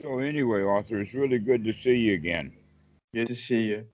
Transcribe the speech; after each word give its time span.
So 0.00 0.20
anyway, 0.20 0.62
Arthur, 0.62 1.00
it's 1.00 1.12
really 1.12 1.40
good 1.40 1.64
to 1.64 1.72
see 1.72 1.96
you 1.96 2.14
again. 2.14 2.52
Good 3.12 3.26
to 3.26 3.34
see 3.34 3.62
you. 3.62 3.84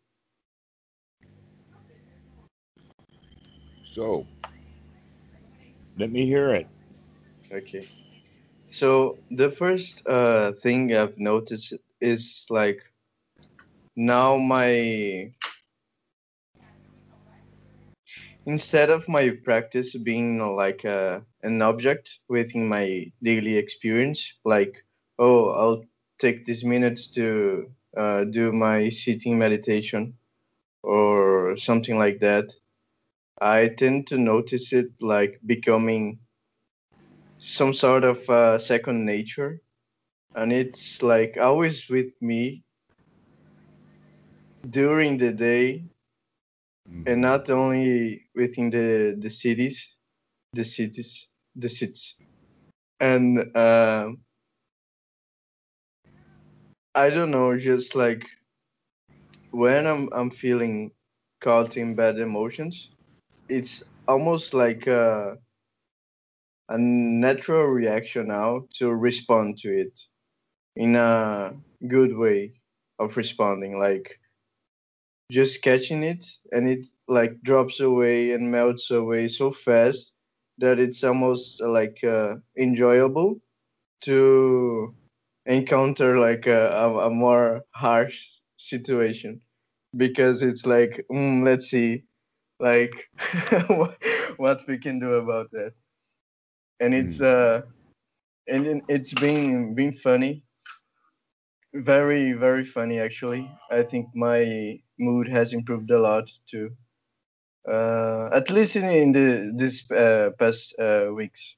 So, 3.84 4.26
let 5.96 6.12
me 6.12 6.26
hear 6.26 6.55
it. 6.55 6.69
Okay. 7.51 7.80
So 8.71 9.17
the 9.30 9.51
first 9.51 10.07
uh, 10.07 10.53
thing 10.53 10.95
I've 10.95 11.19
noticed 11.19 11.73
is 12.03 12.45
like 12.50 12.82
now 13.96 14.36
my 14.36 15.32
instead 18.45 18.91
of 18.91 19.09
my 19.09 19.30
practice 19.43 19.95
being 19.96 20.55
like 20.55 20.84
a, 20.84 21.25
an 21.45 21.62
object 21.62 22.18
within 22.29 22.68
my 22.68 23.11
daily 23.23 23.57
experience, 23.57 24.34
like 24.45 24.84
oh 25.19 25.48
I'll 25.48 25.84
take 26.18 26.45
these 26.45 26.64
minutes 26.64 27.06
to 27.09 27.70
uh, 27.96 28.24
do 28.24 28.52
my 28.52 28.88
sitting 28.88 29.38
meditation 29.38 30.14
or 30.82 31.56
something 31.56 31.98
like 31.98 32.20
that. 32.20 32.52
I 33.40 33.68
tend 33.68 34.06
to 34.09 34.18
notice 34.18 34.73
it 34.73 34.90
like 35.00 35.40
becoming 35.46 36.18
some 37.38 37.74
sort 37.74 38.04
of 38.04 38.28
uh, 38.30 38.59
second 38.59 39.04
nature, 39.04 39.60
and 40.34 40.52
it's 40.52 41.02
like 41.02 41.37
always 41.40 41.88
with 41.88 42.12
me 42.20 42.62
during 44.70 45.18
the 45.18 45.32
day, 45.32 45.84
and 47.06 47.20
not 47.20 47.51
only 47.51 48.26
within 48.34 48.70
the 48.70 49.16
the 49.18 49.30
cities, 49.30 49.96
the 50.52 50.65
cities, 50.65 51.28
the 51.56 51.68
cities, 51.68 52.15
and 53.01 53.56
uh, 53.56 54.09
I 56.95 57.10
don't 57.10 57.30
know, 57.30 57.56
just 57.56 57.95
like 57.95 58.26
when 59.50 59.87
I'm 59.87 60.09
I'm 60.12 60.30
feeling 60.30 60.92
caught 61.40 61.76
in 61.76 61.95
bad 61.95 62.18
emotions, 62.18 62.90
it's 63.48 63.82
almost 64.08 64.54
like 64.54 64.88
uh 64.88 65.36
a 66.68 66.78
natural 66.78 67.64
reaction 67.66 68.28
now 68.28 68.66
to 68.74 68.92
respond 68.92 69.58
to 69.58 69.68
it 69.76 70.00
in 70.76 70.96
a 70.96 71.56
good 71.88 72.16
way 72.16 72.52
of 73.00 73.16
responding 73.16 73.78
like 73.78 74.20
just 75.30 75.62
catching 75.62 76.02
it 76.02 76.24
and 76.52 76.68
it 76.68 76.86
like 77.08 77.40
drops 77.42 77.80
away 77.80 78.32
and 78.32 78.50
melts 78.50 78.90
away 78.90 79.26
so 79.28 79.50
fast 79.50 80.12
that 80.58 80.78
it's 80.78 81.02
almost 81.02 81.60
like 81.60 82.02
uh, 82.04 82.36
enjoyable 82.58 83.40
to 84.02 84.94
encounter 85.46 86.18
like 86.18 86.46
a, 86.46 86.68
a, 86.70 87.08
a 87.08 87.10
more 87.10 87.62
harsh 87.74 88.26
situation. 88.56 89.40
Because 89.96 90.42
it's 90.42 90.66
like 90.66 91.04
mm, 91.12 91.44
let's 91.44 91.66
see 91.70 92.04
like 92.60 92.92
what 94.38 94.60
we 94.68 94.78
can 94.78 95.00
do 95.00 95.14
about 95.14 95.50
that. 95.52 95.72
And 96.80 96.94
it's 96.94 97.20
uh 97.20 97.62
and 98.48 98.82
it's 98.88 99.14
been 99.14 99.74
been 99.74 99.92
funny. 99.94 100.44
Very 101.74 102.32
very 102.32 102.64
funny 102.64 102.98
actually. 102.98 103.50
I 103.70 103.82
think 103.82 104.08
my 104.14 104.80
mood 104.98 105.28
has 105.28 105.52
improved 105.52 105.90
a 105.90 105.98
lot 105.98 106.30
too. 106.46 106.70
Uh 107.68 108.28
at 108.32 108.50
least 108.50 108.76
in, 108.76 108.84
in 108.84 109.12
the 109.12 109.52
this 109.56 109.90
uh, 109.90 110.30
past 110.38 110.74
uh, 110.78 111.08
weeks 111.14 111.56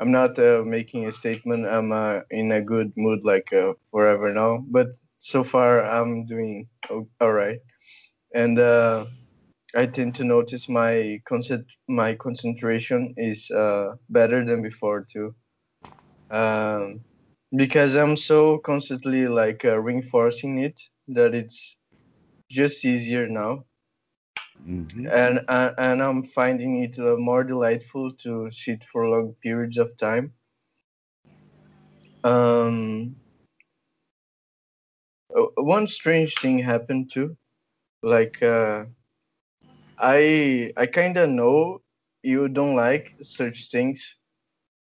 i'm 0.00 0.10
not 0.12 0.38
uh, 0.38 0.62
making 0.66 1.06
a 1.06 1.12
statement. 1.12 1.66
I'm 1.66 1.92
uh, 1.92 2.20
in 2.30 2.52
a 2.52 2.62
good 2.62 2.92
mood 2.96 3.20
like 3.24 3.52
uh, 3.52 3.74
forever 3.92 4.32
now. 4.34 4.64
But 4.68 4.88
so 5.20 5.44
far 5.44 5.84
i'm 5.84 6.26
doing 6.26 6.68
all 7.20 7.32
right 7.32 7.60
and 8.34 8.58
uh 8.58 9.06
I 9.76 9.86
tend 9.86 10.16
to 10.16 10.24
notice 10.24 10.68
my 10.68 11.20
concent- 11.28 11.70
my 11.88 12.14
concentration 12.16 13.14
is 13.16 13.50
uh, 13.52 13.96
better 14.08 14.44
than 14.44 14.62
before 14.62 15.06
too, 15.12 15.34
um, 16.30 17.04
because 17.56 17.94
I'm 17.96 18.16
so 18.16 18.58
constantly 18.58 19.26
like 19.26 19.64
uh, 19.64 19.78
reinforcing 19.80 20.58
it 20.58 20.80
that 21.08 21.34
it's 21.34 21.76
just 22.50 22.84
easier 22.84 23.28
now, 23.28 23.64
Mhm. 24.66 25.12
and 25.12 25.40
uh, 25.48 25.72
and 25.78 26.02
I'm 26.02 26.22
finding 26.24 26.82
it 26.82 26.98
uh, 26.98 27.16
more 27.16 27.44
delightful 27.44 28.12
to 28.24 28.50
sit 28.50 28.84
for 28.84 29.08
long 29.08 29.34
periods 29.42 29.78
of 29.78 29.96
time. 29.96 30.32
Um, 32.24 33.16
one 35.56 35.86
strange 35.86 36.34
thing 36.36 36.58
happened 36.58 37.10
too, 37.12 37.36
like. 38.02 38.42
Uh, 38.42 38.84
I 39.98 40.72
I 40.76 40.86
kind 40.86 41.16
of 41.16 41.28
know 41.30 41.82
you 42.22 42.48
don't 42.48 42.76
like 42.76 43.14
such 43.22 43.70
things. 43.70 44.16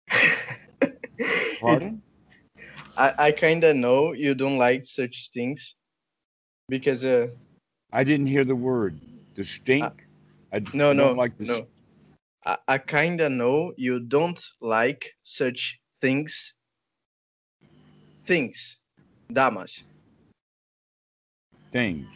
it, 1.66 1.84
Pardon? 1.84 2.02
I 2.96 3.14
I 3.18 3.32
kind 3.32 3.64
of 3.64 3.76
know 3.76 4.12
you 4.12 4.34
don't 4.34 4.58
like 4.58 4.86
such 4.86 5.30
things 5.32 5.74
because 6.68 7.04
uh 7.04 7.28
I 7.92 8.04
didn't 8.04 8.26
hear 8.26 8.44
the 8.44 8.56
word. 8.56 8.98
The 9.34 9.44
stink? 9.44 10.06
I 10.52 10.60
d- 10.60 10.72
no 10.72 10.92
I 10.92 10.94
don't 10.94 11.14
no 11.14 11.16
like 11.16 11.36
the 11.38 11.46
no 11.46 11.68
I, 12.44 12.58
I 12.68 12.78
kind 12.78 13.20
of 13.20 13.32
know 13.32 13.72
you 13.76 14.00
don't 14.00 14.40
like 14.60 15.14
such 15.22 15.80
things 16.00 16.54
things 18.24 18.78
damas 19.32 19.84
things. 21.72 22.06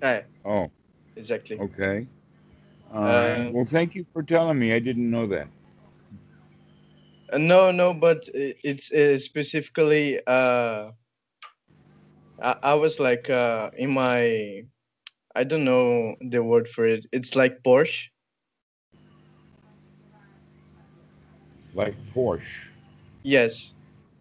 eh 0.00 0.22
Oh, 0.44 0.70
exactly 1.16 1.60
okay. 1.60 2.06
Right. 2.98 3.44
uh, 3.44 3.52
Well, 3.52 3.64
thank 3.66 3.94
you 3.94 4.04
for 4.12 4.22
telling 4.22 4.58
me. 4.58 4.72
I 4.72 4.78
didn't 4.78 5.10
know 5.10 5.26
that. 5.28 5.48
uh, 7.32 7.38
no 7.38 7.70
no 7.70 7.92
but 7.94 8.28
it's 8.34 8.92
uh, 8.92 9.18
specifically 9.18 10.20
uh 10.26 10.90
I, 12.40 12.56
I 12.62 12.74
was 12.74 12.98
like 13.00 13.28
uh 13.30 13.70
in 13.76 13.90
my 13.92 14.66
I 15.34 15.44
don't 15.44 15.64
know 15.64 16.14
the 16.20 16.42
word 16.42 16.68
for 16.68 16.86
it. 16.86 17.06
It's 17.12 17.34
like 17.34 17.62
Porsche. 17.62 18.08
Like 21.74 21.94
Porsche. 22.14 22.68
Yes, 23.24 23.72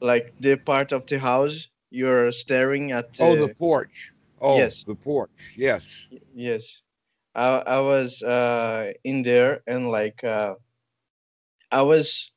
like 0.02 0.34
the 0.40 0.56
part 0.56 0.92
of 0.92 1.06
the 1.08 1.20
house 1.20 1.68
you're 1.92 2.32
staring 2.32 2.92
at. 2.92 3.16
Oh, 3.20 3.36
the 3.36 3.48
The, 3.48 3.54
porch. 3.56 4.12
Oh, 4.42 4.58
yes, 4.58 4.84
the 4.84 4.96
porch. 4.96 5.54
Yes. 5.56 5.86
yes. 6.34 6.82
I 7.36 7.48
I 7.66 7.80
was 7.80 8.22
uh 8.22 8.94
in 9.04 9.24
there 9.24 9.62
and 9.68 9.90
like 9.90 10.24
uh 10.24 10.56
I 11.72 11.82
was 11.82 12.32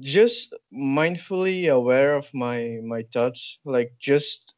just 0.00 0.54
mindfully 0.72 1.68
aware 1.70 2.14
of 2.16 2.32
my 2.34 2.78
my 2.84 3.04
thoughts, 3.12 3.58
like 3.64 3.92
just 3.98 4.53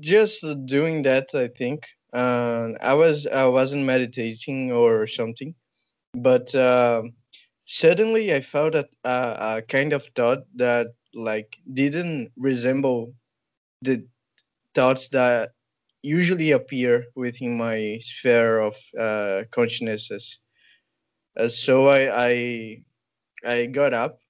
just 0.00 0.44
doing 0.66 1.02
that. 1.02 1.34
I 1.34 1.48
think. 1.48 1.86
Uh, 2.12 2.70
I 2.80 2.94
was 2.94 3.26
I 3.26 3.46
wasn't 3.46 3.84
meditating 3.84 4.72
or 4.72 5.06
something, 5.06 5.54
but. 6.14 6.54
um 6.54 7.14
suddenly 7.70 8.34
I 8.34 8.40
felt 8.42 8.74
a, 8.74 8.88
a, 9.04 9.58
a 9.58 9.62
kind 9.62 9.92
of 9.94 10.06
thought 10.16 10.40
that 10.56 10.88
like 11.14 11.56
didn't 11.74 12.32
resemble 12.36 13.14
the 13.82 14.06
thoughts 14.74 15.08
that 15.10 15.52
usually 16.02 16.52
appear 16.52 17.06
within 17.16 17.56
my 17.58 17.98
sphere 18.02 18.60
of 18.60 18.76
uh. 18.98 19.42
Uh, 21.36 21.48
so 21.48 21.86
I, 21.88 22.28
I 22.30 22.82
I 23.44 23.66
got 23.66 23.94
up 23.94 24.20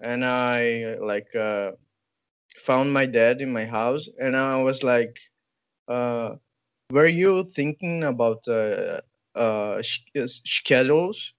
and 0.00 0.24
I 0.24 0.96
like 1.00 1.34
uh, 1.34 1.72
found 2.56 2.92
my 2.92 3.06
dad 3.06 3.40
in 3.40 3.52
my 3.52 3.64
house 3.66 4.08
and 4.18 4.36
I 4.36 4.62
was 4.62 4.82
like, 4.82 5.18
uh, 5.88 6.36
"Were 6.90 7.06
you 7.08 7.44
thinking 7.44 8.04
about 8.04 8.46
uh, 8.48 9.00
uh, 9.34 9.82
sh- 9.82 10.02
schedules 10.26 11.34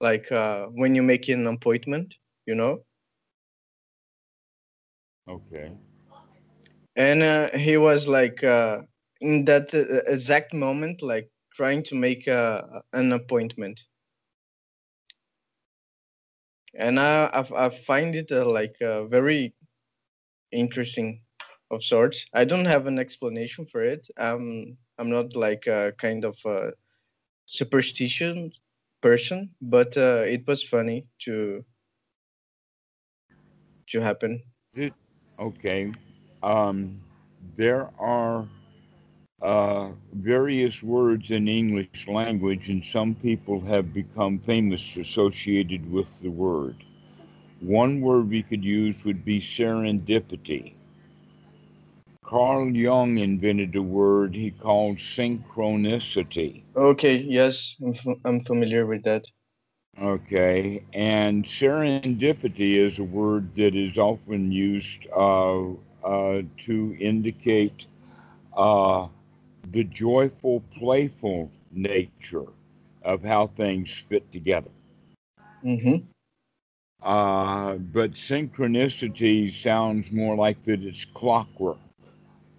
like 0.00 0.30
uh, 0.32 0.66
when 0.66 0.94
you 0.94 1.02
make 1.02 1.28
an 1.28 1.46
appointment?" 1.46 2.16
You 2.46 2.54
know, 2.56 2.84
Okay. 5.28 5.76
and 6.96 7.22
uh, 7.22 7.50
he 7.56 7.76
was 7.76 8.08
like 8.08 8.42
uh, 8.44 8.78
in 9.20 9.44
that 9.44 9.74
uh, 9.74 10.10
exact 10.10 10.52
moment 10.54 11.02
like 11.02 11.30
trying 11.54 11.82
to 11.84 11.94
make 11.94 12.26
uh, 12.28 12.62
an 12.92 13.12
appointment 13.12 13.80
and 16.74 16.98
i 17.00 17.24
i, 17.26 17.66
I 17.66 17.68
find 17.70 18.14
it 18.14 18.30
uh, 18.32 18.46
like 18.46 18.76
uh, 18.82 19.04
very 19.06 19.54
interesting 20.54 21.20
of 21.70 21.82
sorts 21.82 22.26
i 22.34 22.44
don't 22.44 22.64
have 22.64 22.86
an 22.86 22.98
explanation 22.98 23.66
for 23.66 23.82
it 23.82 24.08
i'm 24.18 24.76
i'm 24.98 25.10
not 25.10 25.34
like 25.36 25.66
a 25.66 25.92
kind 25.98 26.24
of 26.24 26.36
a 26.46 26.72
superstition 27.46 28.52
person 29.02 29.50
but 29.60 29.96
uh, 29.96 30.22
it 30.26 30.46
was 30.46 30.62
funny 30.62 31.06
to 31.18 31.64
to 33.88 34.00
happen 34.00 34.42
Okay. 35.38 35.92
Um, 36.42 36.96
there 37.56 37.90
are 37.98 38.46
uh, 39.42 39.90
various 40.12 40.82
words 40.82 41.30
in 41.30 41.48
English 41.48 42.06
language, 42.08 42.70
and 42.70 42.84
some 42.84 43.14
people 43.14 43.60
have 43.60 43.92
become 43.92 44.38
famous 44.38 44.96
associated 44.96 45.90
with 45.90 46.20
the 46.20 46.30
word. 46.30 46.76
One 47.60 48.00
word 48.00 48.28
we 48.28 48.42
could 48.42 48.64
use 48.64 49.04
would 49.04 49.24
be 49.24 49.40
serendipity. 49.40 50.74
Carl 52.24 52.74
Jung 52.74 53.18
invented 53.18 53.76
a 53.76 53.82
word 53.82 54.34
he 54.34 54.50
called 54.50 54.96
synchronicity. 54.96 56.62
Okay, 56.76 57.16
yes, 57.16 57.76
I'm, 57.82 57.94
f- 57.94 58.18
I'm 58.24 58.40
familiar 58.40 58.86
with 58.86 59.04
that. 59.04 59.26
Okay, 60.00 60.82
and 60.92 61.44
serendipity 61.44 62.74
is 62.74 62.98
a 62.98 63.04
word 63.04 63.54
that 63.56 63.76
is 63.76 63.98
often 63.98 64.50
used 64.50 65.06
uh, 65.14 65.62
uh, 66.04 66.42
to 66.58 66.96
indicate 66.98 67.86
uh, 68.56 69.06
the 69.70 69.84
joyful, 69.84 70.62
playful 70.76 71.50
nature 71.70 72.46
of 73.04 73.22
how 73.22 73.46
things 73.48 74.04
fit 74.08 74.30
together. 74.32 74.70
Mm-hmm. 75.64 76.13
Uh, 77.04 77.74
but 77.74 78.12
synchronicity 78.12 79.52
sounds 79.52 80.10
more 80.10 80.34
like 80.34 80.62
that 80.64 80.82
it's 80.82 81.04
clockwork, 81.04 81.76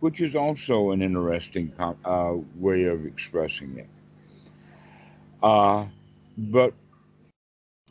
which 0.02 0.22
is 0.22 0.36
also 0.36 0.92
an 0.92 1.02
interesting 1.02 1.74
uh, 1.80 2.36
way 2.58 2.84
of 2.84 3.06
expressing 3.08 3.76
it. 3.80 3.90
Uh, 5.42 5.88
but 6.38 6.74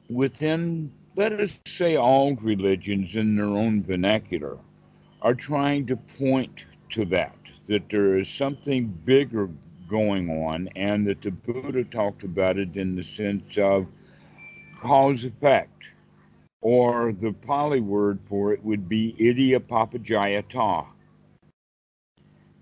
within, 0.08 0.92
let 1.16 1.32
us 1.32 1.58
say, 1.66 1.96
all 1.96 2.36
religions 2.36 3.16
in 3.16 3.36
their 3.36 3.46
own 3.46 3.82
vernacular 3.82 4.56
are 5.22 5.34
trying 5.34 5.86
to 5.86 5.96
point 5.96 6.66
to 6.90 7.04
that, 7.06 7.36
that 7.66 7.88
there 7.90 8.16
is 8.16 8.28
something 8.28 8.86
bigger 9.04 9.48
going 9.88 10.30
on, 10.44 10.68
and 10.76 11.06
that 11.06 11.20
the 11.20 11.30
Buddha 11.32 11.82
talked 11.84 12.22
about 12.22 12.58
it 12.58 12.76
in 12.76 12.94
the 12.94 13.02
sense 13.02 13.58
of 13.58 13.86
cause 14.80 15.24
effect, 15.24 15.70
or 16.64 17.12
the 17.12 17.30
Pali 17.30 17.80
word 17.80 18.18
for 18.26 18.54
it 18.54 18.64
would 18.64 18.88
be 18.88 19.14
idappaccayata. 19.20 20.86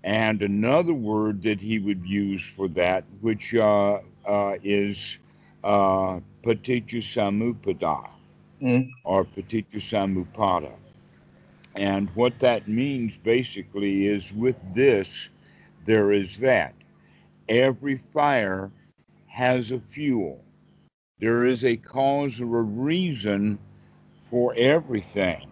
And 0.03 0.41
another 0.41 0.93
word 0.93 1.41
that 1.43 1.61
he 1.61 1.79
would 1.79 2.05
use 2.05 2.45
for 2.45 2.67
that, 2.69 3.05
which 3.21 3.55
uh, 3.55 3.99
uh, 4.27 4.55
is 4.61 5.17
uh, 5.63 6.19
paticca 6.43 7.01
samuppada 7.01 8.09
Mm. 8.61 8.89
or 9.03 9.25
paticca 9.25 9.75
samuppada. 9.81 10.71
And 11.75 12.09
what 12.15 12.39
that 12.39 12.67
means 12.67 13.17
basically 13.17 14.07
is 14.07 14.31
with 14.33 14.55
this, 14.73 15.29
there 15.85 16.13
is 16.13 16.37
that. 16.39 16.73
Every 17.49 18.01
fire 18.13 18.71
has 19.27 19.71
a 19.71 19.79
fuel. 19.79 20.41
There 21.19 21.45
is 21.45 21.65
a 21.65 21.75
cause 21.77 22.39
or 22.41 22.59
a 22.59 22.63
reason 22.63 23.59
for 24.33 24.55
everything. 24.57 25.47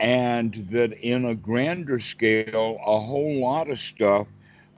And 0.00 0.54
that 0.70 0.94
in 0.94 1.26
a 1.26 1.34
grander 1.34 2.00
scale, 2.00 2.78
a 2.80 2.98
whole 2.98 3.38
lot 3.42 3.68
of 3.68 3.78
stuff 3.78 4.26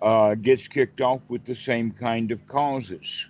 uh, 0.03 0.35
gets 0.35 0.67
kicked 0.67 1.01
off 1.01 1.21
with 1.29 1.45
the 1.45 1.55
same 1.55 1.93
kind 1.93 2.33
of 2.33 2.45
causes. 2.49 3.27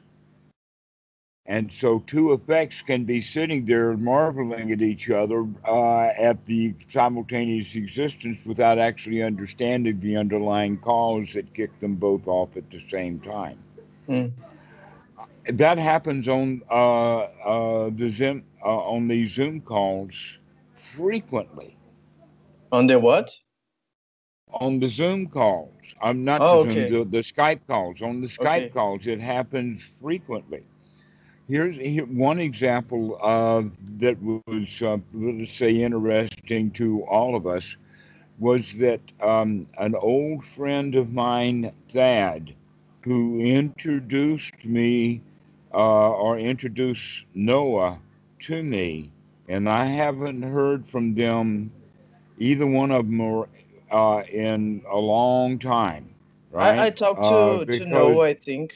And 1.45 1.71
so 1.71 1.99
two 2.07 2.33
effects 2.33 2.81
can 2.81 3.05
be 3.05 3.21
sitting 3.21 3.67
there 3.67 3.95
marveling 3.95 4.73
at 4.73 4.81
each 4.81 5.11
other 5.11 5.47
uh, 5.67 6.13
at 6.17 6.47
the 6.47 6.75
simultaneous 6.89 7.75
existence 7.75 8.47
without 8.47 8.79
actually 8.79 9.23
understanding 9.23 10.01
the 10.01 10.17
underlying 10.17 10.79
cause 10.79 11.35
that 11.35 11.53
kicked 11.53 11.81
them 11.83 11.97
both 11.97 12.27
off 12.27 12.57
at 12.57 12.71
the 12.71 12.81
same 12.89 13.21
time. 13.21 13.59
Mm. 14.09 14.33
That 15.49 15.79
happens 15.79 16.29
on 16.29 16.63
uh, 16.71 17.19
uh, 17.21 17.91
the 17.95 18.11
Zoom 18.11 18.45
uh, 18.65 18.69
on 18.69 19.09
these 19.09 19.33
Zoom 19.33 19.61
calls 19.61 20.39
frequently. 20.75 21.77
On 22.73 22.87
the 22.87 22.99
what? 22.99 23.31
On 24.53 24.79
the 24.81 24.89
Zoom 24.89 25.27
calls, 25.27 25.95
I'm 26.03 26.25
not 26.25 26.41
Oh, 26.43 26.61
the 26.61 26.63
Zoom, 26.63 26.71
okay. 26.71 26.87
the, 26.87 27.05
the 27.05 27.19
Skype 27.19 27.67
calls. 27.67 28.03
On 28.03 28.21
the 28.21 28.27
Skype 28.27 28.47
Okay. 28.47 28.71
calls, 28.73 29.07
it 29.07 29.21
happens 29.21 29.89
frequently. 30.03 30.65
Here's 31.49 31.77
here, 31.77 32.07
one 32.07 32.39
example 32.41 33.19
that 33.99 34.17
was, 34.23 34.83
uh, 34.83 34.99
let 35.15 35.41
us 35.43 35.51
say, 35.51 35.83
interesting 35.83 36.71
to 36.73 37.05
all 37.05 37.35
of 37.37 37.47
us 37.47 37.77
was 38.39 38.79
that 38.79 39.01
um, 39.21 39.67
an 39.79 39.95
old 39.95 40.45
friend 40.45 40.95
of 40.95 41.13
mine, 41.13 41.73
Thad, 41.89 42.55
who 43.03 43.41
introduced 43.41 44.65
me 44.65 45.23
uh, 45.75 46.11
or 46.13 46.39
introduced 46.39 47.27
Noah 47.35 48.01
to 48.41 48.63
me, 48.63 49.11
and 49.49 49.69
I 49.69 49.87
haven't 49.87 50.43
heard 50.43 50.87
from 50.87 51.15
them, 51.15 51.73
either 52.39 52.67
one 52.67 52.93
of 52.93 53.07
them, 53.07 53.21
or, 53.21 53.49
uh, 53.91 54.23
in 54.33 54.83
a 54.91 54.99
long 54.99 55.59
time. 55.59 56.15
Right? 56.53 56.87
I, 56.87 56.89
I 56.89 56.91
talked 56.91 57.25
Uh, 57.25 57.59
to 57.67 57.67
to 57.67 57.87
Noah, 57.87 58.27
I 58.29 58.35
think. 58.35 58.75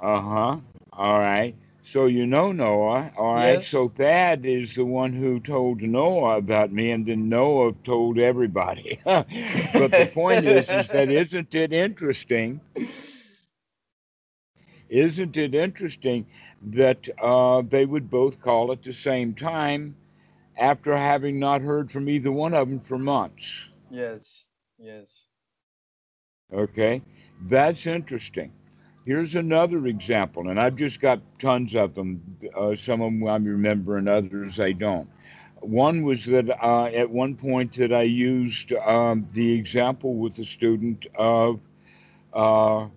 uh 0.00 0.20
huh. 0.20 0.56
All 0.92 1.20
right. 1.20 1.54
So 1.84 2.06
you 2.06 2.26
know 2.26 2.52
Noah. 2.52 3.12
All 3.16 3.34
right. 3.34 3.62
Yes. 3.62 3.64
So 3.64 3.88
Thad 3.88 4.46
is 4.46 4.74
the 4.74 4.84
one 4.84 5.12
who 5.14 5.40
told 5.40 5.82
Noah 5.82 6.38
about 6.38 6.72
me, 6.72 6.90
and 6.92 7.06
then 7.06 7.28
Noah 7.28 7.72
told 7.84 8.18
everybody. 8.18 9.00
but 9.04 9.96
the 9.96 10.06
point 10.06 10.44
is, 10.44 10.72
is 10.72 10.90
that 10.92 11.10
isn't 11.10 11.54
it 11.54 11.72
interesting? 11.72 12.60
Isn't 14.88 15.36
it 15.36 15.54
interesting 15.54 16.26
that 16.62 17.08
uh, 17.20 17.62
they 17.62 17.84
would 17.86 18.10
both 18.10 18.40
call 18.40 18.72
at 18.72 18.82
the 18.82 18.92
same 18.92 19.34
time 19.34 19.96
after 20.56 20.96
having 20.96 21.38
not 21.38 21.62
heard 21.62 21.90
from 21.90 22.08
either 22.08 22.32
one 22.32 22.54
of 22.54 22.68
them 22.68 22.80
for 22.80 22.98
months? 22.98 23.68
Yes. 23.90 24.46
Yes. 24.78 25.28
Okay, 26.52 27.02
that's 27.42 27.86
interesting. 27.86 28.52
Here's 29.04 29.34
another 29.36 29.86
example, 29.86 30.48
and 30.48 30.60
I've 30.60 30.76
just 30.76 31.00
got 31.00 31.20
tons 31.38 31.74
of 31.74 31.94
them. 31.94 32.36
Uh, 32.54 32.74
some 32.74 33.00
of 33.02 33.12
them 33.12 33.26
I 33.26 33.36
remember, 33.36 33.98
and 33.98 34.08
others 34.08 34.58
I 34.60 34.72
don't. 34.72 35.08
One 35.60 36.02
was 36.02 36.24
that 36.26 36.48
uh, 36.62 36.86
at 36.86 37.10
one 37.10 37.34
point 37.36 37.72
that 37.74 37.92
I 37.92 38.02
used 38.02 38.72
um, 38.72 39.26
the 39.32 39.52
example 39.52 40.14
with 40.14 40.38
a 40.38 40.44
student 40.44 41.06
of 41.16 41.60
uh, 42.32 42.88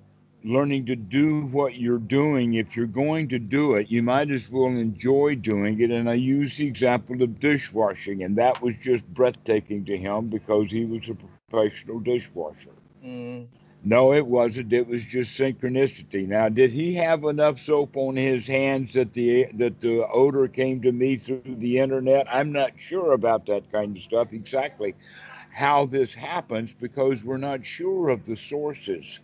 learning 0.44 0.86
to 0.86 0.96
do 0.96 1.42
what 1.48 1.76
you're 1.76 2.00
doing. 2.00 2.54
If 2.54 2.76
you're 2.76 2.86
going 2.86 3.28
to 3.30 3.40
do 3.40 3.76
it, 3.76 3.92
you 3.92 4.02
might 4.02 4.32
as 4.32 4.50
well 4.50 4.68
enjoy 4.68 5.36
doing 5.36 5.80
it. 5.82 5.92
And 5.92 6.10
I 6.10 6.14
used 6.14 6.58
the 6.58 6.68
example 6.68 7.22
of 7.22 7.40
dishwashing, 7.40 8.24
and 8.24 8.38
that 8.38 8.62
was 8.62 8.78
just 8.78 9.06
breathtaking 9.14 9.86
to 9.86 9.98
him 9.98 10.28
because 10.28 10.72
he 10.72 10.86
was 10.86 11.10
a 11.10 11.16
professional 11.16 12.00
dishwasher. 12.00 12.70
Mm. 13.04 13.48
No, 13.84 14.14
it 14.14 14.26
wasn't. 14.26 14.74
It 14.74 14.88
was 14.88 15.04
just 15.06 15.40
synchronicity. 15.40 16.28
Now, 16.28 16.50
did 16.50 16.72
he 16.72 16.94
have 16.96 17.24
enough 17.24 17.62
soap 17.62 17.96
on 17.96 18.18
his 18.18 18.46
hands 18.46 18.94
that 18.94 19.14
the 19.14 19.48
that 19.54 19.80
the 19.80 20.06
odor 20.08 20.50
came 20.50 20.82
to 20.82 20.92
me 20.92 21.16
through 21.16 21.44
the 21.46 21.80
internet? 21.80 22.28
I'm 22.30 22.52
not 22.52 22.72
sure 22.78 23.14
about 23.14 23.46
that 23.46 23.72
kind 23.72 23.96
of 23.96 24.04
stuff 24.04 24.34
exactly 24.34 24.96
how 25.52 25.86
this 25.86 26.14
happens 26.14 26.74
because 26.74 27.24
we're 27.24 27.38
not 27.38 27.66
sure 27.66 28.10
of 28.10 28.26
the 28.26 28.36
sources. 28.36 29.20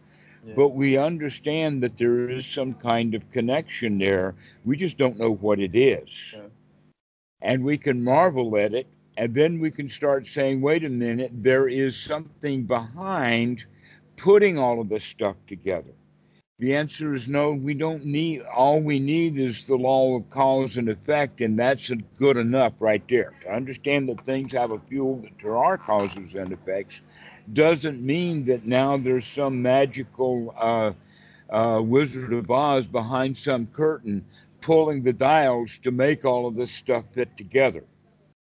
Yeah. 0.46 0.54
But 0.56 0.70
we 0.70 0.98
understand 0.98 1.82
that 1.84 1.98
there 1.98 2.30
is 2.30 2.46
some 2.46 2.74
kind 2.75 3.16
of 3.16 3.30
connection 3.32 3.98
there. 3.98 4.36
We 4.64 4.78
just 4.78 4.98
don't 4.98 5.18
know 5.18 5.34
what 5.34 5.60
it 5.60 5.75
is. 5.75 6.36
And 7.42 7.64
we 7.64 7.78
can 7.78 8.04
marvel 8.04 8.58
at 8.58 8.74
it. 8.74 8.88
And 9.18 9.34
then 9.34 9.60
we 9.60 9.72
can 9.72 9.88
start 9.88 10.28
saying, 10.28 10.62
wait 10.62 10.84
a 10.84 10.90
minute, 10.90 11.32
there 11.34 11.68
is 11.68 11.96
something 11.96 12.64
behind 12.64 13.66
putting 14.18 14.58
all 14.58 14.82
of 14.82 14.90
this 14.90 15.06
stuff 15.06 15.36
together. 15.48 15.92
The 16.60 16.74
answer 16.74 17.14
is 17.14 17.28
no, 17.28 17.52
we 17.52 17.74
don't 17.74 18.06
need, 18.06 18.42
all 18.44 18.82
we 18.82 19.00
need 19.00 19.38
is 19.38 19.68
the 19.68 19.75
law 19.75 20.16
of 20.16 20.30
cause 20.30 20.78
and 20.78 20.88
effect, 20.88 21.42
and 21.42 21.60
that's 21.60 21.92
good 22.18 22.38
enough 22.38 22.74
right 22.80 23.04
there. 23.10 23.34
To 23.44 23.54
understand 23.54 24.08
that 24.08 24.25
things 24.25 24.54
have 24.54 24.72
a 24.72 24.80
fuel, 24.80 25.18
that 25.24 25.34
there 25.42 25.58
are 25.58 25.78
causes 25.78 26.34
and 26.34 26.54
effects, 26.54 27.02
doesn't 27.54 28.02
mean 28.02 28.46
that 28.46 28.66
now 28.66 28.98
there's 28.98 29.28
some 29.28 29.62
magical 29.62 30.54
uh, 30.58 30.94
uh, 31.50 31.82
Wizard 31.82 32.34
of 32.34 32.50
Oz 32.50 32.86
behind 32.88 33.38
some 33.38 33.68
curtain 33.68 34.25
pulling 34.62 35.04
the 35.04 35.14
dials 35.14 35.78
to 35.84 35.92
make 35.92 36.25
all 36.25 36.48
of 36.48 36.56
this 36.56 36.72
stuff 36.72 37.06
fit 37.14 37.36
together. 37.38 37.84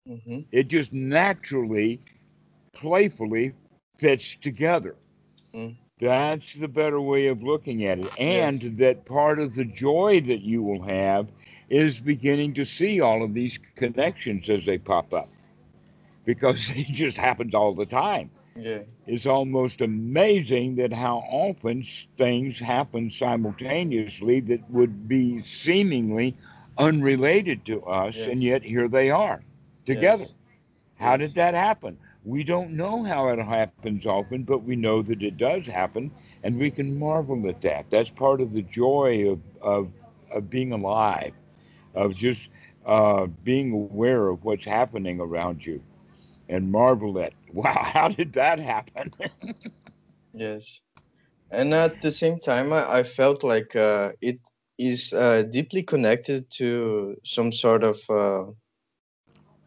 hmm 0.06 0.40
It 0.52 0.68
just 0.68 0.92
naturally, 0.92 2.00
playfully 2.72 3.54
fits 3.98 4.36
together. 4.36 4.96
Mm. 5.54 5.76
That's 6.00 6.54
the 6.54 6.68
better 6.68 7.00
way 7.00 7.26
of 7.26 7.42
looking 7.42 7.84
at 7.84 7.98
it. 7.98 8.12
And 8.18 8.60
Yes. 8.60 8.68
that 8.78 9.04
part 9.04 9.38
of 9.38 9.54
the 9.54 9.64
joy 9.64 10.20
that 10.22 10.40
you 10.42 10.62
will 10.62 10.82
have 10.82 11.28
is 11.68 12.00
beginning 12.00 12.54
to 12.54 12.64
see 12.64 13.00
all 13.00 13.22
of 13.22 13.34
these 13.34 13.58
connections 13.76 14.48
as 14.50 14.64
they 14.66 14.78
pop 14.78 15.12
up. 15.12 15.28
because 16.24 16.70
it 16.76 16.86
just 16.88 17.16
happens 17.16 17.54
all 17.54 17.74
the 17.74 17.86
time. 17.86 18.30
Yeah. 18.56 18.82
It's 19.06 19.26
almost 19.26 19.80
amazing 19.80 20.76
that 20.76 20.92
how 20.92 21.18
often 21.28 21.82
things 22.16 22.60
happen 22.60 23.10
simultaneously 23.10 24.40
that 24.40 24.68
would 24.70 25.08
be 25.08 25.40
seemingly 25.40 26.36
unrelated 26.78 27.64
to 27.66 27.82
us, 27.84 28.26
Yes. 28.26 28.34
and 28.34 28.42
yet 28.42 28.64
here 28.64 28.88
they 28.88 29.10
are 29.10 29.42
together. 29.84 30.28
Yes. 30.28 30.38
How 30.96 31.16
Yes. 31.16 31.28
did 31.28 31.34
that 31.34 31.54
happen? 31.54 31.98
We 32.24 32.44
don't 32.44 32.72
know 32.76 33.04
how 33.04 33.28
it 33.28 33.38
happens 33.38 33.94
often, 33.96 34.32
but 34.32 34.50
we 34.50 34.64
know 34.64 34.90
that 34.90 35.10
it 35.10 35.26
does 35.26 35.56
happen, 35.56 36.02
and 36.36 36.50
we 36.58 36.70
can 36.70 36.98
marvel 36.98 37.46
at 37.48 37.60
that. 37.62 37.86
That's 37.90 38.10
part 38.10 38.40
of 38.40 38.52
the 38.52 38.62
joy 38.62 39.30
of, 39.30 39.40
of, 39.60 39.88
of 40.32 40.50
being 40.50 40.72
alive, 40.72 41.32
of 41.94 42.14
just 42.16 42.48
uh, 42.86 43.26
being 43.44 43.72
aware 43.72 44.28
of 44.28 44.44
what's 44.44 44.64
happening 44.64 45.20
around 45.20 45.64
you 45.66 45.82
and 46.52 46.70
marvel 46.70 47.18
at, 47.20 47.34
wow, 47.52 47.82
how 47.82 48.08
did 48.08 48.32
that 48.34 48.60
happen? 48.60 49.12
Yes. 50.34 50.80
And 51.50 51.74
at 51.74 52.00
the 52.00 52.12
same 52.12 52.40
time, 52.40 52.72
I, 52.72 52.98
I 52.98 53.02
felt 53.04 53.42
like 53.44 53.74
uh, 53.76 54.12
it 54.20 54.40
is 54.78 55.12
uh, 55.12 55.44
deeply 55.50 55.82
connected 55.82 56.50
to 56.58 57.16
some 57.24 57.52
sort 57.52 57.84
of 57.84 58.00
uh, 58.10 58.44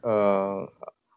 uh, 0.08 0.66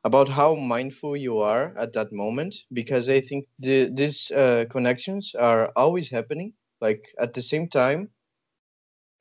about 0.04 0.28
how 0.28 0.54
mindful 0.54 1.16
you 1.16 1.38
are 1.38 1.74
at 1.78 1.92
that 1.94 2.12
moment, 2.12 2.56
because 2.72 3.08
I 3.08 3.20
think 3.20 3.46
the, 3.58 3.90
these 3.92 4.30
uh, 4.30 4.66
connections 4.70 5.34
are 5.38 5.72
always 5.76 6.10
happening, 6.10 6.54
like 6.80 7.04
at 7.20 7.34
the 7.34 7.42
same 7.42 7.68
time. 7.68 8.10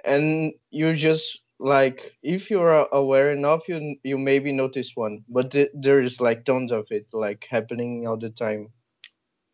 And 0.06 0.54
you 0.72 0.94
just 0.94 1.42
like, 1.60 2.18
if 2.24 2.50
you're 2.52 2.88
aware 2.92 3.32
enough, 3.32 3.68
you 3.68 3.96
you 4.04 4.18
maybe 4.18 4.52
notice 4.52 4.92
one, 4.96 5.24
but 5.30 5.52
th- 5.52 5.72
there 5.74 6.02
is 6.02 6.22
like 6.22 6.46
tons 6.46 6.72
of 6.72 6.86
it, 6.92 7.08
like 7.14 7.48
happening 7.50 8.08
all 8.08 8.18
the 8.18 8.30
time. 8.30 8.70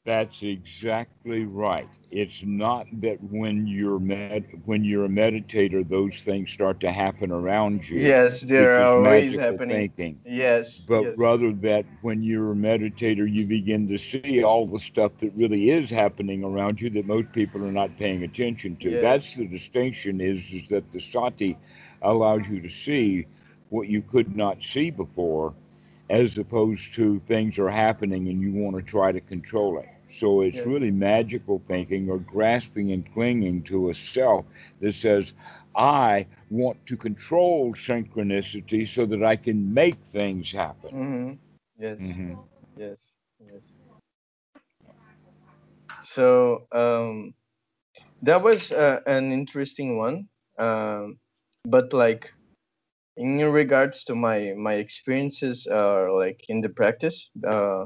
That's 0.06 0.44
exactly 0.44 1.46
right. 1.46 1.88
It's 2.12 2.44
not 2.44 2.88
that 3.00 3.24
when 3.32 3.66
you're 3.66 4.00
med- 4.00 4.62
when 4.66 4.84
you're 4.84 5.06
a 5.06 5.10
meditator, 5.10 5.88
those 5.88 6.18
things 6.18 6.52
start 6.52 6.82
to 6.82 6.92
happen 6.92 7.32
around 7.32 7.88
you. 7.88 8.02
Yes, 8.02 8.42
they're 8.42 8.84
always 8.84 9.38
happening. 9.38 9.90
thinking. 9.96 10.20
Yes. 10.26 10.82
but 10.82 11.04
yes. 11.04 11.18
rather 11.18 11.54
that 11.54 11.86
when 12.02 12.22
you're 12.22 12.52
a 12.52 12.56
meditator, 12.56 13.32
you 13.32 13.46
begin 13.46 13.88
to 13.88 13.98
see 13.98 14.44
all 14.44 14.68
the 14.68 14.78
stuff 14.78 15.14
that 15.20 15.32
really 15.38 15.72
is 15.72 15.90
happening 15.90 16.44
around 16.44 16.82
you 16.82 16.90
that 16.90 17.06
most 17.06 17.32
people 17.32 17.64
are 17.64 17.72
not 17.72 17.98
paying 17.98 18.24
attention 18.24 18.76
to. 18.78 18.92
Yes. 18.92 19.02
That's 19.02 19.36
the 19.38 19.48
distinction 19.48 20.20
is, 20.20 20.52
is 20.52 20.68
that 20.68 20.92
the 20.92 21.00
sati 21.00 21.58
allows 22.04 22.48
you 22.48 22.62
to 22.62 22.70
see 22.70 23.26
what 23.70 23.88
you 23.88 24.02
could 24.02 24.36
not 24.36 24.64
see 24.64 24.92
before, 24.92 25.54
as 26.10 26.38
opposed 26.38 26.94
to 26.96 27.20
things 27.22 27.58
are 27.60 27.70
happening 27.70 28.28
and 28.30 28.42
you 28.42 28.52
want 28.54 28.76
to 28.76 28.82
try 28.84 29.12
to 29.12 29.22
control 29.22 29.80
it. 29.80 29.90
So 30.10 30.42
it's 30.42 30.58
Yeah. 30.58 30.66
really 30.66 30.92
magical 30.92 31.62
thinking 31.68 32.10
or 32.10 32.20
grasping 32.20 32.92
and 32.92 33.12
clinging 33.14 33.64
to 33.64 33.90
a 33.90 33.96
self 33.96 34.46
that 34.82 34.94
says, 34.94 35.34
I 35.76 36.28
want 36.52 36.86
to 36.88 36.98
control 36.98 37.74
synchronicity 37.74 38.88
so 38.88 39.06
that 39.08 39.24
I 39.24 39.36
can 39.36 39.74
make 39.74 39.98
things 40.06 40.52
happen. 40.52 40.94
Mhm. 40.94 41.40
Yes. 41.80 42.00
Mhm. 42.02 42.38
Yes. 42.78 43.12
Yes. 43.40 43.76
So 46.04 46.68
um, 46.72 47.34
that 48.22 48.44
was 48.44 48.72
uh, 48.72 49.02
an 49.08 49.32
interesting 49.32 49.98
one, 49.98 50.30
um, 50.60 51.20
but 51.66 51.94
like 51.94 52.34
in 53.18 53.40
regards 53.52 54.04
to 54.06 54.16
my 54.16 54.54
my 54.58 54.76
experiences, 54.76 55.68
uh, 55.72 56.12
like 56.14 56.42
in 56.50 56.62
the 56.62 56.70
practice, 56.70 57.30
uh, 57.48 57.86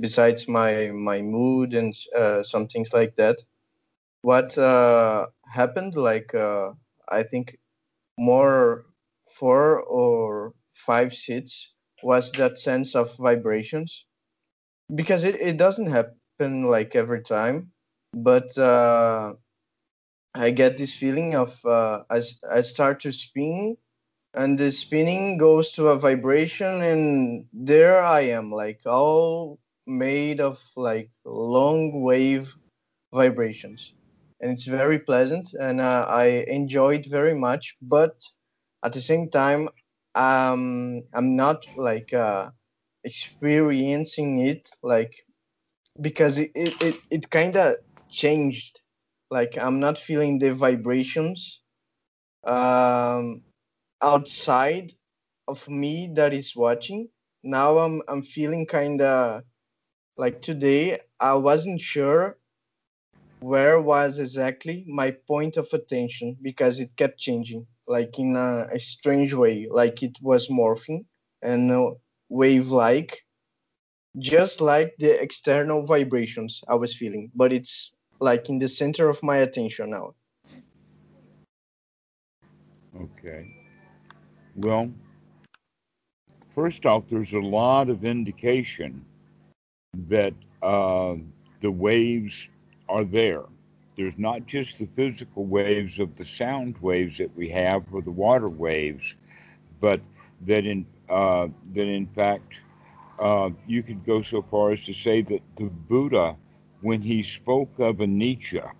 besides 0.00 0.48
my 0.48 0.90
my 0.92 1.22
mood 1.22 1.74
and 1.74 1.94
uh, 2.16 2.42
some 2.42 2.66
things 2.68 2.92
like 2.94 3.16
that, 3.16 3.38
what 4.22 4.56
uh, 4.58 5.26
happened? 5.48 5.96
Like 5.96 6.34
uh, 6.34 6.72
I 7.10 7.22
think 7.24 7.58
more 8.18 8.86
four 9.38 9.80
or 9.82 10.54
five 10.74 11.14
seats 11.14 11.72
was 12.02 12.32
that 12.32 12.58
sense 12.58 12.94
of 12.94 13.16
vibrations 13.18 14.06
because 14.94 15.24
it, 15.24 15.36
it 15.40 15.56
doesn't 15.56 15.86
happen 15.90 16.64
like 16.64 16.94
every 16.94 17.22
time 17.22 17.70
but 18.14 18.56
uh, 18.58 19.34
i 20.34 20.50
get 20.50 20.76
this 20.76 20.94
feeling 20.94 21.34
of 21.34 21.64
uh, 21.64 22.02
I, 22.10 22.20
I 22.50 22.60
start 22.60 23.00
to 23.00 23.12
spin 23.12 23.76
and 24.34 24.58
the 24.58 24.70
spinning 24.70 25.38
goes 25.38 25.72
to 25.72 25.88
a 25.88 25.98
vibration 25.98 26.82
and 26.82 27.46
there 27.52 28.02
i 28.02 28.20
am 28.22 28.52
like 28.52 28.80
all 28.86 29.60
made 29.86 30.40
of 30.40 30.60
like 30.76 31.10
long 31.24 32.02
wave 32.02 32.54
vibrations. 33.12 33.94
And 34.40 34.52
it's 34.52 34.66
very 34.66 34.98
pleasant 35.00 35.54
and 35.54 35.80
uh, 35.80 36.06
i 36.08 36.26
enjoy 36.48 36.96
it 36.96 37.06
very 37.06 37.34
much 37.34 37.76
but 37.82 38.16
at 38.84 38.92
the 38.94 39.00
same 39.00 39.30
time 39.30 39.68
um 40.16 41.02
i'm 41.14 41.36
not 41.36 41.66
like 41.76 42.12
uh 42.14 42.50
experiencing 43.04 44.40
it 44.40 44.70
like 44.82 45.14
because 46.00 46.38
it 46.38 46.50
it, 46.54 46.74
it, 46.82 46.96
it 47.10 47.30
kind 47.30 47.56
of 47.56 47.76
changed 48.08 48.80
like 49.34 49.58
i'm 49.58 49.78
not 49.80 49.98
feeling 49.98 50.38
the 50.38 50.52
vibrations 50.54 51.60
um 52.44 53.42
outside 54.02 54.92
of 55.48 55.68
me 55.68 56.10
that 56.14 56.32
is 56.34 56.56
watching. 56.56 57.08
Now 57.42 57.78
i'm 57.78 58.02
i'm 58.08 58.22
feeling 58.22 58.66
kind 58.66 59.00
of 59.02 59.42
like 60.16 60.40
today 60.40 61.00
i 61.20 61.34
wasn't 61.34 61.80
sure 61.80 62.38
where 63.40 63.80
was 63.80 64.18
exactly 64.18 64.84
my 64.88 65.10
point 65.28 65.56
of 65.56 65.68
attention 65.72 66.36
because 66.42 66.80
it 66.80 66.96
kept 66.96 67.18
changing 67.18 67.66
like 67.86 68.18
in 68.18 68.36
a, 68.36 68.68
a 68.72 68.78
strange 68.78 69.34
way 69.34 69.68
like 69.70 70.02
it 70.02 70.16
was 70.22 70.48
morphing 70.48 71.04
and 71.42 71.70
uh, 71.70 71.90
wave 72.30 72.68
like 72.68 73.24
just 74.18 74.60
like 74.60 74.94
the 74.98 75.12
external 75.22 75.84
vibrations 75.84 76.62
i 76.68 76.74
was 76.74 76.94
feeling 76.96 77.30
but 77.34 77.52
it's 77.52 77.92
like 78.24 78.48
in 78.48 78.58
the 78.58 78.68
center 78.68 79.08
of 79.08 79.22
my 79.22 79.38
attention 79.38 79.90
now 79.90 80.14
Okay. 83.00 83.46
Well, 84.54 84.90
first 86.54 86.86
off, 86.86 87.08
there's 87.08 87.32
a 87.32 87.40
lot 87.40 87.88
of 87.88 88.04
indication 88.04 89.04
that 90.08 90.32
uh, 90.62 91.16
the 91.60 91.70
waves 91.70 92.48
are 92.88 93.04
there. 93.04 93.42
There's 93.96 94.18
not 94.18 94.46
just 94.46 94.78
the 94.78 94.86
physical 94.86 95.44
waves 95.44 95.98
of 95.98 96.16
the 96.16 96.24
sound 96.24 96.76
waves 96.78 97.18
that 97.18 97.34
we 97.36 97.48
have 97.50 97.92
or 97.92 98.02
the 98.02 98.10
water 98.10 98.48
waves, 98.48 99.14
but 99.80 100.00
that 100.46 100.66
in 100.66 100.86
uh, 101.08 101.48
that 101.72 101.86
in 101.86 102.06
fact 102.06 102.60
uh, 103.18 103.50
you 103.66 103.82
could 103.82 104.04
go 104.04 104.22
so 104.22 104.42
far 104.42 104.72
as 104.72 104.84
to 104.86 104.92
say 104.92 105.22
that 105.22 105.40
the 105.56 105.64
Buddha, 105.64 106.36
when 106.84 107.00
he 107.00 107.22
spoke 107.22 107.78
of 107.78 107.96
anicca 107.96 108.70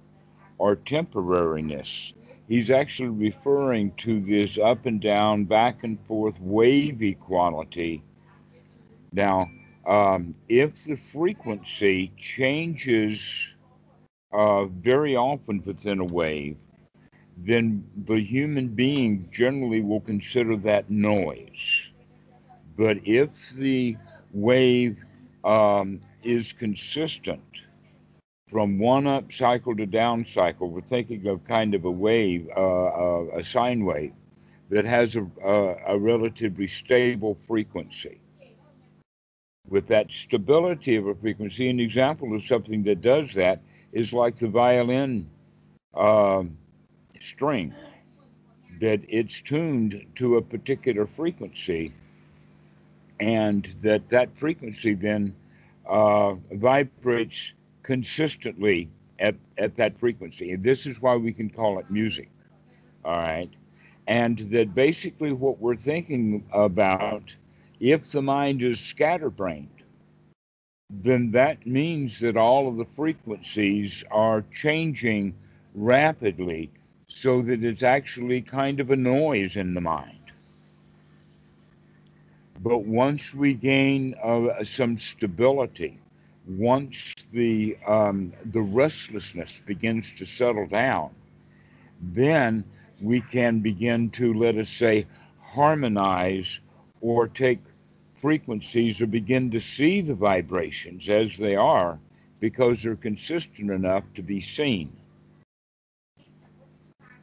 or 0.58 0.76
temporariness, 0.76 2.12
he's 2.46 2.70
actually 2.70 3.08
referring 3.08 3.90
to 3.92 4.20
this 4.20 4.58
up 4.58 4.84
and 4.84 5.00
down, 5.00 5.44
back 5.44 5.84
and 5.84 5.98
forth 6.06 6.38
wavy 6.38 7.14
quality. 7.14 8.02
Now, 9.12 9.50
um, 9.86 10.34
if 10.50 10.84
the 10.84 10.96
frequency 10.96 12.12
changes 12.18 13.48
uh, 14.32 14.66
very 14.66 15.16
often 15.16 15.62
within 15.64 16.00
a 16.00 16.04
wave, 16.04 16.58
then 17.38 17.82
the 18.04 18.20
human 18.20 18.68
being 18.68 19.26
generally 19.32 19.80
will 19.80 20.00
consider 20.00 20.58
that 20.58 20.90
noise. 20.90 21.88
But 22.76 22.98
if 23.06 23.30
the 23.54 23.96
wave 24.34 25.02
um, 25.42 26.02
is 26.22 26.52
consistent 26.52 27.63
from 28.54 28.78
one 28.78 29.04
up 29.04 29.32
cycle 29.32 29.74
to 29.74 29.84
down 29.84 30.24
cycle, 30.24 30.70
we're 30.70 30.80
thinking 30.80 31.26
of 31.26 31.44
kind 31.44 31.74
of 31.74 31.84
a 31.84 31.90
wave, 31.90 32.48
uh, 32.56 32.84
uh, 32.84 33.26
a 33.34 33.42
sine 33.42 33.84
wave 33.84 34.12
that 34.70 34.84
has 34.84 35.16
a, 35.16 35.26
a, 35.44 35.74
a 35.88 35.98
relatively 35.98 36.68
stable 36.68 37.36
frequency. 37.48 38.20
With 39.68 39.88
that 39.88 40.12
stability 40.12 40.94
of 40.94 41.08
a 41.08 41.16
frequency, 41.16 41.68
an 41.68 41.80
example 41.80 42.32
of 42.32 42.44
something 42.44 42.84
that 42.84 43.02
does 43.02 43.34
that 43.34 43.60
is 43.90 44.12
like 44.12 44.38
the 44.38 44.46
violin 44.46 45.28
um 45.92 46.56
string, 47.18 47.74
that 48.80 49.00
it's 49.08 49.40
tuned 49.40 50.06
to 50.14 50.36
a 50.36 50.42
particular 50.42 51.08
frequency 51.08 51.92
and 53.18 53.74
that 53.82 54.08
that 54.10 54.28
frequency 54.38 54.94
then 54.94 55.34
uh, 55.88 56.34
vibrates 56.52 57.52
consistently 57.84 58.90
at, 59.20 59.36
at 59.58 59.76
that 59.76 59.98
frequency. 59.98 60.52
And 60.52 60.64
this 60.64 60.86
is 60.86 61.00
why 61.00 61.16
we 61.16 61.32
can 61.32 61.50
call 61.50 61.78
it 61.78 61.90
music. 61.90 62.30
All 63.04 63.16
right. 63.18 63.50
And 64.08 64.38
that 64.50 64.74
basically 64.74 65.32
what 65.32 65.60
we're 65.60 65.76
thinking 65.76 66.44
about 66.52 67.36
If 67.80 68.10
the 68.12 68.22
mind 68.22 68.62
is 68.62 68.80
scatterbrained, 68.80 69.68
then 70.90 71.32
that 71.32 71.66
means 71.66 72.20
that 72.20 72.36
all 72.36 72.68
of 72.68 72.76
the 72.76 72.84
frequencies 72.84 74.04
are 74.10 74.42
changing 74.54 75.34
rapidly 75.74 76.70
so 77.08 77.42
that 77.42 77.64
it's 77.64 77.82
actually 77.82 78.42
kind 78.42 78.80
of 78.80 78.90
a 78.90 78.96
noise 78.96 79.56
in 79.56 79.74
the 79.74 79.80
mind. 79.80 80.18
But 82.60 82.84
once 82.84 83.34
we 83.34 83.54
gain 83.54 84.14
uh, 84.22 84.64
some 84.64 84.96
stability, 84.96 85.98
once 86.46 87.14
the 87.32 87.76
um, 87.86 88.32
the 88.52 88.60
restlessness 88.60 89.60
begins 89.64 90.12
to 90.18 90.26
settle 90.26 90.66
down, 90.66 91.10
then 92.00 92.64
we 93.00 93.20
can 93.20 93.60
begin 93.60 94.10
to 94.10 94.34
let 94.34 94.56
us 94.56 94.70
say 94.70 95.06
harmonize 95.40 96.58
or 97.00 97.28
take 97.28 97.60
frequencies 98.20 99.00
or 99.00 99.06
begin 99.06 99.50
to 99.50 99.60
see 99.60 100.00
the 100.00 100.14
vibrations 100.14 101.08
as 101.08 101.36
they 101.36 101.56
are 101.56 101.98
because 102.40 102.82
they're 102.82 102.96
consistent 102.96 103.70
enough 103.70 104.04
to 104.14 104.22
be 104.22 104.40
seen. 104.40 104.90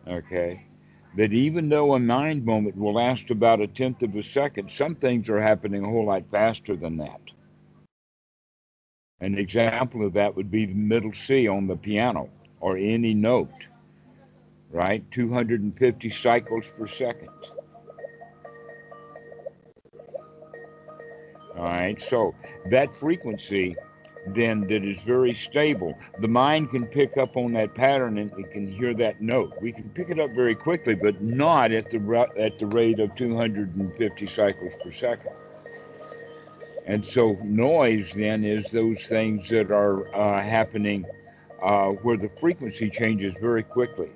Okay 0.07 0.65
that 1.15 1.33
even 1.33 1.69
though 1.69 1.93
a 1.93 1.99
mind 1.99 2.45
moment 2.45 2.77
will 2.77 2.93
last 2.93 3.31
about 3.31 3.59
a 3.59 3.67
tenth 3.67 4.01
of 4.03 4.15
a 4.15 4.23
second, 4.23 4.71
some 4.71 4.95
things 4.95 5.29
are 5.29 5.41
happening 5.41 5.83
a 5.83 5.87
whole 5.89 6.05
lot 6.05 6.23
faster 6.31 6.75
than 6.75 6.97
that. 6.97 7.19
An 9.21 9.37
example 9.37 10.05
of 10.05 10.13
that 10.13 10.35
would 10.35 10.49
be 10.49 10.65
the 10.65 10.73
middle 10.73 11.13
C 11.13 11.47
on 11.47 11.67
the 11.67 11.75
piano 11.75 12.29
or 12.59 12.75
any 12.75 13.13
note, 13.13 13.67
right? 14.71 15.09
250 15.11 16.09
cycles 16.09 16.71
per 16.77 16.87
second. 16.87 17.29
All 21.55 21.63
right, 21.63 22.01
so 22.01 22.33
that 22.71 22.95
frequency 22.95 23.75
then 24.27 24.61
that 24.67 24.83
is 24.83 25.01
very 25.01 25.33
stable. 25.33 25.97
The 26.19 26.27
mind 26.27 26.69
can 26.69 26.87
pick 26.87 27.17
up 27.17 27.35
on 27.37 27.53
that 27.53 27.73
pattern 27.73 28.17
and 28.17 28.31
it 28.37 28.51
can 28.51 28.67
hear 28.67 28.93
that 28.95 29.21
note. 29.21 29.53
We 29.61 29.71
can 29.71 29.89
pick 29.89 30.09
it 30.09 30.19
up 30.19 30.31
very 30.31 30.55
quickly, 30.55 30.95
but 30.95 31.21
not 31.21 31.71
at 31.71 31.89
the 31.89 32.27
at 32.37 32.59
the 32.59 32.67
rate 32.67 32.99
of 32.99 33.15
250 33.15 34.27
cycles 34.27 34.73
per 34.83 34.91
second. 34.91 35.31
And 36.85 37.05
so 37.05 37.37
noise 37.43 38.11
then 38.13 38.43
is 38.43 38.71
those 38.71 39.03
things 39.07 39.49
that 39.49 39.71
are 39.71 40.13
uh, 40.15 40.41
happening 40.41 41.05
uh, 41.61 41.89
where 42.03 42.17
the 42.17 42.29
frequency 42.39 42.89
changes 42.89 43.33
very 43.39 43.63
quickly. 43.63 44.09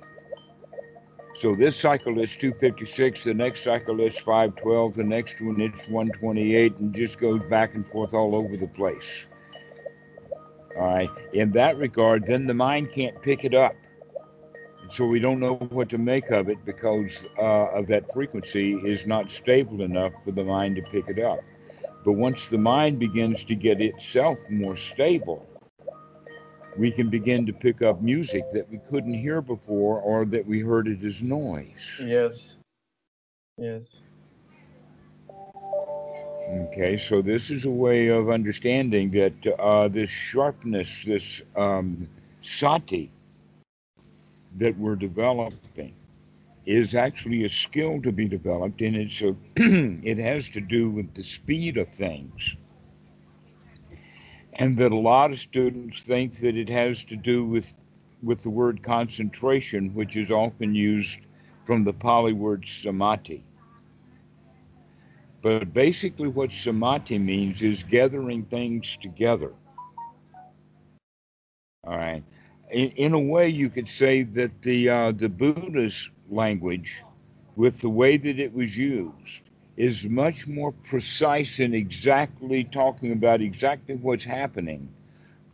So 1.34 1.54
this 1.54 1.76
cycle 1.76 2.18
is 2.18 2.34
256, 2.36 3.24
the 3.24 3.34
next 3.34 3.62
cycle 3.62 4.00
is 4.00 4.18
512, 4.18 4.94
the 4.94 5.04
next 5.04 5.40
one 5.40 5.60
it's 5.60 5.86
128, 5.86 6.76
and 6.76 6.94
just 6.94 7.18
goes 7.18 7.42
back 7.50 7.74
and 7.74 7.86
forth 7.88 8.14
all 8.14 8.34
over 8.34 8.56
the 8.56 8.66
place. 8.68 9.26
All 10.78 10.86
right. 10.86 11.10
In 11.34 11.52
that 11.52 11.76
regard, 11.76 12.26
then 12.26 12.46
the 12.46 12.54
mind 12.54 12.90
can't 12.92 13.20
pick 13.20 13.44
it 13.44 13.54
up. 13.54 13.74
And 14.80 14.90
so 14.90 15.06
we 15.06 15.18
don't 15.18 15.38
know 15.38 15.56
what 15.56 15.88
to 15.90 15.98
make 15.98 16.30
of 16.30 16.48
it 16.48 16.64
because 16.64 17.26
uh, 17.38 17.66
of 17.66 17.86
that 17.88 18.12
frequency 18.14 18.74
is 18.74 19.06
not 19.06 19.30
stable 19.30 19.82
enough 19.82 20.12
for 20.24 20.32
the 20.32 20.44
mind 20.44 20.76
to 20.76 20.82
pick 20.82 21.08
it 21.08 21.18
up. 21.18 21.40
But 22.06 22.12
once 22.12 22.48
the 22.48 22.56
mind 22.56 23.00
begins 23.00 23.42
to 23.42 23.56
get 23.56 23.80
itself 23.80 24.38
more 24.48 24.76
stable, 24.76 25.44
we 26.78 26.92
can 26.92 27.10
begin 27.10 27.44
to 27.46 27.52
pick 27.52 27.82
up 27.82 28.00
music 28.00 28.44
that 28.52 28.70
we 28.70 28.78
couldn't 28.78 29.14
hear 29.14 29.42
before 29.42 29.98
or 30.02 30.24
that 30.26 30.46
we 30.46 30.60
heard 30.60 30.86
it 30.86 31.02
as 31.02 31.20
noise. 31.20 31.90
Yes. 32.00 32.58
Yes. 33.58 34.02
Okay, 36.68 36.96
so 36.96 37.20
this 37.20 37.50
is 37.50 37.64
a 37.64 37.70
way 37.70 38.06
of 38.06 38.30
understanding 38.30 39.10
that 39.10 39.58
uh, 39.58 39.88
this 39.88 40.08
sharpness, 40.08 41.02
this 41.02 41.42
um, 41.56 42.06
sati 42.40 43.10
that 44.58 44.76
we're 44.76 44.94
developing, 44.94 45.95
is 46.66 46.96
actually 46.96 47.44
a 47.44 47.48
skill 47.48 48.02
to 48.02 48.10
be 48.10 48.26
developed, 48.26 48.82
and 48.82 48.96
it's 48.96 49.22
a, 49.22 49.36
it 49.56 50.18
has 50.18 50.48
to 50.50 50.60
do 50.60 50.90
with 50.90 51.14
the 51.14 51.22
speed 51.22 51.76
of 51.76 51.88
things. 51.90 52.56
And 54.54 54.76
that 54.78 54.92
a 54.92 54.96
lot 54.96 55.30
of 55.30 55.38
students 55.38 56.02
think 56.02 56.38
that 56.38 56.56
it 56.56 56.68
has 56.68 57.04
to 57.04 57.16
do 57.16 57.44
with 57.44 57.72
with 58.22 58.42
the 58.42 58.50
word 58.50 58.82
concentration, 58.82 59.94
which 59.94 60.16
is 60.16 60.30
often 60.32 60.74
used 60.74 61.20
from 61.64 61.84
the 61.84 61.92
Pali 61.92 62.32
word 62.32 62.66
samadhi. 62.66 63.44
But 65.42 65.72
basically, 65.72 66.28
what 66.28 66.52
samadhi 66.52 67.18
means 67.18 67.62
is 67.62 67.84
gathering 67.84 68.44
things 68.44 68.96
together. 68.96 69.52
All 71.86 71.96
right. 71.96 72.24
In, 72.72 72.90
in 72.90 73.14
a 73.14 73.20
way, 73.20 73.48
you 73.48 73.68
could 73.68 73.88
say 73.88 74.22
that 74.24 74.62
the 74.62 74.88
uh, 74.88 75.12
the 75.12 75.28
Buddha's 75.28 76.10
language, 76.30 77.02
with 77.56 77.80
the 77.80 77.90
way 77.90 78.16
that 78.16 78.38
it 78.38 78.52
was 78.52 78.76
used, 78.76 79.42
is 79.76 80.08
much 80.08 80.46
more 80.46 80.72
precise 80.72 81.60
in 81.60 81.74
exactly 81.74 82.64
talking 82.64 83.12
about 83.12 83.40
exactly 83.40 83.96
what's 83.96 84.24
happening, 84.24 84.88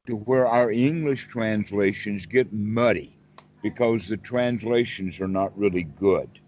to 0.06 0.16
where 0.16 0.46
our 0.46 0.70
English 0.70 1.28
translations 1.28 2.26
get 2.26 2.52
muddy 2.52 3.16
because 3.62 4.08
the 4.08 4.16
translations 4.16 5.20
are 5.20 5.28
not 5.28 5.56
really 5.56 5.85
good. 5.85 6.40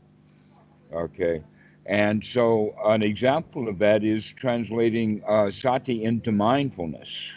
Okay. 0.92 1.42
And 1.86 2.24
so, 2.24 2.74
an 2.84 3.02
example 3.02 3.68
of 3.68 3.78
that 3.78 4.04
is 4.04 4.32
translating 4.32 5.22
uh, 5.28 5.50
sati 5.50 6.02
into 6.04 6.32
mindfulness. 6.32 7.30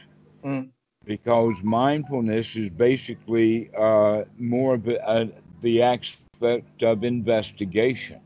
Mm. 0.43 0.69
Because 1.05 1.61
mindfulness 1.63 2.55
is 2.55 2.69
basically 2.69 3.69
uh, 3.77 4.23
more 4.37 4.75
of 4.75 4.87
a, 4.87 5.05
uh, 5.07 5.25
the 5.61 5.81
aspect 6.37 6.83
of 6.83 7.03
investigation. 7.03 8.19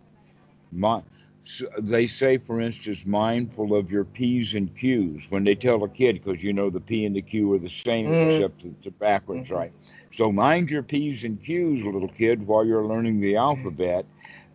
My, 0.71 1.01
so 1.43 1.65
they 1.79 2.07
say, 2.07 2.37
for 2.37 2.61
instance, 2.61 3.05
mindful 3.05 3.75
of 3.75 3.91
your 3.91 4.05
P's 4.05 4.53
and 4.53 4.73
Q's 4.75 5.29
when 5.29 5.43
they 5.43 5.55
tell 5.55 5.83
a 5.83 5.89
kid, 5.89 6.23
because 6.23 6.43
you 6.43 6.53
know 6.53 6.69
the 6.69 6.79
P 6.79 7.05
and 7.05 7.15
the 7.15 7.21
Q 7.21 7.53
are 7.53 7.59
the 7.59 7.69
same, 7.69 8.07
mm. 8.07 8.35
except 8.35 8.63
it's 8.63 8.87
backwards, 8.97 9.47
mm-hmm. 9.47 9.55
right? 9.55 9.73
So 10.13 10.31
mind 10.31 10.69
your 10.69 10.83
P's 10.83 11.23
and 11.23 11.41
Q's, 11.41 11.83
little 11.83 12.07
kid, 12.07 12.45
while 12.45 12.65
you're 12.65 12.85
learning 12.85 13.19
the 13.19 13.35
alphabet. 13.35 14.05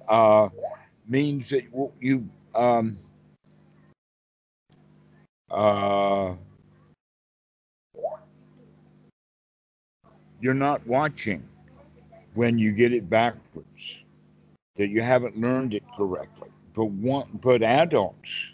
Uh, 0.09 0.49
means 1.09 1.51
that 1.51 1.65
you 2.01 2.29
um, 2.55 2.97
uh, 5.51 6.35
you're 10.41 10.55
not 10.55 10.87
watching 10.87 11.43
when 12.37 12.59
you 12.59 12.73
get 12.73 12.93
it 12.93 13.09
backwards 13.11 13.99
that 14.77 14.89
you 14.89 15.03
haven't 15.03 15.39
learned 15.41 15.75
it 15.75 15.83
correctly 15.97 16.49
but 16.75 16.87
one, 16.87 17.29
but 17.43 17.63
adults 17.63 18.53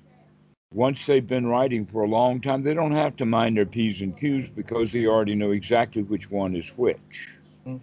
once 0.73 1.05
they've 1.05 1.27
been 1.27 1.47
writing 1.47 1.85
for 1.85 2.03
a 2.03 2.09
long 2.09 2.40
time 2.40 2.62
they 2.62 2.75
don't 2.75 2.92
have 2.92 3.16
to 3.16 3.27
mind 3.27 3.57
their 3.57 3.66
p's 3.66 4.01
and 4.01 4.18
q's 4.18 4.49
because 4.49 4.92
they 4.92 5.07
already 5.07 5.35
know 5.35 5.51
exactly 5.51 6.03
which 6.03 6.31
one 6.31 6.55
is 6.57 6.71
which 6.71 7.29
mm-hmm. 7.66 7.77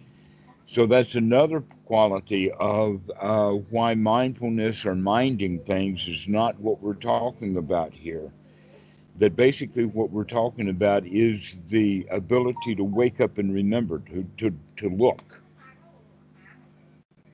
so 0.66 0.88
that's 0.88 1.16
another 1.16 1.64
quality 1.90 2.52
of 2.52 3.02
uh, 3.20 3.50
why 3.72 3.96
mindfulness 3.96 4.86
or 4.86 4.94
minding 4.94 5.58
things 5.64 6.08
is 6.08 6.28
not 6.28 6.58
what 6.60 6.80
we're 6.84 6.94
talking 6.94 7.58
about 7.58 7.92
here. 7.92 8.32
That 9.18 9.36
basically 9.36 9.86
what 9.86 10.12
we're 10.12 10.24
talking 10.24 10.70
about 10.70 11.04
is 11.08 11.64
the 11.70 12.06
ability 12.12 12.76
to 12.76 12.84
wake 12.84 13.20
up 13.20 13.40
and 13.40 13.52
remember, 13.52 14.04
to, 14.12 14.24
to, 14.38 14.56
to 14.78 14.90
look. 14.90 15.42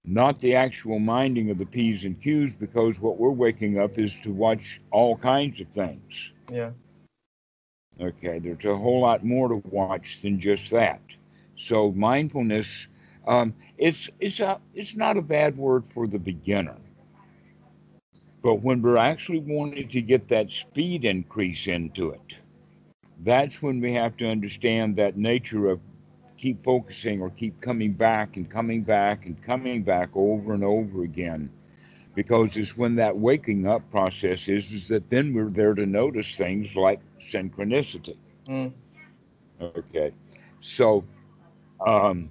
Not 0.07 0.39
the 0.39 0.55
actual 0.55 0.99
minding 0.99 1.49
of 1.49 1.57
the 1.57 1.65
P's 1.65 2.05
and 2.05 2.19
Q's, 2.21 2.53
because 2.53 2.99
what 2.99 3.17
we're 3.17 3.29
waking 3.29 3.79
up 3.79 3.97
is 3.97 4.19
to 4.19 4.31
watch 4.31 4.81
all 4.91 5.17
kinds 5.17 5.59
of 5.61 5.67
things. 5.69 6.31
Yeah. 6.51 6.71
Okay, 7.99 8.39
there's 8.39 8.65
a 8.65 8.75
whole 8.75 9.01
lot 9.01 9.25
more 9.25 9.47
to 9.47 9.61
watch 9.69 10.21
than 10.21 10.39
just 10.39 10.69
that. 10.71 11.01
So 11.55 11.91
mindfulness 11.93 12.87
um, 13.27 13.53
it's 13.77 14.09
it's 14.19 14.39
a 14.39 14.59
it's 14.73 14.95
not 14.95 15.17
a 15.17 15.21
bad 15.21 15.57
word 15.57 15.83
for 15.93 16.07
the 16.07 16.19
beginner. 16.19 16.77
But 18.43 18.55
when 18.61 18.81
we're 18.81 18.97
actually 18.97 19.39
wanting 19.39 19.89
to 19.89 20.01
get 20.01 20.27
that 20.27 20.51
speed 20.51 21.05
increase 21.05 21.67
into 21.67 22.11
it, 22.11 22.39
that's 23.23 23.61
when 23.61 23.81
we 23.81 23.91
have 23.93 24.17
to 24.17 24.29
understand 24.29 24.95
that 24.97 25.17
nature 25.17 25.69
of 25.69 25.79
keep 26.37 26.63
focusing 26.63 27.21
or 27.21 27.29
keep 27.29 27.59
coming 27.61 27.93
back 27.93 28.37
and 28.37 28.49
coming 28.49 28.81
back 28.81 29.25
and 29.25 29.41
coming 29.41 29.83
back 29.83 30.09
over 30.15 30.53
and 30.53 30.63
over 30.63 31.03
again. 31.03 31.49
Because 32.13 32.55
it's 32.55 32.77
when 32.77 32.95
that 32.95 33.17
waking 33.17 33.67
up 33.67 33.89
process 33.91 34.47
is, 34.47 34.71
is 34.71 34.87
that 34.87 35.09
then 35.09 35.33
we're 35.33 35.49
there 35.49 35.73
to 35.73 35.85
notice 35.85 36.35
things 36.35 36.75
like 36.75 36.99
synchronicity. 37.21 38.15
Mm. 38.47 38.71
Okay. 39.61 40.13
So 40.61 41.03
um, 41.85 42.29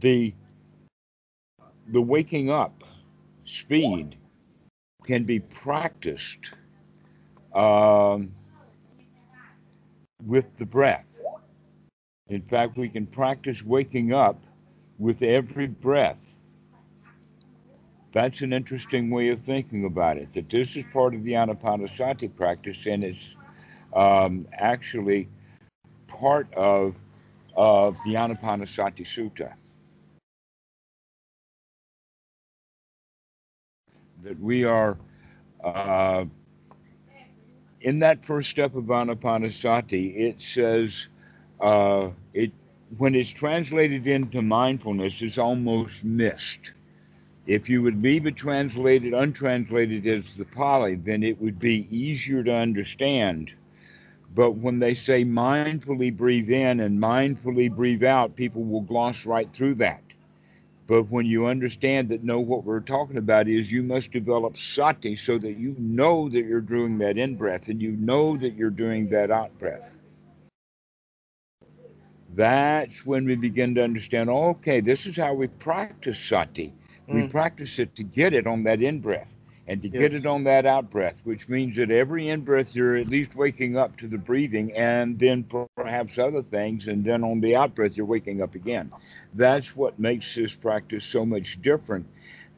the 0.00 0.34
the 1.88 2.00
waking 2.00 2.50
up 2.50 2.84
speed 3.44 4.16
can 5.04 5.24
be 5.24 5.40
practiced 5.40 6.52
um, 7.54 8.34
with 10.26 10.46
the 10.58 10.66
breath. 10.66 11.13
In 12.28 12.40
fact, 12.40 12.78
we 12.78 12.88
can 12.88 13.06
practice 13.06 13.62
waking 13.62 14.14
up 14.14 14.38
with 14.98 15.22
every 15.22 15.66
breath. 15.66 16.18
That's 18.12 18.40
an 18.40 18.52
interesting 18.52 19.10
way 19.10 19.28
of 19.28 19.42
thinking 19.42 19.84
about 19.84 20.16
it. 20.16 20.32
That 20.32 20.48
this 20.48 20.74
is 20.76 20.84
part 20.92 21.14
of 21.14 21.22
the 21.24 21.32
Anapanasati 21.32 22.34
practice, 22.34 22.86
and 22.86 23.04
it's 23.04 23.34
um, 23.94 24.46
actually 24.52 25.28
part 26.06 26.52
of 26.54 26.94
of 27.56 27.96
the 28.04 28.14
Anapanasati 28.14 29.04
Sutta. 29.04 29.52
That 34.22 34.40
we 34.40 34.64
are 34.64 34.96
uh, 35.62 36.24
in 37.82 37.98
that 37.98 38.24
first 38.24 38.48
step 38.48 38.74
of 38.76 38.84
Anapanasati, 38.84 40.16
it 40.16 40.40
says 40.40 41.08
uh, 41.64 42.10
it 42.34 42.52
when 42.98 43.14
it's 43.14 43.30
translated 43.30 44.06
into 44.06 44.42
mindfulness, 44.42 45.22
it's 45.22 45.38
almost 45.38 46.04
missed. 46.04 46.72
If 47.46 47.68
you 47.68 47.82
would 47.82 48.02
leave 48.02 48.26
it 48.26 48.36
translated, 48.36 49.14
untranslated 49.14 50.06
as 50.06 50.34
the 50.34 50.44
Pali, 50.44 50.94
then 50.94 51.22
it 51.22 51.40
would 51.40 51.58
be 51.58 51.88
easier 51.90 52.44
to 52.44 52.54
understand. 52.54 53.54
But 54.34 54.52
when 54.52 54.78
they 54.80 54.94
say 54.94 55.24
mindfully 55.24 56.14
breathe 56.16 56.50
in 56.50 56.80
and 56.80 57.00
mindfully 57.00 57.74
breathe 57.74 58.04
out, 58.04 58.36
people 58.36 58.62
will 58.64 58.82
gloss 58.82 59.26
right 59.26 59.52
through 59.52 59.76
that. 59.76 60.02
But 60.86 61.04
when 61.04 61.26
you 61.26 61.46
understand 61.46 62.10
that, 62.10 62.24
no, 62.24 62.40
what 62.40 62.64
we're 62.64 62.80
talking 62.80 63.16
about 63.16 63.48
is 63.48 63.72
you 63.72 63.82
must 63.82 64.12
develop 64.12 64.58
sati 64.58 65.16
so 65.16 65.38
that 65.38 65.56
you 65.56 65.74
know 65.78 66.28
that 66.28 66.44
you're 66.44 66.60
doing 66.60 66.98
that 66.98 67.16
in 67.16 67.36
breath 67.36 67.68
and 67.68 67.80
you 67.80 67.92
know 67.92 68.36
that 68.36 68.54
you're 68.54 68.70
doing 68.70 69.08
that 69.08 69.30
out 69.30 69.58
breath. 69.58 69.92
That's 72.36 73.06
when 73.06 73.26
we 73.26 73.36
begin 73.36 73.74
to 73.76 73.84
understand, 73.84 74.30
okay, 74.30 74.80
this 74.80 75.06
is 75.06 75.16
how 75.16 75.34
we 75.34 75.48
practice 75.48 76.18
sati. 76.18 76.72
We 77.10 77.22
Mm. 77.22 77.30
practice 77.30 77.78
it 77.78 77.94
to 77.96 78.02
get 78.02 78.34
it 78.34 78.46
on 78.46 78.64
that 78.64 78.82
in 78.82 79.00
breath 79.00 79.32
and 79.68 79.82
to 79.82 79.88
get 79.88 80.14
it 80.14 80.26
on 80.26 80.44
that 80.44 80.66
out 80.66 80.90
breath, 80.90 81.16
which 81.24 81.48
means 81.48 81.76
that 81.76 81.90
every 81.90 82.28
in 82.28 82.40
breath 82.42 82.74
you're 82.74 82.96
at 82.96 83.08
least 83.08 83.36
waking 83.36 83.76
up 83.76 83.96
to 83.98 84.08
the 84.08 84.18
breathing 84.18 84.72
and 84.74 85.18
then 85.18 85.44
perhaps 85.76 86.18
other 86.18 86.42
things, 86.42 86.88
and 86.88 87.04
then 87.04 87.24
on 87.24 87.40
the 87.40 87.56
out 87.56 87.74
breath 87.74 87.96
you're 87.96 88.06
waking 88.06 88.42
up 88.42 88.54
again. 88.54 88.90
That's 89.34 89.76
what 89.76 89.98
makes 89.98 90.34
this 90.34 90.54
practice 90.54 91.04
so 91.04 91.24
much 91.24 91.62
different 91.62 92.06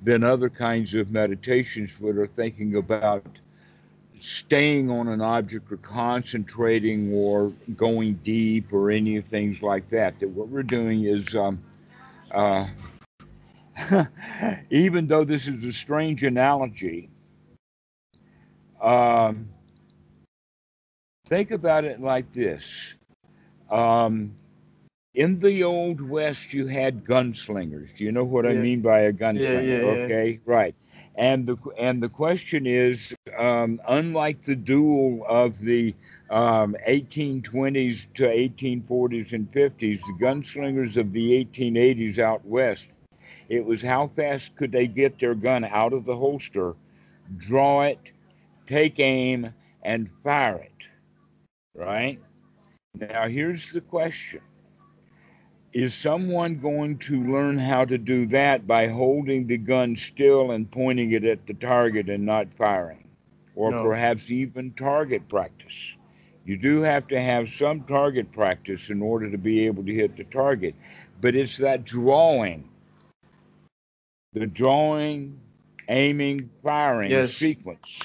than 0.03 0.25
other 0.25 0.49
kinds 0.51 0.95
of 0.95 1.11
meditations 1.11 1.97
that 1.97 2.17
are 2.19 2.27
thinking 2.27 2.77
about 2.77 3.25
staying 4.19 4.91
on 4.91 5.09
an 5.09 5.21
object 5.21 5.71
or 5.71 5.77
concentrating 5.79 7.13
or 7.13 7.53
going 7.77 8.15
deep 8.25 8.73
or 8.73 8.91
any 8.91 9.21
things 9.21 9.63
like 9.63 9.89
that. 9.91 10.19
That 10.21 10.29
what 10.31 10.49
we're 10.49 10.63
doing 10.63 11.05
is 11.05 11.35
um, 11.35 11.63
uh, 12.33 12.67
even 14.71 15.07
though 15.07 15.25
this 15.25 15.49
is 15.49 15.63
a 15.65 15.73
strange 15.73 16.23
analogy, 16.23 17.11
um, 18.81 19.49
think 21.27 21.51
about 21.51 21.85
it 21.85 22.01
like 22.01 22.33
this. 22.33 22.95
Um, 23.71 24.33
in 25.15 25.39
the 25.41 25.65
Old 25.65 26.01
West, 26.01 26.53
you 26.53 26.67
had 26.67 27.05
gunslingers. 27.05 27.97
Do 27.97 28.05
you 28.05 28.13
know 28.13 28.25
what 28.25 28.47
I 28.47 28.55
mean 28.55 28.81
by 28.81 29.01
a 29.01 29.13
gunslinger? 29.13 29.43
yeah, 29.43 29.89
yeah. 29.89 30.05
Okay, 30.05 30.41
right. 30.45 30.75
And 31.17 31.47
the 31.47 31.57
and 31.79 32.03
the 32.03 32.11
question 32.11 32.67
is, 32.67 33.15
um, 33.39 33.81
unlike 33.89 34.43
the 34.45 34.57
duel 34.57 35.25
of 35.29 35.59
the 35.59 35.95
um, 36.31 36.77
1820s 36.87 38.13
to 38.15 38.25
1840s 38.25 39.33
and 39.33 39.51
50s, 39.51 40.01
the 40.01 40.25
gunslingers 40.25 40.99
of 40.99 41.13
the 41.13 41.45
1880s 41.45 42.19
out 42.19 42.45
west, 42.45 42.89
it 43.49 43.65
was 43.65 43.81
how 43.81 44.09
fast 44.09 44.57
could 44.57 44.73
they 44.73 44.87
get 44.87 45.19
their 45.19 45.35
gun 45.35 45.65
out 45.65 45.95
of 45.95 46.05
the 46.05 46.17
holster, 46.17 46.75
draw 47.39 47.83
it, 47.83 48.13
take 48.67 49.01
aim, 49.01 49.55
and 49.83 50.11
fire 50.23 50.59
it. 50.59 50.89
Right? 51.75 52.21
Now, 52.95 53.29
here's 53.29 53.73
the 53.73 53.81
question 53.81 54.41
Is 55.77 55.95
someone 55.95 56.59
going 56.59 56.97
to 57.01 57.23
learn 57.23 57.59
how 57.59 57.85
to 57.85 57.99
do 57.99 58.25
that 58.29 58.67
by 58.67 58.87
holding 58.89 59.47
the 59.47 59.59
gun 59.59 59.95
still 59.95 60.53
and 60.53 60.71
pointing 60.71 61.13
it 61.13 61.23
at 61.23 61.47
the 61.47 61.53
target 61.53 62.09
and 62.09 62.25
not 62.25 62.51
firing? 62.57 63.07
Or 63.55 63.73
No. 63.73 63.83
perhaps 63.83 64.31
even 64.31 64.73
target 64.73 65.29
practice? 65.29 65.93
You 66.47 66.57
do 66.57 66.81
have 66.81 67.07
to 67.09 67.21
have 67.21 67.51
some 67.51 67.83
target 67.83 68.33
practice 68.33 68.89
in 68.89 69.03
order 69.03 69.31
to 69.31 69.37
be 69.37 69.67
able 69.67 69.85
to 69.85 69.93
hit 69.93 70.17
the 70.17 70.25
target, 70.25 70.75
but 71.21 71.35
it's 71.35 71.59
that 71.59 71.85
drawing 71.85 72.71
the 74.33 74.47
drawing, 74.47 75.39
aiming, 75.91 76.49
firing 76.63 77.11
Yes. 77.11 77.33
sequence. 77.33 78.01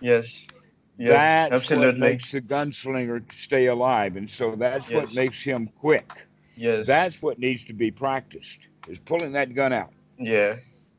Yes. 0.00 0.48
Yes. 0.98 1.48
that's 1.50 1.70
what 1.70 1.96
makes 1.96 2.32
the 2.32 2.40
gunslinger 2.40 3.32
stay 3.32 3.66
alive, 3.66 4.16
and 4.16 4.28
so 4.28 4.56
that's 4.56 4.90
what 4.90 5.14
makes 5.14 5.40
him 5.42 5.68
quick. 5.78 6.23
Yes. 6.56 6.86
That's 6.86 7.22
what 7.22 7.38
needs 7.38 7.64
to 7.66 7.72
be 7.72 7.90
practiced 7.90 8.68
is 8.88 8.98
pulling 8.98 9.32
that 9.32 9.54
gun 9.54 9.72
out. 9.72 9.92
yeah. 10.18 10.56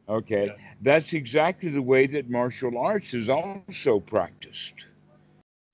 Okay, 0.08 0.48
Yeah. 0.48 0.54
that's 0.82 1.14
exactly 1.14 1.70
the 1.70 1.82
way 1.82 2.06
that 2.08 2.30
martial 2.30 2.78
arts 2.78 3.14
is 3.14 3.30
also 3.30 3.84
practiced. 4.00 4.86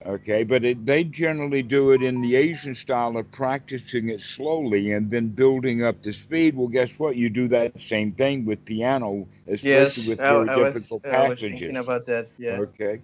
Okay, 0.06 0.44
but 0.44 0.64
it, 0.64 0.86
they 0.86 1.04
generally 1.04 1.62
do 1.62 1.92
it 1.92 2.02
in 2.02 2.22
the 2.22 2.36
Asian 2.36 2.74
style 2.74 3.16
of 3.18 3.32
practicing 3.32 4.10
it 4.10 4.22
slowly 4.22 4.92
and 4.94 5.12
then 5.12 5.28
building 5.30 5.84
up 5.84 6.02
the 6.02 6.12
speed. 6.14 6.56
Well, 6.56 6.68
guess 6.68 6.98
what? 7.00 7.16
You 7.18 7.30
do 7.30 7.48
that 7.50 7.80
same 7.80 8.12
thing 8.14 8.46
with 8.46 8.64
piano, 8.66 9.28
especially 9.48 9.70
Yes. 9.70 9.98
with 10.04 10.20
I, 10.20 10.32
very 10.34 10.50
I 10.50 10.56
was, 10.58 10.74
difficult 10.76 11.06
I 11.06 11.28
was 11.28 11.40
thinking 11.40 11.78
about 11.78 12.06
that. 12.06 12.32
Yeah. 12.38 12.58
Okay. 12.60 13.02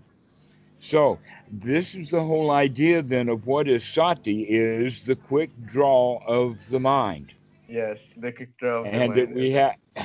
So 0.80 1.20
this 1.52 1.96
is 1.96 2.10
the 2.12 2.24
whole 2.24 2.52
idea 2.52 3.02
then 3.02 3.30
of 3.30 3.46
what 3.48 3.68
is 3.68 3.86
sati 3.86 4.44
is 4.44 5.06
the 5.06 5.16
quick 5.16 5.50
draw 5.66 6.20
of 6.26 6.70
the 6.70 6.80
mind. 6.80 7.34
Yes. 7.68 8.14
The 8.18 8.32
quick 8.32 8.58
draw. 8.58 8.82
Of 8.86 8.94
and 8.94 9.16
that 9.16 9.32
mind, 9.32 9.34
we 9.34 9.52
have 9.52 9.76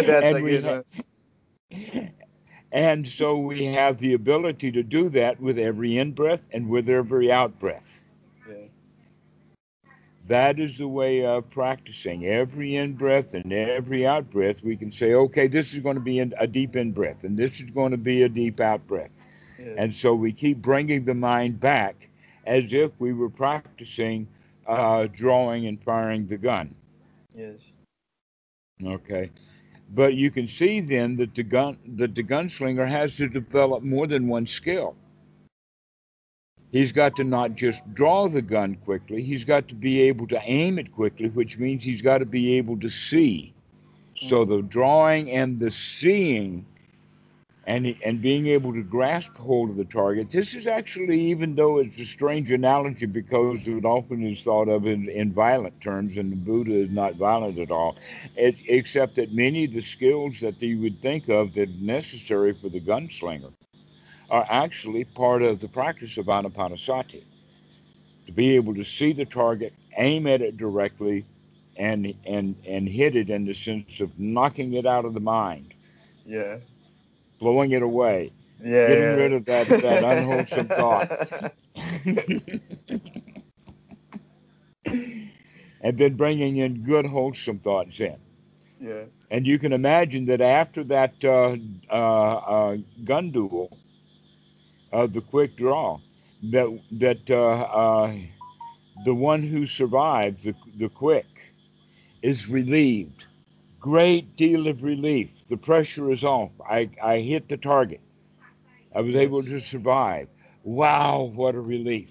That's 0.00 0.32
and 0.32 0.42
we 0.42 0.58
good 0.58 0.64
ha- 0.64 0.82
and 2.72 3.08
so 3.08 3.36
we 3.38 3.64
have 3.66 3.98
the 3.98 4.12
ability 4.14 4.70
to 4.72 4.82
do 4.82 5.08
that 5.10 5.40
with 5.40 5.58
every 5.58 5.96
in 5.98 6.12
breath 6.12 6.40
and 6.52 6.68
with 6.68 6.88
every 6.88 7.30
out 7.30 7.58
breath. 7.58 7.98
Yeah. 8.48 8.66
That 10.28 10.58
is 10.58 10.78
the 10.78 10.88
way 10.88 11.24
of 11.24 11.50
practicing. 11.50 12.26
Every 12.26 12.76
in 12.76 12.94
breath 12.94 13.34
and 13.34 13.52
every 13.52 14.06
out 14.06 14.30
breath, 14.30 14.62
we 14.62 14.76
can 14.76 14.90
say, 14.92 15.14
okay, 15.14 15.46
this 15.48 15.72
is 15.72 15.80
going 15.80 15.96
to 15.96 16.00
be 16.00 16.20
a 16.20 16.46
deep 16.46 16.76
in 16.76 16.92
breath, 16.92 17.24
and 17.24 17.36
this 17.36 17.60
is 17.60 17.70
going 17.70 17.90
to 17.90 17.98
be 17.98 18.22
a 18.22 18.28
deep 18.28 18.60
out 18.60 18.86
breath. 18.86 19.10
Yeah. 19.62 19.74
And 19.76 19.94
so 19.94 20.14
we 20.14 20.32
keep 20.32 20.58
bringing 20.58 21.04
the 21.04 21.14
mind 21.14 21.60
back 21.60 22.08
as 22.46 22.72
if 22.72 22.90
we 22.98 23.12
were 23.12 23.30
practicing 23.30 24.26
uh, 24.66 25.06
drawing 25.12 25.66
and 25.66 25.82
firing 25.82 26.26
the 26.26 26.36
gun. 26.36 26.74
yes. 27.36 27.60
Okay. 28.84 29.30
But 29.94 30.14
you 30.14 30.30
can 30.30 30.48
see 30.48 30.80
then 30.80 31.16
that 31.16 31.34
the 31.34 31.42
gun 31.42 31.76
that 31.96 32.14
the 32.14 32.22
gunslinger 32.22 32.88
has 32.88 33.16
to 33.16 33.28
develop 33.28 33.82
more 33.82 34.06
than 34.06 34.26
one 34.26 34.46
skill. 34.46 34.96
He's 36.72 36.90
got 36.90 37.14
to 37.16 37.24
not 37.24 37.54
just 37.54 37.82
draw 37.92 38.28
the 38.28 38.40
gun 38.40 38.76
quickly, 38.76 39.22
he's 39.22 39.44
got 39.44 39.68
to 39.68 39.74
be 39.74 40.00
able 40.00 40.26
to 40.28 40.40
aim 40.42 40.78
it 40.78 40.90
quickly, 40.90 41.28
which 41.28 41.58
means 41.58 41.84
he's 41.84 42.00
got 42.00 42.18
to 42.18 42.24
be 42.24 42.56
able 42.56 42.78
to 42.80 42.88
see. 42.88 43.52
So 44.14 44.44
the 44.44 44.62
drawing 44.62 45.30
and 45.30 45.60
the 45.60 45.70
seeing 45.70 46.64
and 47.64 47.94
and 48.04 48.20
being 48.20 48.46
able 48.48 48.72
to 48.72 48.82
grasp 48.82 49.36
hold 49.36 49.70
of 49.70 49.76
the 49.76 49.84
target. 49.84 50.30
This 50.30 50.54
is 50.54 50.66
actually, 50.66 51.20
even 51.20 51.54
though 51.54 51.78
it's 51.78 51.98
a 51.98 52.04
strange 52.06 52.50
analogy 52.50 53.06
because 53.06 53.68
it 53.68 53.84
often 53.84 54.24
is 54.26 54.42
thought 54.42 54.68
of 54.68 54.86
in, 54.86 55.08
in 55.08 55.32
violent 55.32 55.80
terms, 55.80 56.16
and 56.16 56.32
the 56.32 56.36
Buddha 56.36 56.74
is 56.74 56.90
not 56.90 57.14
violent 57.16 57.58
at 57.58 57.70
all, 57.70 57.96
it, 58.36 58.56
except 58.68 59.14
that 59.16 59.32
many 59.32 59.64
of 59.64 59.72
the 59.72 59.82
skills 59.82 60.40
that 60.40 60.60
you 60.60 60.80
would 60.80 61.00
think 61.00 61.28
of 61.28 61.54
that 61.54 61.68
are 61.68 61.72
necessary 61.80 62.52
for 62.52 62.68
the 62.68 62.80
gunslinger 62.80 63.52
are 64.30 64.46
actually 64.48 65.04
part 65.04 65.42
of 65.42 65.60
the 65.60 65.68
practice 65.68 66.18
of 66.18 66.26
anapanasati. 66.26 67.22
To 68.26 68.32
be 68.32 68.56
able 68.56 68.74
to 68.74 68.84
see 68.84 69.12
the 69.12 69.26
target, 69.26 69.72
aim 69.98 70.26
at 70.26 70.42
it 70.42 70.56
directly, 70.56 71.26
and 71.76 72.14
and 72.26 72.56
and 72.66 72.88
hit 72.88 73.16
it 73.16 73.30
in 73.30 73.44
the 73.44 73.54
sense 73.54 74.00
of 74.00 74.18
knocking 74.18 74.74
it 74.74 74.86
out 74.86 75.04
of 75.04 75.14
the 75.14 75.20
mind, 75.20 75.74
Yeah. 76.26 76.58
Blowing 77.42 77.72
it 77.72 77.82
away, 77.82 78.32
Yeah. 78.62 78.86
getting 78.88 79.10
yeah. 79.10 79.22
rid 79.22 79.32
of 79.32 79.44
that 79.46 79.68
that 79.68 80.04
unwholesome 80.12 80.68
thought. 80.68 81.52
and 85.80 85.98
then 85.98 86.14
bringing 86.16 86.56
in 86.58 86.82
good 86.84 87.06
wholesome 87.06 87.58
thoughts 87.58 88.00
in 88.00 88.16
Yeah. 88.80 89.04
And 89.30 89.46
you 89.46 89.58
can 89.58 89.72
imagine 89.72 90.26
that 90.26 90.40
after 90.40 90.84
that 90.84 91.14
uh, 91.24 91.56
uh, 91.90 92.34
uh, 92.56 92.76
gun 93.04 93.30
duel 93.30 93.78
of 94.92 95.12
the 95.12 95.20
quick 95.20 95.56
draw, 95.56 95.98
that 96.52 96.68
that 96.92 97.30
uh, 97.30 97.62
uh, 97.82 98.14
the 99.04 99.14
one 99.14 99.42
who 99.42 99.66
survived 99.66 100.42
the 100.44 100.54
the 100.78 100.88
quick 100.88 101.26
is 102.22 102.48
relieved. 102.48 103.24
Great 103.82 104.36
deal 104.36 104.68
of 104.68 104.84
relief. 104.84 105.30
The 105.48 105.58
pressure 105.58 106.12
is 106.12 106.24
off. 106.24 106.52
I, 106.70 106.90
I 107.02 107.20
hit 107.20 107.48
the 107.50 107.58
target. 107.58 108.00
I 108.94 109.00
was 109.02 109.16
able 109.16 109.42
to 109.42 109.60
survive. 109.60 110.28
Wow, 110.64 111.32
what 111.34 111.54
a 111.56 111.60
relief. 111.60 112.10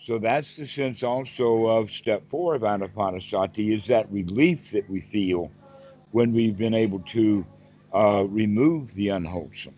So 0.00 0.18
that's 0.18 0.56
the 0.56 0.66
sense 0.66 1.02
also 1.02 1.66
of 1.66 1.90
step 1.90 2.22
four 2.30 2.54
of 2.54 2.62
anapanasati 2.62 3.74
is 3.74 3.86
that 3.86 4.10
relief 4.12 4.70
that 4.72 4.88
we 4.90 5.00
feel 5.00 5.50
when 6.12 6.32
we've 6.32 6.56
been 6.58 6.74
able 6.74 7.00
to 7.00 7.46
uh, 7.94 8.24
remove 8.28 8.94
the 8.94 9.10
unwholesome. 9.10 9.74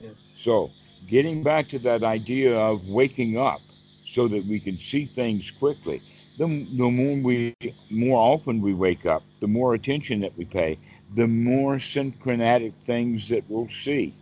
Yes. 0.00 0.14
So 0.36 0.70
getting 1.06 1.42
back 1.42 1.68
to 1.70 1.78
that 1.80 2.04
idea 2.04 2.56
of 2.56 2.88
waking 2.88 3.38
up 3.38 3.62
so 4.06 4.28
that 4.28 4.44
we 4.46 4.60
can 4.60 4.78
see 4.78 5.06
things 5.06 5.50
quickly. 5.50 6.02
The, 6.38 6.46
the 6.46 6.90
more 6.90 7.16
we 7.16 7.54
more 7.88 8.18
often 8.18 8.60
we 8.60 8.74
wake 8.74 9.06
up, 9.06 9.24
the 9.40 9.48
more 9.48 9.74
attention 9.74 10.20
that 10.20 10.36
we 10.36 10.44
pay, 10.44 10.78
the 11.14 11.26
more 11.26 11.76
synchronatic 11.76 12.74
things 12.84 13.28
that 13.30 13.44
we'll 13.48 13.70
see. 13.70 14.14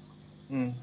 Mm. 0.52 0.74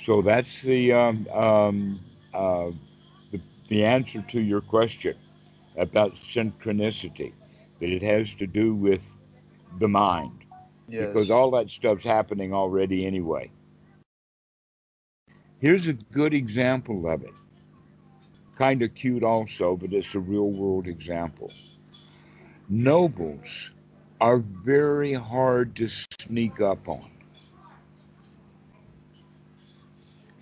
So 0.00 0.22
that's 0.22 0.62
the 0.62 0.92
um, 0.92 1.26
um, 1.32 2.00
uh, 2.32 2.70
the, 3.30 3.40
the 3.68 3.84
answer 3.84 4.22
to 4.22 4.40
your 4.40 4.60
question 4.60 5.16
about 5.76 6.14
synchronicity. 6.16 7.32
That 7.80 7.90
it 7.90 8.02
has 8.02 8.32
to 8.34 8.46
do 8.46 8.74
with 8.74 9.02
the 9.80 9.88
mind 9.88 10.44
Yes. 10.88 11.08
because 11.08 11.30
all 11.30 11.50
that 11.52 11.70
stuff's 11.70 12.04
happening 12.04 12.52
already 12.52 13.06
anyway. 13.06 13.50
Here's 15.60 15.88
a 15.88 15.94
good 15.94 16.34
example 16.34 17.08
of 17.08 17.22
it. 17.22 17.34
Kind 18.56 18.82
of 18.82 18.94
cute 18.94 19.22
also, 19.24 19.76
but 19.76 19.92
it's 19.92 20.14
a 20.14 20.20
real 20.20 20.50
world 20.50 20.86
example. 20.86 21.50
Nobles 22.68 23.70
are 24.20 24.38
very 24.38 25.14
hard 25.14 25.76
to 25.76 25.88
sneak 25.88 26.60
up 26.60 26.88
on. 26.88 27.10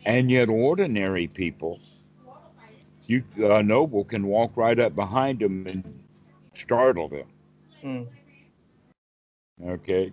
And 0.05 0.31
yet, 0.31 0.49
ordinary 0.49 1.29
people, 1.29 1.81
you 3.07 3.25
a 3.39 3.63
noble 3.63 4.05
can 4.05 4.27
walk 4.27 4.57
right 4.57 4.79
up 4.79 4.95
behind 4.95 5.41
them 5.41 5.67
and 5.67 6.05
startle 6.55 7.09
them. 7.09 7.27
Mm. 7.85 8.07
Okay, 9.65 10.13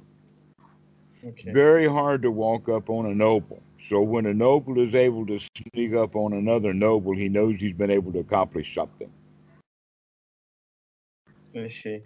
Okay. 1.25 1.51
very 1.51 1.88
hard 1.88 2.21
to 2.23 2.31
walk 2.31 2.69
up 2.69 2.89
on 2.89 3.05
a 3.05 3.15
noble. 3.15 3.62
So 3.87 4.01
when 4.01 4.25
a 4.25 4.33
noble 4.33 4.79
is 4.79 4.95
able 4.95 5.25
to 5.27 5.39
sneak 5.39 5.93
up 5.93 6.15
on 6.15 6.33
another 6.33 6.73
noble, 6.73 7.15
he 7.15 7.29
knows 7.29 7.55
he's 7.59 7.73
been 7.73 7.91
able 7.91 8.11
to 8.13 8.19
accomplish 8.19 8.75
something 8.75 9.11
I 11.55 11.67
see. 11.67 12.01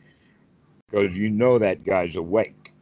because 0.90 1.16
you 1.16 1.30
know 1.30 1.60
that 1.60 1.86
guy's 1.86 2.16
awake. 2.16 2.74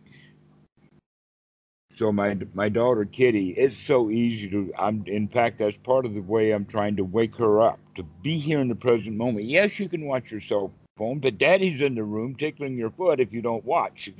So 1.95 2.11
my 2.11 2.37
my 2.53 2.69
daughter 2.69 3.05
Kitty, 3.05 3.51
it's 3.51 3.77
so 3.77 4.09
easy 4.09 4.49
to. 4.49 4.73
I'm 4.77 5.03
in 5.07 5.27
fact 5.27 5.59
that's 5.59 5.77
part 5.77 6.05
of 6.05 6.13
the 6.13 6.21
way 6.21 6.51
I'm 6.51 6.65
trying 6.65 6.95
to 6.97 7.03
wake 7.03 7.35
her 7.37 7.61
up 7.61 7.79
to 7.95 8.03
be 8.23 8.37
here 8.37 8.59
in 8.59 8.69
the 8.69 8.75
present 8.75 9.15
moment. 9.17 9.45
Yes, 9.45 9.79
you 9.79 9.89
can 9.89 10.05
watch 10.05 10.31
your 10.31 10.41
cell 10.41 10.71
phone, 10.97 11.19
but 11.19 11.37
Daddy's 11.37 11.81
in 11.81 11.95
the 11.95 12.03
room 12.03 12.35
tickling 12.35 12.77
your 12.77 12.91
foot 12.91 13.19
if 13.19 13.33
you 13.33 13.41
don't 13.41 13.65
watch. 13.65 14.11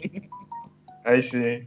I 1.05 1.19
see. 1.21 1.63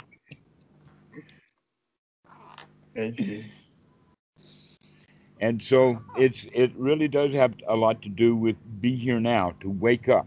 And 5.40 5.62
so 5.62 6.00
it's 6.16 6.46
it 6.52 6.72
really 6.76 7.08
does 7.08 7.32
have 7.34 7.54
a 7.68 7.76
lot 7.76 8.02
to 8.02 8.08
do 8.08 8.34
with 8.36 8.56
be 8.80 8.94
here 8.96 9.20
now 9.20 9.54
to 9.60 9.68
wake 9.70 10.08
up. 10.08 10.26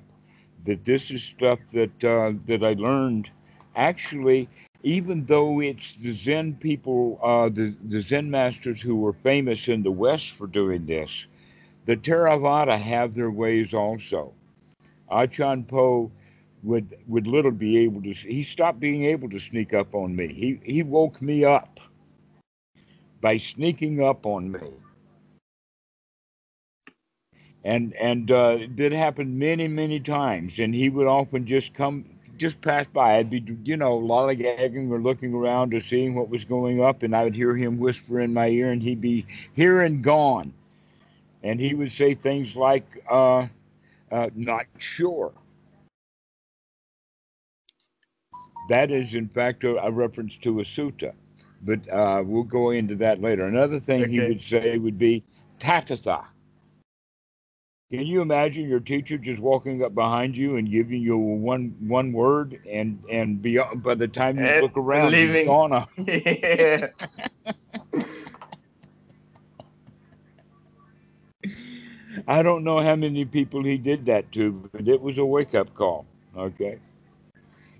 That 0.66 0.86
this 0.86 1.12
is 1.12 1.24
stuff 1.24 1.60
that 1.74 2.04
uh, 2.04 2.34
that 2.46 2.64
I 2.64 2.74
learned. 2.74 3.32
Actually, 3.76 4.50
even 4.84 5.26
though 5.26 5.62
it's 5.62 5.98
the 5.98 6.12
Zen 6.12 6.56
people, 6.56 7.20
uh, 7.24 7.50
the 7.50 7.76
the 7.90 8.00
Zen 8.02 8.30
masters 8.30 8.82
who 8.82 8.96
were 8.96 9.14
famous 9.14 9.68
in 9.68 9.84
the 9.84 9.92
West 9.92 10.32
for 10.34 10.48
doing 10.48 10.86
this, 10.86 11.28
the 11.86 11.96
Theravada 11.98 12.78
have 12.78 13.14
their 13.16 13.32
ways 13.32 13.74
also. 13.74 14.34
Achan 15.12 15.64
Po 15.66 16.12
would 16.64 16.98
would 17.08 17.28
little 17.28 17.52
be 17.52 17.78
able 17.80 18.02
to. 18.04 18.14
He 18.14 18.44
stopped 18.44 18.80
being 18.80 19.06
able 19.06 19.30
to 19.30 19.40
sneak 19.40 19.74
up 19.74 19.96
on 19.96 20.16
me. 20.16 20.28
He 20.34 20.60
he 20.64 20.84
woke 20.84 21.22
me 21.22 21.44
up 21.46 21.80
by 23.22 23.38
sneaking 23.38 24.02
up 24.04 24.26
on 24.26 24.52
me. 24.52 24.72
And 27.64 27.94
and 27.96 28.32
uh, 28.32 28.58
it 28.60 28.76
did 28.76 28.94
happen 28.94 29.38
many 29.38 29.68
many 29.68 30.00
times. 30.00 30.60
And 30.60 30.74
he 30.74 30.90
would 30.90 31.08
often 31.08 31.46
just 31.46 31.74
come 31.74 32.06
just 32.38 32.62
pass 32.62 32.86
by. 32.88 33.18
I'd 33.18 33.30
be 33.30 33.44
you 33.64 33.76
know 33.76 34.00
lollygagging 34.00 34.90
or 34.90 35.00
looking 35.00 35.34
around 35.34 35.74
or 35.74 35.82
seeing 35.82 36.16
what 36.16 36.30
was 36.30 36.46
going 36.46 36.82
up. 36.82 37.04
And 37.04 37.16
i 37.16 37.24
would 37.24 37.36
hear 37.36 37.56
him 37.56 37.80
whisper 37.80 38.22
in 38.22 38.34
my 38.34 38.48
ear 38.48 38.72
and 38.72 38.82
he'd 38.82 39.02
be 39.02 39.26
here 39.54 39.82
and 39.82 40.04
gone. 40.04 40.54
And 41.44 41.60
he 41.60 41.74
would 41.74 41.92
say 41.92 42.14
things 42.14 42.56
like 42.56 42.86
uh, 43.10 43.48
uh, 44.12 44.30
not 44.36 44.66
sure. 44.78 45.34
That 48.70 48.92
is 48.92 49.16
in 49.16 49.28
fact 49.28 49.64
a, 49.64 49.78
a 49.84 49.92
reference 49.92 50.38
to 50.40 50.60
a 50.60 50.64
sutta 50.64 51.14
but 51.68 51.82
uh, 51.94 52.24
we'll 52.26 52.44
go 52.46 52.72
into 52.72 52.96
that 52.96 53.22
later 53.22 53.48
another 53.48 53.80
thing 53.82 54.10
he 54.10 54.22
would 54.22 54.42
say 54.42 54.80
would 54.80 55.00
be 55.00 55.24
tathata 55.60 56.26
can 57.92 58.06
you 58.06 58.22
imagine 58.22 58.68
your 58.70 58.82
teacher 58.82 59.18
just 59.18 59.42
walking 59.42 59.82
up 59.84 59.96
behind 59.96 60.38
you 60.38 60.58
and 60.58 60.70
giving 60.70 61.02
you 61.02 61.18
one 61.18 61.74
one 61.88 62.12
word, 62.14 62.60
and 62.70 63.02
and 63.10 63.42
by 63.82 63.96
the 63.96 64.10
time 64.10 64.42
you 64.42 64.50
And 64.50 64.60
look 64.60 64.78
around, 64.78 65.20
he's 65.20 65.38
leaving. 65.38 65.46
gone. 65.46 65.74
uh, 65.74 65.86
yeah. 65.98 66.88
I 72.28 72.44
don't 72.44 72.66
know 72.66 72.80
how 72.80 72.96
many 72.96 73.26
people 73.26 73.64
he 73.64 73.78
did 73.78 74.06
that 74.08 74.32
to, 74.34 74.52
but 74.74 74.88
it 74.90 75.02
was 75.02 75.18
a 75.18 75.26
wake 75.26 75.56
up 75.56 75.74
call. 75.76 76.06
Okay. 76.38 76.80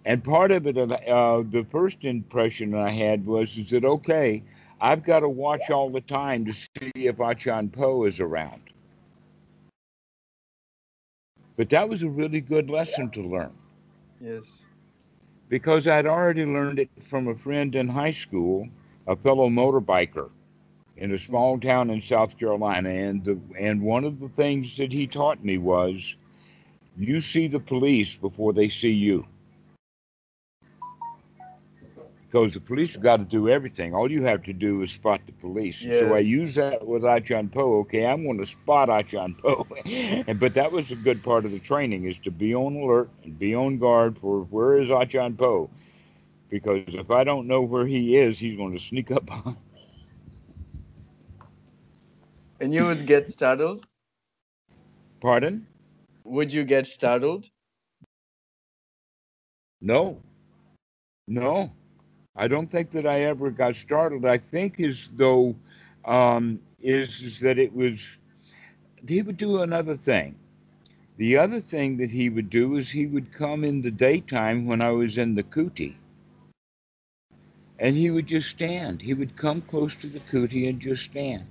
And 0.08 0.24
part 0.24 0.52
of 0.52 0.68
it, 0.68 0.78
uh, 0.78 1.44
the 1.50 1.68
first 1.72 2.06
impression 2.06 2.74
I 2.76 2.92
had 2.92 3.28
was, 3.28 3.58
is 3.58 3.72
that 3.72 3.86
okay? 3.86 4.44
I've 4.82 5.04
got 5.04 5.22
to 5.22 5.30
watch 5.30 5.70
all 5.72 5.90
the 5.92 6.02
time 6.02 6.46
to 6.46 6.54
see 6.54 6.92
if 6.96 7.20
Achan 7.22 7.70
Po 7.72 8.06
is 8.06 8.22
around. 8.22 8.62
But 11.58 11.70
that 11.72 11.90
was 11.90 12.04
a 12.04 12.10
really 12.10 12.42
good 12.42 12.70
lesson 12.70 13.12
to 13.12 13.22
learn. 13.22 13.54
Yes. 14.22 14.66
because 15.50 15.88
I'd 15.88 16.06
already 16.08 16.46
learned 16.46 16.80
it 16.80 16.90
from 17.10 17.28
a 17.28 17.36
friend 17.36 17.76
in 17.76 17.88
high 17.90 18.12
school, 18.12 18.68
a 19.08 19.16
fellow 19.16 19.50
motorbiker 19.50 20.30
in 20.98 21.14
a 21.14 21.18
small 21.20 21.60
town 21.60 21.90
in 21.92 22.02
South 22.02 22.38
Carolina, 22.38 22.90
and 22.90 23.24
the 23.24 23.40
and 23.60 23.82
one 23.82 24.06
of 24.06 24.20
the 24.20 24.30
things 24.30 24.78
that 24.78 24.94
he 24.94 25.08
taught 25.08 25.44
me 25.44 25.58
was, 25.58 26.16
you 26.98 27.22
see 27.22 27.48
the 27.48 27.60
police 27.60 28.18
before 28.18 28.54
they 28.54 28.70
see 28.70 28.92
you. 28.92 29.26
Because 32.30 32.54
the 32.54 32.60
police 32.60 32.92
have 32.92 33.02
got 33.02 33.18
to 33.18 33.24
do 33.24 33.48
everything. 33.48 33.96
All 33.96 34.12
you 34.12 34.24
have 34.24 34.44
to 34.44 34.54
do 34.54 34.82
is 34.82 34.92
spot 34.92 35.22
the 35.26 35.32
police. 35.32 35.80
So 35.80 36.14
I 36.14 36.20
use 36.20 36.56
that 36.56 36.86
with 36.86 37.06
Achan 37.06 37.50
Po. 37.50 37.80
Okay, 37.80 38.06
I'm 38.06 38.26
going 38.26 38.38
to 38.38 38.46
spot 38.46 38.90
Achan 38.90 39.36
Po. 39.36 39.66
and 39.86 40.38
but 40.38 40.54
that 40.54 40.70
was 40.70 40.92
a 40.92 40.96
good 40.96 41.24
part 41.24 41.46
of 41.46 41.54
the 41.54 41.60
training 41.60 42.04
is 42.04 42.18
to 42.20 42.32
be 42.32 42.54
on 42.54 42.76
alert 42.76 43.10
and 43.24 43.40
be 43.40 43.56
on 43.56 43.78
guard 43.78 44.20
for 44.20 44.42
where 44.42 44.78
is 44.78 44.92
Achan 44.92 45.38
Po. 45.38 45.70
Because 46.50 46.84
if 46.88 47.12
I 47.12 47.24
don't 47.24 47.48
know 47.48 47.62
where 47.62 47.86
he 47.86 48.18
is, 48.18 48.38
he's 48.38 48.58
going 48.58 48.74
to 48.74 48.84
sneak 48.84 49.10
up 49.10 49.32
on. 49.32 49.54
Me. 49.54 49.58
And 52.60 52.74
you 52.74 52.86
would 52.86 53.06
get 53.06 53.32
startled? 53.32 53.86
Pardon? 55.22 55.66
Would 56.24 56.54
you 56.54 56.66
get 56.66 56.88
startled? 56.88 57.50
No. 59.80 60.22
No. 61.28 61.72
I 62.38 62.48
don't 62.48 62.70
think 62.70 62.92
that 62.92 63.08
I 63.08 63.24
ever 63.24 63.50
got 63.50 63.76
startled. 63.76 64.26
I 64.26 64.38
think 64.38 64.80
as 64.80 65.10
though 65.16 65.56
um, 66.06 66.60
is, 66.80 67.22
is 67.22 67.40
that 67.40 67.58
it 67.58 67.74
was 67.76 68.08
he 69.08 69.22
would 69.22 69.38
do 69.38 69.62
another 69.62 69.98
thing. 69.98 70.36
The 71.18 71.38
other 71.38 71.60
thing 71.60 71.98
that 71.98 72.12
he 72.12 72.30
would 72.30 72.50
do 72.50 72.78
is 72.78 72.92
he 72.92 73.08
would 73.08 73.34
come 73.34 73.64
in 73.64 73.82
the 73.82 73.92
daytime 73.92 74.68
when 74.68 74.82
I 74.82 74.92
was 74.92 75.18
in 75.18 75.34
the 75.34 75.44
kuti. 75.44 75.96
And 77.80 77.96
he 77.96 78.12
would 78.12 78.28
just 78.28 78.50
stand. 78.50 79.02
He 79.02 79.14
would 79.16 79.36
come 79.36 79.62
close 79.62 79.96
to 79.96 80.08
the 80.08 80.20
kuti 80.20 80.70
and 80.70 80.80
just 80.80 81.06
stand. 81.06 81.46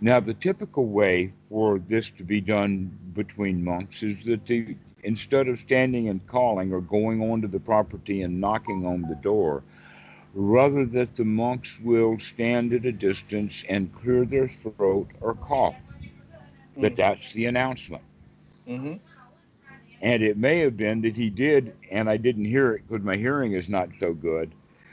Now, 0.00 0.20
the 0.20 0.34
typical 0.34 0.86
way 0.86 1.32
for 1.48 1.78
this 1.78 2.10
to 2.12 2.24
be 2.24 2.40
done 2.40 2.98
between 3.14 3.62
monks 3.64 4.02
is 4.02 4.24
that 4.24 4.46
the, 4.46 4.76
instead 5.04 5.48
of 5.48 5.58
standing 5.58 6.08
and 6.08 6.26
calling 6.26 6.72
or 6.72 6.80
going 6.80 7.20
onto 7.20 7.48
the 7.48 7.60
property 7.60 8.22
and 8.22 8.40
knocking 8.40 8.86
on 8.86 9.02
the 9.02 9.14
door, 9.16 9.62
rather 10.34 10.86
that 10.86 11.14
the 11.14 11.24
monks 11.24 11.78
will 11.80 12.18
stand 12.18 12.72
at 12.72 12.84
a 12.84 12.92
distance 12.92 13.64
and 13.68 13.92
clear 13.94 14.24
their 14.24 14.48
throat 14.48 15.08
or 15.20 15.34
cough. 15.34 15.76
That 16.78 16.94
Mm. 16.94 16.96
that's 16.96 17.32
the 17.32 17.46
announcement. 17.46 18.02
Mm-hmm. 18.68 18.94
And 20.00 20.22
it 20.22 20.36
may 20.36 20.58
have 20.60 20.76
been 20.76 21.02
that 21.02 21.16
he 21.16 21.30
did, 21.30 21.74
and 21.90 22.08
I 22.08 22.16
didn't 22.16 22.46
hear 22.46 22.72
it 22.72 22.82
because 22.88 23.04
my 23.04 23.16
hearing 23.16 23.52
is 23.52 23.68
not 23.68 23.90
so 24.00 24.14
good. 24.14 24.50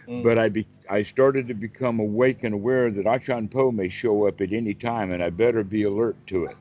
Mm. 0.07 0.23
But 0.23 0.37
I 0.37 0.49
be, 0.49 0.67
I 0.89 1.03
started 1.03 1.47
to 1.47 1.53
become 1.53 1.99
awake 1.99 2.43
and 2.43 2.53
aware 2.53 2.91
that 2.91 3.05
Achan 3.07 3.47
Po 3.47 3.71
may 3.71 3.89
show 3.89 4.27
up 4.27 4.41
at 4.41 4.51
any 4.51 4.73
time, 4.73 5.11
and 5.11 5.23
I 5.23 5.29
better 5.29 5.63
be 5.63 5.83
alert 5.83 6.15
to 6.27 6.45
it 6.45 6.57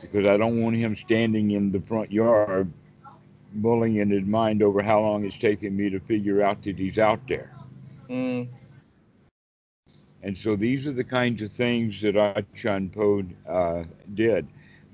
because 0.00 0.26
I 0.26 0.36
don't 0.36 0.60
want 0.62 0.76
him 0.76 0.94
standing 0.94 1.52
in 1.52 1.72
the 1.72 1.80
front 1.80 2.12
yard, 2.12 2.70
mulling 3.54 3.96
in 3.96 4.10
his 4.10 4.24
mind 4.24 4.62
over 4.62 4.82
how 4.82 5.00
long 5.00 5.24
it's 5.24 5.38
taking 5.38 5.76
me 5.76 5.88
to 5.90 6.00
figure 6.00 6.42
out 6.42 6.62
that 6.64 6.76
he's 6.78 6.98
out 6.98 7.20
there. 7.28 7.53
Mm. 8.08 8.48
And 10.22 10.36
so 10.36 10.56
these 10.56 10.86
are 10.86 10.92
the 10.92 11.04
kinds 11.04 11.42
of 11.42 11.52
things 11.52 12.00
that 12.02 12.16
Achan 12.16 12.90
Po 12.90 13.22
uh, 13.48 13.84
did 14.14 14.46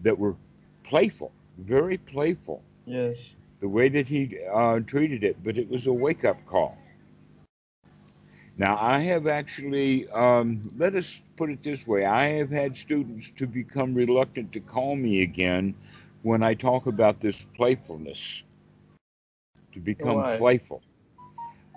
that 0.02 0.18
were 0.18 0.34
playful, 0.82 1.32
very 1.58 1.98
playful. 1.98 2.62
Yes. 2.86 3.36
the 3.60 3.68
way 3.68 3.88
that 3.88 4.08
he 4.08 4.38
uh, 4.52 4.80
treated 4.80 5.22
it, 5.22 5.36
but 5.44 5.58
it 5.58 5.68
was 5.68 5.86
a 5.86 5.92
wake 5.92 6.24
up 6.24 6.44
call. 6.46 6.76
Now, 8.56 8.76
I 8.78 9.00
have 9.00 9.26
actually, 9.26 10.08
um, 10.10 10.70
let 10.76 10.94
us 10.94 11.20
put 11.36 11.50
it 11.50 11.62
this 11.62 11.86
way 11.86 12.04
I 12.04 12.26
have 12.38 12.50
had 12.50 12.76
students 12.76 13.30
to 13.36 13.46
become 13.46 13.94
reluctant 13.94 14.52
to 14.52 14.60
call 14.60 14.96
me 14.96 15.22
again 15.22 15.74
when 16.22 16.42
I 16.42 16.54
talk 16.54 16.86
about 16.86 17.20
this 17.20 17.46
playfulness, 17.54 18.42
to 19.72 19.80
become 19.80 20.16
Why? 20.16 20.36
playful. 20.36 20.82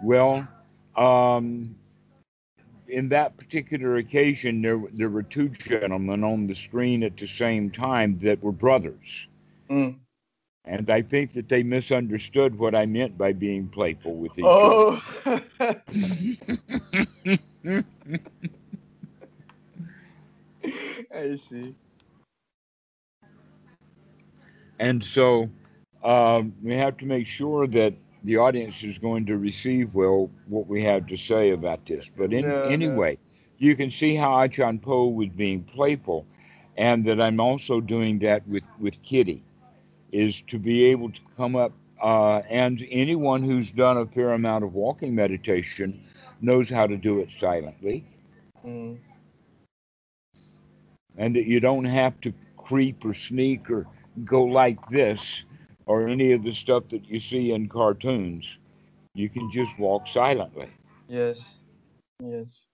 Well, 0.04 0.48
um, 0.96 1.76
in 2.88 3.10
that 3.10 3.36
particular 3.38 3.98
occasion, 3.98 4.62
there, 4.62 4.82
there 4.94 5.10
were 5.10 5.24
two 5.24 5.50
gentlemen 5.50 6.24
on 6.24 6.48
the 6.48 6.56
screen 6.56 7.04
at 7.04 7.18
the 7.18 7.28
same 7.28 7.72
time 7.72 8.20
that 8.20 8.42
were 8.44 8.52
brothers. 8.52 9.28
Mm. 9.70 9.98
And 10.66 10.90
I 10.90 11.02
think 11.02 11.34
that 11.34 11.50
they 11.50 11.64
misunderstood 11.64 12.58
what 12.58 12.74
I 12.74 12.86
meant 12.86 13.18
by 13.18 13.34
being 13.34 13.68
playful 13.68 14.16
with 14.16 14.38
each 14.40 14.46
other. 14.46 15.02
Oh. 15.26 15.42
I 21.14 21.36
see. 21.36 21.76
And 24.80 25.04
so 25.04 25.50
um, 26.04 26.54
we 26.62 26.74
have 26.76 26.98
to 26.98 27.06
make 27.06 27.28
sure 27.28 27.68
that 27.68 27.94
the 28.24 28.38
audience 28.38 28.84
is 28.84 28.98
going 28.98 29.26
to 29.28 29.38
receive 29.38 29.94
well 29.94 30.30
what 30.48 30.68
we 30.68 30.82
have 30.84 31.08
to 31.08 31.18
say 31.18 31.52
about 31.52 31.86
this. 31.86 32.10
But 32.16 32.34
in, 32.34 32.48
No, 32.48 32.64
no. 32.64 32.64
anyway, 32.66 33.18
you 33.58 33.76
can 33.76 33.92
see 33.92 34.16
how 34.16 34.42
Achan 34.42 34.80
Po 34.80 35.08
was 35.08 35.30
being 35.30 35.64
playful, 35.64 36.26
and 36.78 37.06
that 37.06 37.20
I'm 37.22 37.40
also 37.40 37.82
doing 37.82 38.20
that 38.20 38.48
with, 38.48 38.64
with 38.80 39.02
Kitty, 39.04 39.44
is 40.12 40.42
to 40.44 40.60
be 40.60 40.86
able 40.86 41.12
to 41.12 41.22
come 41.38 41.56
up. 41.56 41.74
Uh, 42.02 42.40
and 42.50 42.86
anyone 42.92 43.44
who's 43.44 43.72
done 43.72 43.98
a 43.98 44.06
fair 44.06 44.32
amount 44.34 44.64
of 44.64 44.74
walking 44.74 45.16
meditation 45.16 46.04
knows 46.42 46.70
how 46.70 46.86
to 46.86 46.98
do 46.98 47.20
it 47.20 47.32
silently. 47.32 48.06
Mm. 48.66 48.98
and 51.18 51.36
that 51.36 51.46
you 51.46 51.60
don't 51.60 51.86
have 51.86 52.20
to 52.22 52.34
creep 52.58 53.04
or 53.06 53.14
sneak 53.14 53.70
or 53.70 53.86
go 54.24 54.44
like 54.44 54.90
this 54.90 55.44
or 55.88 56.08
any 56.08 56.32
of 56.34 56.44
the 56.44 56.54
stuff 56.54 56.84
that 56.90 57.06
you 57.10 57.20
see 57.20 57.52
in 57.54 57.70
cartoons. 57.70 58.58
You 59.16 59.30
can 59.30 59.52
just 59.52 59.78
walk 59.80 60.08
silently 60.08 60.70
Yes. 61.10 61.60
Yes. 62.20 62.66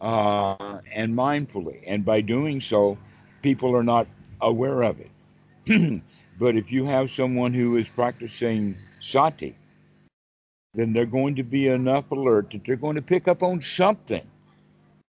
uh, 0.00 0.80
and 0.94 1.14
mindfully. 1.14 1.82
And 1.86 2.04
by 2.04 2.22
doing 2.22 2.60
so, 2.60 2.98
people 3.42 3.76
are 3.76 3.84
not 3.84 4.08
aware 4.42 4.82
of 4.82 4.98
it. 5.00 6.02
but 6.38 6.56
if 6.56 6.72
you 6.72 6.86
have 6.86 7.10
someone 7.10 7.54
who 7.54 7.76
is 7.78 7.88
practicing 7.88 8.76
sati, 9.00 9.56
then 10.74 10.92
they're 10.92 11.06
going 11.06 11.36
to 11.36 11.44
be 11.44 11.68
enough 11.68 12.10
alert 12.12 12.50
that 12.52 12.62
they're 12.66 12.76
going 12.76 12.96
to 12.96 13.02
pick 13.02 13.28
up 13.28 13.42
on 13.42 13.60
something. 13.62 14.26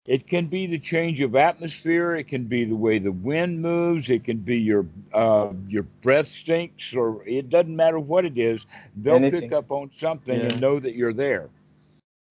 It 0.06 0.26
can 0.26 0.46
be 0.46 0.66
the 0.66 0.78
change 0.80 1.20
of 1.20 1.36
atmosphere. 1.36 2.16
It 2.16 2.24
can 2.24 2.44
be 2.44 2.64
the 2.64 2.74
way 2.74 2.98
the 2.98 3.12
wind 3.12 3.62
moves. 3.62 4.10
It 4.10 4.24
can 4.24 4.38
be 4.38 4.58
your 4.58 4.84
uh, 5.12 5.52
your 5.68 5.84
breath 6.02 6.26
stinks, 6.26 6.94
or 6.94 7.22
it 7.26 7.50
doesn't 7.50 7.74
matter 7.76 8.00
what 8.00 8.24
it 8.24 8.36
is. 8.36 8.66
They'll 8.96 9.20
pick 9.20 9.52
up 9.52 9.70
on 9.70 9.90
something 9.92 10.38
Yeah. 10.38 10.46
and 10.48 10.60
know 10.60 10.80
that 10.80 10.94
you're 10.94 11.12
there 11.12 11.50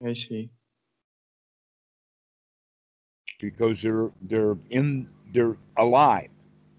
I 0.05 0.13
see. 0.13 0.49
because 3.39 3.81
they're 3.81 4.11
they're 4.23 4.57
in 4.69 5.07
they're 5.33 5.57
alive, 5.77 6.29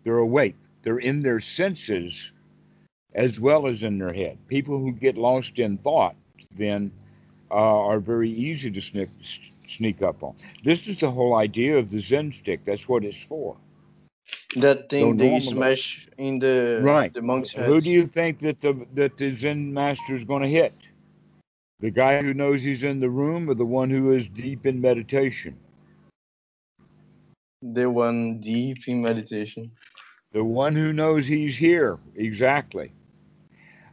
they're 0.05 0.19
awake, 0.19 0.57
they're 0.83 0.99
in 0.99 1.23
their 1.23 1.41
senses 1.41 2.33
as 3.15 3.41
well 3.41 3.67
as 3.67 3.83
in 3.83 3.99
their 3.99 4.13
head. 4.13 4.39
People 4.49 4.79
who 4.79 4.93
get 4.93 5.17
lost 5.17 5.59
in 5.59 5.79
thought 5.79 6.17
then 6.57 6.91
uh, 7.51 7.55
are 7.55 7.99
very 8.01 8.31
easy 8.31 8.71
to 8.71 8.81
sneak 8.81 9.09
sneak 9.67 10.03
up 10.03 10.23
on. 10.23 10.35
This 10.65 10.89
is 10.89 11.01
the 11.01 11.11
whole 11.11 11.35
idea 11.35 11.77
of 11.79 11.91
the 11.91 12.01
Zen 12.01 12.33
stick. 12.33 12.65
That's 12.65 12.89
what 12.89 13.05
it's 13.05 13.23
for. 13.23 13.57
That 14.57 14.89
thing 14.89 15.17
they 15.17 15.41
smash 15.41 16.09
in 16.19 16.39
the 16.39 16.81
Right. 16.83 17.13
the 17.13 17.23
monk's 17.23 17.53
head. 17.53 17.67
Who 17.67 17.81
do 17.81 17.91
you 17.91 18.07
think 18.07 18.39
that 18.41 18.61
the 18.61 18.87
that 18.95 19.17
the 19.17 19.31
Zen 19.31 19.73
master 19.73 20.15
is 20.15 20.25
going 20.25 20.43
to 20.43 20.49
hit? 20.49 20.75
The 21.81 21.91
guy 21.91 22.23
who 22.23 22.33
knows 22.33 22.63
he's 22.63 22.85
in 22.85 23.01
the 23.01 23.11
room, 23.11 23.51
or 23.51 23.55
the 23.55 23.67
one 23.67 23.91
who 23.91 24.13
is 24.13 24.29
deep 24.29 24.67
in 24.67 24.81
meditation? 24.81 25.57
The 27.61 27.91
one 27.91 28.39
deep 28.41 28.87
in 28.87 29.03
meditation. 29.03 29.73
The 30.33 30.45
one 30.45 30.75
who 30.77 30.93
knows 30.93 31.27
he's 31.27 31.57
here. 31.57 31.99
Exactly. 32.17 32.93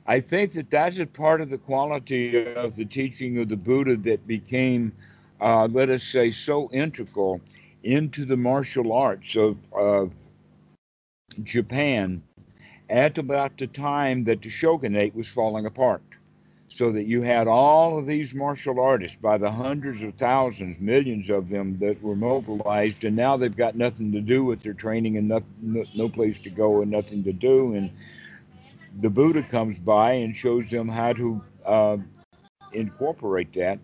I 0.06 0.20
think 0.20 0.54
that 0.54 0.72
that's 0.72 0.98
a 1.00 1.06
part 1.06 1.42
of 1.42 1.50
the 1.50 1.58
quality 1.58 2.52
of 2.54 2.76
the 2.76 2.86
teaching 2.86 3.38
of 3.40 3.50
the 3.50 3.58
Buddha 3.58 3.96
that 3.98 4.26
became, 4.26 4.92
uh, 5.42 5.68
let 5.72 5.90
us 5.90 6.04
say, 6.04 6.32
so 6.32 6.70
integral 6.72 7.42
into 7.84 8.26
the 8.26 8.38
martial 8.38 8.92
arts 8.94 9.36
of 9.36 10.12
Japan 11.44 12.22
at 12.90 13.18
about 13.18 13.58
the 13.58 13.68
time 13.68 14.24
that 14.26 14.42
the 14.42 14.50
shogunate 14.50 15.16
was 15.16 15.28
falling 15.28 15.66
apart. 15.66 16.02
So 16.72 16.92
that 16.92 17.06
you 17.06 17.24
had 17.24 17.48
all 17.48 17.98
of 17.98 18.06
these 18.06 18.36
martial 18.36 18.80
artists 18.80 19.18
by 19.20 19.40
the 19.40 19.52
hundreds 19.52 20.04
of 20.04 20.14
thousands, 20.14 20.80
millions 20.80 21.32
of 21.32 21.50
them 21.50 21.76
that 21.78 22.00
were 22.04 22.16
mobilized, 22.16 23.06
and 23.06 23.16
now 23.16 23.38
they've 23.38 23.56
got 23.56 23.76
nothing 23.76 24.12
to 24.12 24.22
do 24.22 24.44
with 24.44 24.62
their 24.62 24.76
training 24.76 25.18
and 25.18 25.28
no, 25.28 25.42
no, 25.64 25.84
no 25.96 26.08
place 26.08 26.38
to 26.42 26.52
go 26.52 26.82
and 26.82 26.92
nothing 26.92 27.24
to 27.24 27.34
do. 27.34 27.74
And 27.74 27.90
the 29.02 29.10
Buddha 29.10 29.42
comes 29.42 29.80
by 29.80 30.12
and 30.12 30.36
shows 30.36 30.70
them 30.70 30.88
how 30.88 31.14
to 31.14 31.42
uh, 31.66 31.98
incorporate 32.72 33.52
that. 33.54 33.80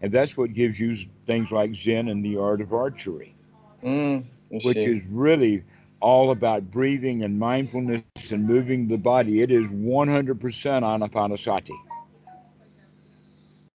And 0.00 0.12
that's 0.12 0.36
what 0.36 0.52
gives 0.52 0.78
you 0.80 0.96
things 1.26 1.50
like 1.50 1.74
Zen 1.74 2.08
and 2.08 2.24
the 2.24 2.36
art 2.36 2.60
of 2.60 2.72
archery 2.72 3.36
Mm, 3.82 4.24
which 4.60 4.86
see. 4.86 4.86
is 4.86 5.02
really 5.10 5.64
all 6.00 6.30
about 6.30 6.70
breathing 6.70 7.22
and 7.22 7.38
mindfulness 7.38 8.10
and 8.12 8.24
moving 8.24 8.70
the 8.70 8.78
body. 8.78 9.22
It 9.22 9.32
is 9.32 9.50
100% 9.54 10.70
anapanasati, 10.74 11.70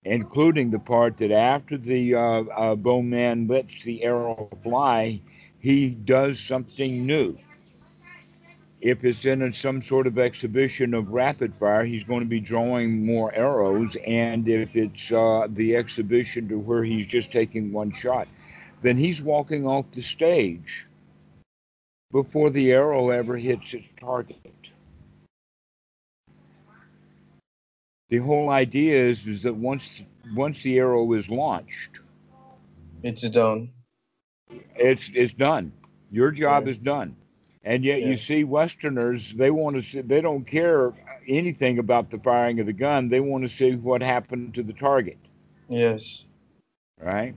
including 0.06 0.72
the 0.72 0.80
part 0.80 1.18
that 1.18 1.32
after 1.32 1.78
the 1.78 2.16
uh, 2.16 2.20
uh, 2.20 2.76
bowman 2.76 3.48
lets 3.48 3.84
the 3.84 4.04
arrow 4.04 4.50
fly, 4.62 5.22
he 5.60 5.90
does 5.90 6.40
something 6.40 7.06
new. 7.06 7.38
If 8.82 9.06
it's 9.06 9.26
in 9.26 9.54
some 9.54 9.80
sort 9.82 10.08
of 10.08 10.18
exhibition 10.18 10.96
of 10.96 11.10
rapid 11.10 11.54
fire, 11.60 11.86
he's 11.86 12.04
going 12.04 12.22
to 12.22 12.26
be 12.26 12.40
drawing 12.40 13.06
more 13.06 13.32
arrows. 13.34 13.96
And 14.08 14.48
if 14.48 14.76
it's 14.76 15.12
uh, 15.12 15.48
the 15.52 15.76
exhibition 15.76 16.50
to 16.50 16.58
where 16.58 16.84
he's 16.84 17.06
just 17.06 17.32
taking 17.32 17.72
one 17.72 17.92
shot, 17.92 18.28
then 18.82 18.98
he's 18.98 19.22
walking 19.22 19.68
off 19.68 19.86
the 19.92 20.02
stage 20.02 20.88
before 22.12 22.50
the 22.50 22.72
arrow 22.72 23.12
ever 23.12 23.38
hits 23.38 23.74
its 23.76 23.90
target. 24.00 24.40
The 28.10 28.18
whole 28.18 28.50
idea 28.50 29.06
is, 29.06 29.28
is 29.28 29.44
that 29.44 29.54
once 29.54 30.04
once 30.36 30.62
the 30.64 30.80
arrow 30.80 31.14
is 31.14 31.30
launched, 31.30 32.02
It's 33.04 33.28
done. 33.30 33.70
it's 34.76 35.12
it's 35.14 35.34
done. 35.34 35.72
Your 36.12 36.32
job 36.32 36.66
Yeah. 36.66 36.72
is 36.72 36.78
done. 36.78 37.16
And 37.64 37.84
yet 37.86 38.02
Yeah. 38.02 38.08
you 38.08 38.16
see 38.16 38.44
Westerners, 38.44 39.34
they 39.34 39.52
want 39.52 39.76
to 39.76 39.82
see, 39.84 40.02
they 40.02 40.22
don't 40.22 40.46
care 40.46 40.94
anything 41.28 41.78
about 41.78 42.10
the 42.10 42.18
firing 42.20 42.60
of 42.60 42.66
the 42.66 42.74
gun. 42.74 43.10
They 43.10 43.20
want 43.20 43.44
to 43.44 43.48
see 43.48 43.76
what 43.76 44.02
happened 44.02 44.56
to 44.56 44.64
the 44.64 44.74
target. 44.74 45.18
Yes. 45.70 46.26
right? 47.00 47.34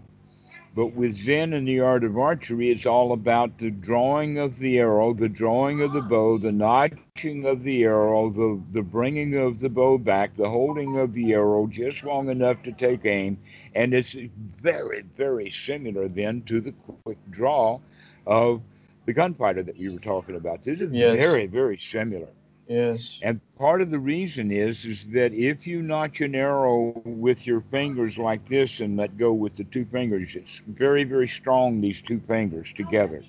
But 0.75 0.93
with 0.95 1.13
Zen 1.13 1.53
and 1.53 1.69
the 1.69 1.81
art 1.81 2.03
of 2.03 2.19
archery, 2.19 2.71
it's 2.71 2.85
all 2.85 3.13
about 3.13 3.59
the 3.59 3.71
drawing 3.71 4.39
of 4.39 4.59
the 4.59 4.79
arrow, 4.79 5.15
the 5.15 5.29
drawing 5.29 5.81
of 5.81 5.93
the 5.93 6.01
bow, 6.01 6.37
the 6.37 6.51
notching 6.51 7.47
of 7.47 7.63
the 7.63 7.85
arrow, 7.85 8.29
the, 8.29 8.61
the 8.73 8.83
bringing 8.83 9.37
of 9.37 9.61
the 9.61 9.69
bow 9.69 9.97
back, 9.99 10.35
the 10.35 10.51
holding 10.51 10.99
of 10.99 11.15
the 11.15 11.33
arrow 11.33 11.69
just 11.69 12.03
long 12.03 12.29
enough 12.29 12.61
to 12.65 12.73
take 12.73 13.07
aim. 13.07 13.39
And 13.75 13.95
it's 13.95 14.17
very, 14.61 15.03
very 15.17 15.51
similar 15.51 16.09
then 16.09 16.43
to 16.43 16.61
the 16.61 16.73
quick 17.05 17.19
draw 17.31 17.79
of 18.27 18.61
the 19.07 19.13
gunfighter 19.13 19.63
that 19.63 19.79
we 19.79 19.89
were 19.89 19.99
talking 19.99 20.37
about. 20.37 20.63
This 20.63 20.81
is 20.81 20.91
Yes. 20.91 21.17
very, 21.19 21.47
very 21.47 21.79
similar. 21.79 22.29
Yes. 22.67 23.21
And 23.23 23.41
part 23.59 23.83
of 23.83 23.91
the 23.91 23.99
reason 23.99 24.51
is 24.51 24.85
is 24.85 25.09
that 25.11 25.33
if 25.35 25.67
you 25.67 25.83
notch 25.83 26.21
an 26.21 26.35
arrow 26.35 27.01
with 27.05 27.47
your 27.47 27.61
fingers 27.61 28.19
like 28.19 28.47
this 28.49 28.81
and 28.81 28.97
let 28.97 29.17
go 29.17 29.33
with 29.33 29.57
the 29.57 29.65
two 29.65 29.85
fingers, 29.85 30.37
it's 30.37 30.61
very, 30.67 31.05
very 31.05 31.29
strong, 31.29 31.81
these 31.81 32.03
two 32.03 32.21
fingers 32.21 32.73
together. 32.73 33.23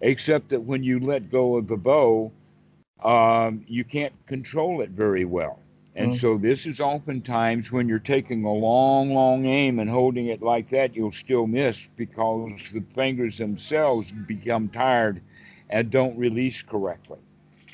Except 0.00 0.48
that 0.50 0.60
when 0.60 0.82
you 0.82 1.00
let 1.00 1.30
go 1.30 1.56
of 1.56 1.66
the 1.66 1.76
bow, 1.76 2.30
um, 3.02 3.64
you 3.66 3.84
can't 3.84 4.12
control 4.26 4.80
it 4.80 4.90
very 4.90 5.24
well. 5.24 5.58
And 5.96 6.12
Mm. 6.12 6.20
so 6.20 6.36
this 6.38 6.66
is 6.66 6.80
oftentimes 6.80 7.70
when 7.70 7.88
you're 7.88 8.00
taking 8.00 8.44
a 8.44 8.52
long, 8.52 9.14
long 9.14 9.46
aim 9.46 9.78
and 9.78 9.88
holding 9.88 10.26
it 10.26 10.42
like 10.42 10.68
that, 10.70 10.96
you'll 10.96 11.12
still 11.12 11.46
miss 11.46 11.88
because 11.96 12.72
the 12.72 12.82
fingers 12.94 13.38
themselves 13.38 14.10
become 14.26 14.68
tired 14.68 15.20
and 15.70 15.90
don't 15.90 16.16
release 16.18 16.62
correctly. 16.62 17.18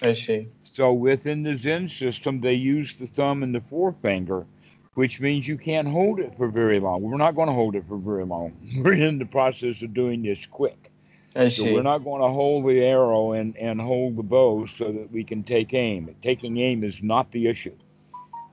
I 0.03 0.13
see. 0.13 0.49
So 0.63 0.93
within 0.93 1.43
the 1.43 1.57
Zen 1.57 1.89
system, 1.89 2.41
they 2.41 2.55
use 2.55 2.97
the 2.97 3.07
thumb 3.07 3.43
and 3.43 3.55
the 3.55 3.61
forefinger, 3.63 4.47
which 4.95 5.21
means 5.21 5.49
you 5.49 5.57
can't 5.57 5.89
hold 5.89 6.21
it 6.21 6.35
for 6.37 6.49
very 6.49 6.79
long. 6.79 7.03
We're 7.03 7.17
not 7.17 7.35
going 7.35 7.49
to 7.49 7.55
hold 7.55 7.75
it 7.75 7.85
for 7.89 7.97
very 7.97 8.25
long. 8.25 8.53
We're 8.77 8.95
in 8.95 9.19
the 9.19 9.27
process 9.27 9.83
of 9.83 9.95
doing 9.95 10.23
this 10.23 10.45
quick. 10.47 10.91
I 11.35 11.49
So 11.49 11.65
we're 11.73 11.83
not 11.83 12.05
going 12.05 12.21
to 12.23 12.29
hold 12.29 12.67
the 12.67 12.83
arrow 12.83 13.33
and, 13.33 13.57
and 13.57 13.81
hold 13.81 14.17
the 14.17 14.23
bow 14.23 14.67
so 14.67 14.93
that 14.93 15.11
we 15.11 15.25
can 15.25 15.43
take 15.43 15.73
aim. 15.75 16.15
Taking 16.23 16.59
aim 16.59 16.85
is 16.85 17.03
not 17.03 17.31
the 17.31 17.47
issue. 17.47 17.77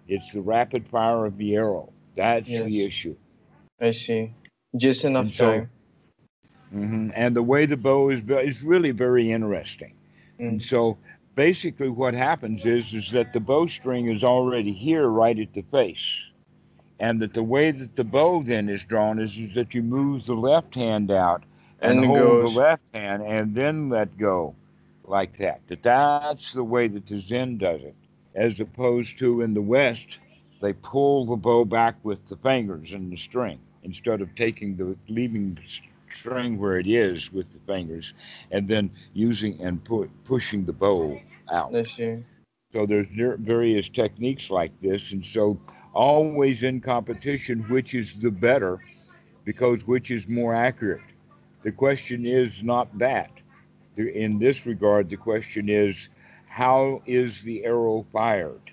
It's 0.08 0.34
the 0.34 0.41
rapid 0.41 0.88
fire 0.88 1.26
of 1.26 1.38
the 1.38 1.55
arrow. 1.55 1.91
That's 2.16 2.47
the 2.49 2.70
Yes. 2.70 2.88
issue. 2.88 3.16
I 3.80 3.91
see. 3.91 4.32
Just 4.76 5.05
enough 5.05 5.26
And 5.26 5.32
so- 5.32 5.51
time. 5.60 5.70
hmm 6.72 7.10
And 7.16 7.36
the 7.36 7.43
way 7.43 7.66
the 7.66 7.78
bow 7.78 8.10
is 8.10 8.22
built 8.22 8.43
is 8.45 8.64
really 8.64 8.91
very 8.91 9.32
interesting. 9.32 9.93
And 10.39 10.60
Mm. 10.60 10.62
so 10.62 10.97
basically 11.36 11.89
what 11.89 12.14
happens 12.14 12.66
is 12.66 12.93
is 12.93 13.12
that 13.12 13.34
the 13.34 13.39
bowstring 13.39 14.08
is 14.08 14.24
already 14.24 14.72
here 14.72 15.08
right 15.08 15.38
at 15.39 15.53
the 15.53 15.62
face. 15.64 16.24
And 16.99 17.20
that 17.22 17.34
the 17.34 17.43
way 17.43 17.72
that 17.72 17.95
the 17.95 18.03
bow 18.03 18.41
then 18.41 18.70
is 18.70 18.84
drawn 18.84 19.20
is, 19.20 19.38
is 19.38 19.53
that 19.55 19.76
you 19.76 19.84
move 19.84 20.26
the 20.26 20.36
left 20.36 20.74
hand 20.76 21.12
out 21.12 21.43
and, 21.80 21.99
And 21.99 22.08
hold 22.08 22.20
goes. 22.20 22.53
the 22.53 22.60
left 22.60 22.95
hand 22.95 23.24
and 23.24 23.53
then 23.53 23.89
let 23.89 24.18
go 24.18 24.55
like 25.05 25.38
that. 25.38 25.62
That 25.68 25.84
that's 25.84 26.53
the 26.53 26.64
way 26.64 26.88
that 26.88 27.05
the 27.05 27.20
Zen 27.20 27.58
does 27.58 27.82
it. 27.84 27.95
As 28.38 28.60
opposed 28.60 29.18
to 29.18 29.42
in 29.42 29.56
the 29.56 29.62
West, 29.62 30.20
they 30.62 30.74
pull 30.74 31.26
the 31.26 31.36
bow 31.36 31.66
back 31.66 31.96
with 32.04 32.26
the 32.28 32.38
fingers 32.38 32.94
and 32.94 33.12
the 33.12 33.18
string 33.18 33.60
instead 33.84 34.22
of 34.22 34.34
taking 34.36 34.78
the 34.78 34.96
leaving 35.10 35.56
the 35.56 35.82
string 36.14 36.60
where 36.60 36.78
it 36.78 36.88
is 36.88 37.34
with 37.34 37.52
the 37.52 37.60
fingers 37.60 38.14
and 38.52 38.68
then 38.68 38.92
using 39.14 39.60
and 39.60 39.84
pu- 39.84 40.10
pushing 40.24 40.66
the 40.66 40.74
bow 40.74 41.20
out. 41.52 41.76
I 41.76 41.82
see. 41.82 42.24
So 42.72 42.86
there's 42.86 43.08
various 43.10 43.90
techniques 43.90 44.52
like 44.52 44.72
this, 44.82 45.14
and 45.14 45.26
so 45.26 45.60
always 45.94 46.64
in 46.64 46.80
competition, 46.80 47.62
which 47.70 47.96
is 47.96 48.14
the 48.20 48.30
better, 48.30 48.80
because 49.46 49.88
which 49.88 50.12
is 50.12 50.28
more 50.28 50.54
accurate. 50.54 51.02
The 51.64 51.72
question 51.72 52.26
is 52.26 52.62
not 52.62 52.96
that. 53.00 53.32
In 53.98 54.38
this 54.38 54.68
regard, 54.68 55.10
the 55.10 55.18
question 55.18 55.70
is, 55.70 56.10
how 56.58 57.03
is 57.05 57.43
the 57.43 57.64
arrow 57.66 58.03
fired? 58.12 58.72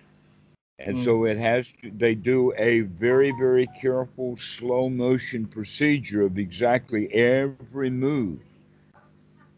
And 0.78 0.96
so 0.96 1.18
mm. 1.18 1.32
it 1.32 1.36
has 1.36 1.70
to, 1.82 1.90
they 1.90 2.14
do 2.14 2.50
a 2.56 2.80
very, 2.80 3.30
very 3.32 3.66
careful 3.78 4.38
slow 4.38 4.88
motion 4.88 5.44
procedure 5.44 6.22
of 6.22 6.38
exactly 6.38 7.12
every 7.12 7.90
move. 7.90 8.38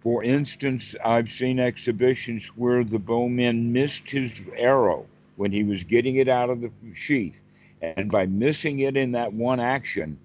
For 0.00 0.24
instance, 0.24 0.96
I've 1.04 1.30
seen 1.30 1.60
exhibitions 1.60 2.48
where 2.56 2.82
the 2.82 2.98
bowman 2.98 3.72
missed 3.72 4.10
his 4.10 4.42
arrow 4.56 5.06
when 5.36 5.52
he 5.52 5.62
was 5.62 5.84
getting 5.84 6.16
it 6.16 6.28
out 6.28 6.50
of 6.50 6.62
the 6.62 6.70
sheath. 6.94 7.44
And 7.80 8.10
by 8.10 8.26
missing 8.26 8.80
it 8.80 8.96
in 8.96 9.12
that 9.12 9.32
one 9.32 9.60
action, 9.60 10.18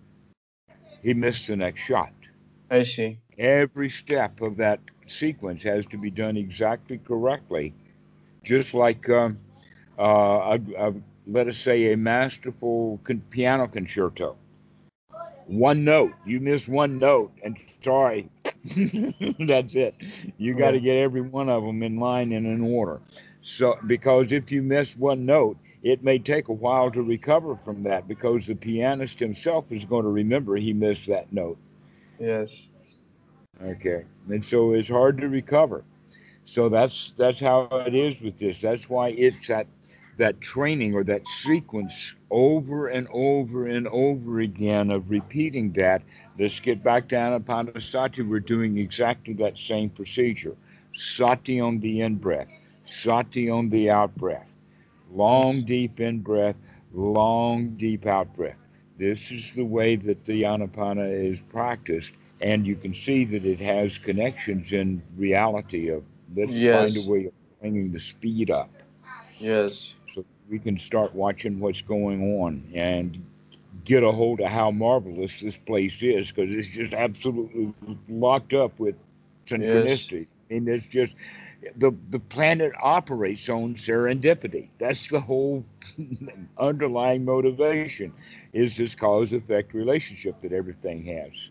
he 1.04 1.14
missed 1.14 1.45
the 1.47 1.56
next 1.56 1.82
shot. 1.84 2.14
I 2.72 2.82
see. 2.82 3.20
Every 3.38 3.89
step 3.89 4.41
of 4.41 4.58
that 4.58 4.80
sequence 5.06 5.62
has 5.62 5.86
to 5.88 5.97
be 5.97 6.10
done 6.10 6.36
exactly 6.36 6.97
correctly, 6.97 7.76
just 8.44 8.74
like, 8.74 9.10
um, 9.10 9.39
uh, 9.98 10.58
a, 10.58 10.60
a, 10.78 10.94
let 11.28 11.48
us 11.48 11.58
say, 11.58 11.92
a 11.94 11.98
masterful 11.98 13.00
con- 13.04 13.24
piano 13.30 13.68
concerto. 13.68 14.36
One 15.48 15.84
note, 15.84 16.14
you 16.26 16.39
miss 16.39 16.68
one 16.68 16.98
note, 17.00 17.32
and 17.44 17.58
sorry, 17.84 18.30
that's 19.39 19.76
it. 19.76 19.96
You 20.38 20.54
got 20.54 20.72
to 20.72 20.80
get 20.80 20.98
every 20.98 21.22
one 21.22 21.50
of 21.50 21.64
them 21.64 21.84
in 21.84 22.00
line 22.00 22.32
and 22.32 22.46
in 22.46 22.62
order. 22.62 23.02
So, 23.42 23.78
because 23.86 24.32
if 24.32 24.52
you 24.52 24.62
miss 24.62 24.96
one 24.96 25.26
note, 25.26 25.58
it 25.84 26.04
may 26.04 26.20
take 26.20 26.48
a 26.48 26.54
while 26.54 26.92
to 26.92 27.02
recover 27.02 27.56
from 27.56 27.84
that 27.84 28.08
because 28.08 28.48
the 28.48 28.56
pianist 28.56 29.20
himself 29.20 29.66
is 29.72 29.86
going 29.86 30.04
to 30.04 30.10
remember 30.12 30.56
he 30.56 30.74
missed 30.74 31.08
that 31.08 31.32
note. 31.34 31.58
Yes. 32.20 32.70
Okay, 33.64 34.06
and 34.30 34.44
so 34.46 34.74
it's 34.74 34.89
hard 34.89 35.18
to 35.20 35.28
recover. 35.30 35.84
So 36.52 36.68
that's 36.68 37.14
that's 37.16 37.39
how 37.39 37.70
it 37.88 37.95
is 37.95 38.22
with 38.22 38.38
this. 38.38 38.60
That's 38.60 38.89
why 38.89 39.12
it's 39.12 39.47
that 39.47 39.68
that 40.18 40.41
training 40.41 40.93
or 40.93 41.02
that 41.06 41.26
sequence 41.26 42.14
over 42.30 42.89
and 42.89 43.08
over 43.14 43.68
and 43.68 43.88
over 43.88 44.41
again 44.41 44.91
of 44.91 45.10
repeating 45.10 45.72
that. 45.74 46.02
Let's 46.38 46.60
get 46.60 46.84
back 46.84 47.08
down 47.08 47.32
upon 47.32 47.72
the 47.74 47.80
sati. 47.80 48.22
We're 48.22 48.41
doing 48.41 48.78
exactly 48.80 49.34
that 49.36 49.58
same 49.58 49.91
procedure. 49.91 50.58
Sati 50.93 51.62
on 51.62 51.80
the 51.80 52.02
in 52.02 52.16
breath, 52.16 52.49
sati 52.86 53.49
on 53.49 53.70
the 53.70 53.89
out 53.89 54.14
breath. 54.18 54.52
Long 55.10 55.62
deep 55.62 56.02
in 56.02 56.20
breath, 56.20 56.58
long 56.93 57.78
deep 57.78 58.06
out 58.06 58.36
breath. 58.36 58.60
This 58.97 59.32
is 59.32 59.56
the 59.56 59.64
way 59.64 59.95
that 59.95 60.26
the 60.26 60.43
anapana 60.43 61.32
is 61.32 61.41
practiced 61.41 62.12
and 62.41 62.68
you 62.68 62.76
can 62.76 62.93
see 62.93 63.24
that 63.24 63.45
it 63.45 63.62
has 63.62 63.97
connections 63.97 64.74
in 64.74 65.02
reality 65.16 65.88
of 65.88 66.04
let's 66.36 66.56
Yes. 66.56 66.70
find 66.70 66.98
a 66.98 67.02
way 67.02 67.26
of 67.26 67.34
bringing 67.60 67.92
the 67.92 68.00
speed 68.00 68.50
up 68.52 68.70
Yes. 69.40 69.96
so 70.10 70.26
we 70.50 70.60
can 70.60 70.78
start 70.78 71.14
watching 71.14 71.60
what's 71.60 71.82
going 71.82 72.40
on 72.42 72.64
and 72.74 73.24
get 73.86 74.04
a 74.04 74.12
hold 74.12 74.40
of 74.42 74.50
how 74.50 74.72
marvelous 74.72 75.40
this 75.40 75.58
place 75.58 76.02
is 76.04 76.32
because 76.32 76.52
it's 76.52 76.70
just 76.70 76.94
absolutely 76.94 77.74
locked 78.10 78.54
up 78.54 78.80
with 78.80 78.96
synchronicity. 79.48 80.28
I 80.50 80.54
mean, 80.54 80.68
it's 80.68 80.86
just 80.88 81.14
the 81.78 81.92
the 82.10 82.20
planet 82.20 82.74
operates 82.82 83.50
on 83.50 83.76
serendipity. 83.76 84.70
That's 84.80 85.10
the 85.10 85.22
whole 85.22 85.66
underlying 86.58 87.26
motivation 87.26 88.08
is 88.46 88.70
this 88.70 88.88
cause 88.96 89.26
effect 89.34 89.68
relationship 89.74 90.36
that 90.42 90.52
everything 90.52 91.04
has. 91.06 91.50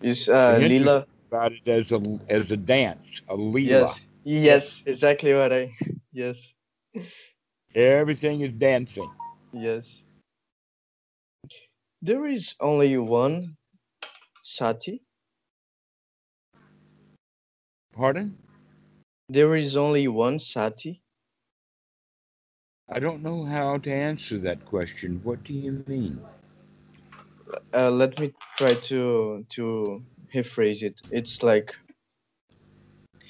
Is 0.00 0.28
uh, 0.28 0.58
Lila? 0.62 1.06
About 1.30 1.52
it 1.52 1.68
as 1.68 1.92
a 1.92 2.00
as 2.28 2.50
a 2.52 2.56
dance, 2.56 3.22
a 3.28 3.34
lila. 3.36 3.96
Yes. 3.96 4.02
Yes. 4.24 4.82
Exactly 4.86 5.34
what 5.34 5.52
I. 5.52 5.72
Yes. 6.12 6.54
Everything 7.74 8.42
is 8.42 8.52
dancing. 8.52 9.10
Yes. 9.52 10.02
There 12.02 12.26
is 12.26 12.54
only 12.60 12.98
one 12.98 13.56
sati. 14.42 15.02
Pardon? 17.92 18.36
There 19.28 19.56
is 19.56 19.76
only 19.76 20.08
one 20.08 20.38
sati. 20.38 21.02
I 22.88 22.98
don't 22.98 23.22
know 23.22 23.44
how 23.44 23.78
to 23.78 23.92
answer 23.92 24.38
that 24.38 24.64
question. 24.66 25.20
What 25.22 25.44
do 25.44 25.54
you 25.54 25.82
mean? 25.86 26.20
Uh, 27.74 27.90
let 27.90 28.18
me 28.18 28.32
try 28.56 28.74
to 28.74 29.44
to 29.50 30.02
rephrase 30.34 30.82
it. 30.82 31.00
It's 31.10 31.42
like 31.42 31.74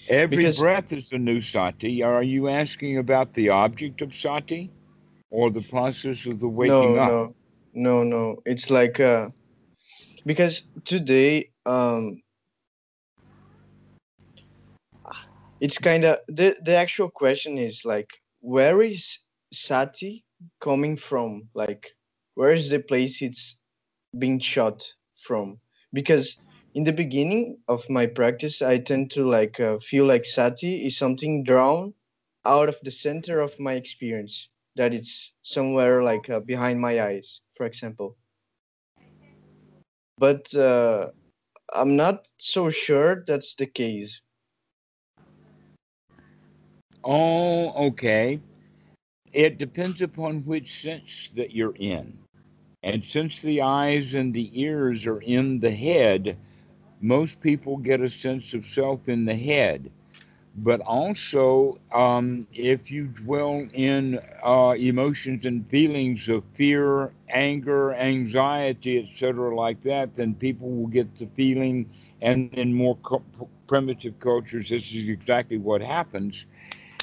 Every 0.08 0.36
Because- 0.38 0.58
breath 0.58 0.92
is 0.92 1.12
a 1.12 1.18
new 1.18 1.40
sati. 1.40 2.02
Are 2.02 2.22
you 2.22 2.48
asking 2.48 2.98
about 2.98 3.34
the 3.34 3.48
object 3.50 4.02
of 4.02 4.14
sati 4.14 4.70
or 5.30 5.50
the 5.50 5.62
process 5.62 6.26
of 6.26 6.40
the 6.40 6.48
waking 6.48 6.96
no, 6.96 7.02
up? 7.02 7.10
no, 7.10 7.34
no, 7.74 8.02
no. 8.02 8.42
It's 8.44 8.70
like 8.70 9.00
uh, 9.00 9.28
because 10.26 10.64
today 10.84 11.50
um, 11.66 12.22
it's 15.60 15.78
kind 15.78 16.04
of 16.04 16.18
the 16.28 16.56
the 16.62 16.74
actual 16.74 17.08
question 17.08 17.58
is 17.58 17.84
like 17.84 18.10
where 18.40 18.82
is 18.82 19.18
sati 19.52 20.24
coming 20.60 20.96
from? 20.96 21.48
Like 21.54 21.86
where 22.34 22.52
is 22.52 22.70
the 22.70 22.80
place 22.80 23.22
it's 23.22 23.60
being 24.18 24.40
shot 24.40 24.84
from? 25.18 25.58
because 25.92 26.38
in 26.74 26.84
the 26.84 26.92
beginning 26.92 27.58
of 27.68 27.88
my 27.90 28.06
practice 28.06 28.62
i 28.62 28.78
tend 28.78 29.10
to 29.10 29.24
like 29.28 29.58
uh, 29.60 29.78
feel 29.78 30.04
like 30.06 30.24
sati 30.24 30.86
is 30.86 30.96
something 30.96 31.44
drawn 31.44 31.92
out 32.46 32.68
of 32.68 32.76
the 32.82 32.90
center 32.90 33.40
of 33.40 33.58
my 33.60 33.74
experience 33.74 34.48
that 34.76 34.94
it's 34.94 35.32
somewhere 35.42 36.02
like 36.02 36.28
uh, 36.30 36.40
behind 36.40 36.80
my 36.80 37.00
eyes 37.02 37.40
for 37.56 37.66
example 37.66 38.16
but 40.18 40.54
uh, 40.54 41.08
i'm 41.74 41.96
not 41.96 42.28
so 42.38 42.70
sure 42.70 43.24
that's 43.26 43.54
the 43.56 43.66
case 43.66 44.20
Oh, 47.04 47.88
okay. 47.88 48.40
It 49.32 49.58
depends 49.58 50.02
upon 50.02 50.44
which 50.44 50.82
sense 50.82 51.30
that 51.36 51.52
you're 51.52 51.76
in. 51.76 52.18
And 52.82 53.04
since 53.04 53.42
the 53.42 53.62
eyes 53.62 54.14
and 54.14 54.34
the 54.34 54.50
ears 54.60 55.06
are 55.06 55.20
in 55.20 55.60
the 55.60 55.70
head, 55.70 56.36
most 57.02 57.40
people 57.40 57.78
get 57.78 58.00
a 58.02 58.10
sense 58.10 58.54
of 58.54 58.66
self 58.66 59.08
in 59.08 59.26
the 59.26 59.36
head. 59.36 59.92
But 60.56 60.80
also, 60.80 61.80
um, 61.92 62.46
if 62.54 62.90
you 62.90 63.06
dwell 63.08 63.68
in 63.74 64.20
uh, 64.44 64.74
emotions 64.78 65.46
and 65.46 65.68
feelings 65.68 66.28
of 66.28 66.44
fear, 66.54 67.12
anger, 67.28 67.94
anxiety, 67.94 68.98
etc., 68.98 69.54
like 69.56 69.82
that, 69.84 70.16
then 70.16 70.34
people 70.34 70.70
will 70.70 70.88
get 70.88 71.16
the 71.16 71.26
feeling, 71.36 71.90
and 72.22 72.46
in 72.46 72.62
more 72.64 72.86
co- 72.90 73.14
primitive 73.56 74.10
cultures, 74.10 74.60
this 74.70 74.92
is 74.92 75.08
exactly 75.08 75.58
what 75.58 75.80
happens 75.82 76.46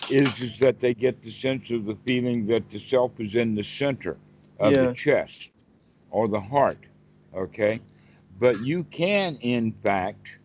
is, 0.07 0.41
is 0.41 0.59
that 0.59 0.79
they 0.79 0.93
get 0.93 1.21
the 1.21 1.31
sense 1.31 1.71
of 1.71 1.85
the 1.85 1.95
feeling 2.05 2.47
that 2.47 2.69
the 2.69 2.79
self 2.79 3.19
is 3.19 3.35
in 3.35 3.55
the 3.55 3.63
center 3.63 4.17
of 4.59 4.79
yeah 4.79 4.87
the 4.87 4.87
chest 4.89 5.51
or 6.11 6.27
the 6.27 6.41
heart. 6.41 6.87
Okay. 7.35 7.81
But 8.39 8.61
you 8.61 8.83
can, 8.85 9.37
in 9.41 9.71
fact, 9.73 10.39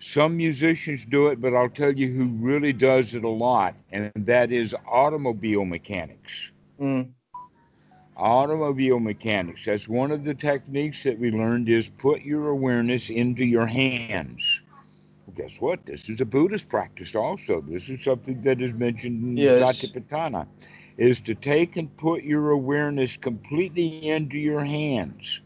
some 0.00 0.36
musicians 0.36 1.04
do 1.06 1.28
it, 1.28 1.40
but 1.40 1.54
I'll 1.54 1.68
tell 1.70 1.92
you 1.92 2.12
who 2.12 2.26
really 2.28 2.72
does 2.72 3.14
it 3.14 3.24
a 3.24 3.28
lot, 3.28 3.76
and 3.92 4.12
that 4.14 4.52
is 4.52 4.74
automobile 4.86 5.64
mechanics. 5.64 6.50
mm, 6.78 7.14
Automobile 8.16 9.00
mechanics. 9.00 9.64
That's 9.66 9.88
one 9.88 10.10
of 10.12 10.24
the 10.24 10.34
techniques 10.34 11.02
that 11.04 11.18
we 11.18 11.30
learned 11.30 11.68
is 11.68 11.88
put 11.88 12.22
your 12.22 12.48
awareness 12.48 13.10
into 13.10 13.44
your 13.44 13.66
hands. 13.66 14.60
Well, 15.26 15.34
guess 15.36 15.60
what? 15.60 15.86
This 15.86 16.08
is 16.08 16.20
a 16.20 16.24
Buddhist 16.24 16.68
practice 16.68 17.14
also. 17.14 17.60
This 17.60 17.88
is 17.88 18.02
something 18.02 18.40
that 18.42 18.60
is 18.60 18.74
mentioned 18.74 19.24
in 19.24 19.48
yes 19.48 19.54
Satipatthana, 19.54 20.46
is 20.98 21.20
to 21.20 21.34
take 21.34 21.76
and 21.76 21.96
put 21.96 22.24
your 22.24 22.50
awareness 22.50 23.16
completely 23.16 24.08
into 24.08 24.38
your 24.38 24.64
hands 24.64 25.40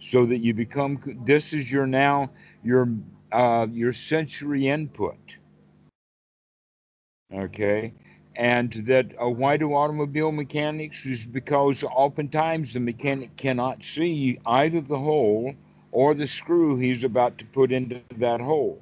so 0.00 0.24
that 0.26 0.38
you 0.38 0.54
become 0.54 1.00
this 1.24 1.52
is 1.52 1.70
your 1.70 1.86
now 1.86 2.30
your 2.62 2.88
uh, 3.32 3.66
your 3.70 3.92
sensory 3.92 4.68
input. 4.68 5.38
Okay? 7.32 7.92
And 8.36 8.72
that 8.86 9.12
uh, 9.20 9.28
why 9.28 9.56
do 9.56 9.74
automobile 9.74 10.32
mechanics? 10.32 11.06
Is 11.06 11.24
because 11.24 11.82
oftentimes 11.84 12.72
the 12.74 12.80
mechanic 12.80 13.36
cannot 13.36 13.82
see 13.82 14.38
either 14.46 14.80
the 14.80 14.98
hole 14.98 15.54
or 15.92 16.14
the 16.14 16.26
screw 16.26 16.76
he's 16.76 17.04
about 17.04 17.38
to 17.38 17.44
put 17.46 17.72
into 17.72 18.02
that 18.18 18.40
hole. 18.40 18.80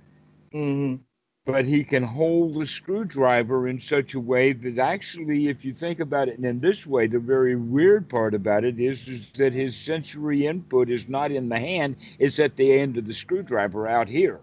Hmm 0.53 0.97
but 1.45 1.66
he 1.66 1.84
can 1.84 2.03
hold 2.03 2.55
the 2.55 2.66
screwdriver 2.66 3.68
in 3.68 3.78
such 3.78 4.14
a 4.14 4.20
way 4.20 4.53
that 4.53 4.78
actually 4.78 5.49
if 5.49 5.64
you 5.64 5.74
think 5.74 6.01
about 6.01 6.28
it 6.28 6.38
in 6.38 6.61
this 6.61 6.86
way 6.86 7.07
the 7.07 7.18
very 7.18 7.55
weird 7.55 8.09
part 8.09 8.34
about 8.34 8.64
it 8.64 8.80
is, 8.80 9.07
is 9.07 9.26
that 9.36 9.53
his 9.53 9.76
sensory 9.76 10.47
input 10.47 10.88
is 10.88 11.09
not 11.09 11.30
in 11.30 11.49
the 11.49 11.59
hand 11.59 11.97
it's 12.18 12.38
at 12.38 12.57
the 12.57 12.72
end 12.72 12.97
of 12.97 13.05
the 13.05 13.12
screwdriver 13.12 13.86
out 13.86 14.09
here. 14.09 14.40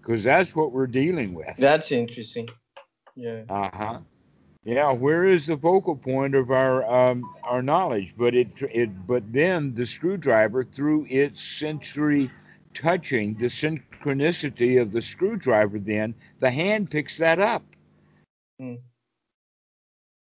Because 0.00 0.24
that's 0.24 0.54
what 0.54 0.72
we're 0.72 0.86
dealing 0.86 1.34
with. 1.34 1.54
That's 1.58 1.90
interesting. 1.92 2.48
Yeah. 3.14 3.42
Uh-huh. 3.48 3.98
Yeah 4.64 4.92
where 4.92 5.26
is 5.26 5.46
the 5.46 5.56
focal 5.56 5.96
point 5.96 6.34
of 6.34 6.50
our 6.50 6.84
um, 6.86 7.24
our 7.44 7.60
knowledge? 7.60 8.14
But 8.16 8.34
it 8.34 8.48
it 8.62 9.06
but 9.06 9.22
then 9.32 9.74
the 9.74 9.84
screwdriver 9.84 10.64
through 10.64 11.06
its 11.10 11.42
sensory 11.42 12.30
touching 12.76 13.34
the 13.34 13.46
synchronicity 13.46 14.80
of 14.80 14.92
the 14.92 15.02
screwdriver 15.02 15.78
then 15.78 16.14
the 16.40 16.50
hand 16.50 16.90
picks 16.90 17.16
that 17.18 17.38
up. 17.40 17.64
Mm, 18.60 18.80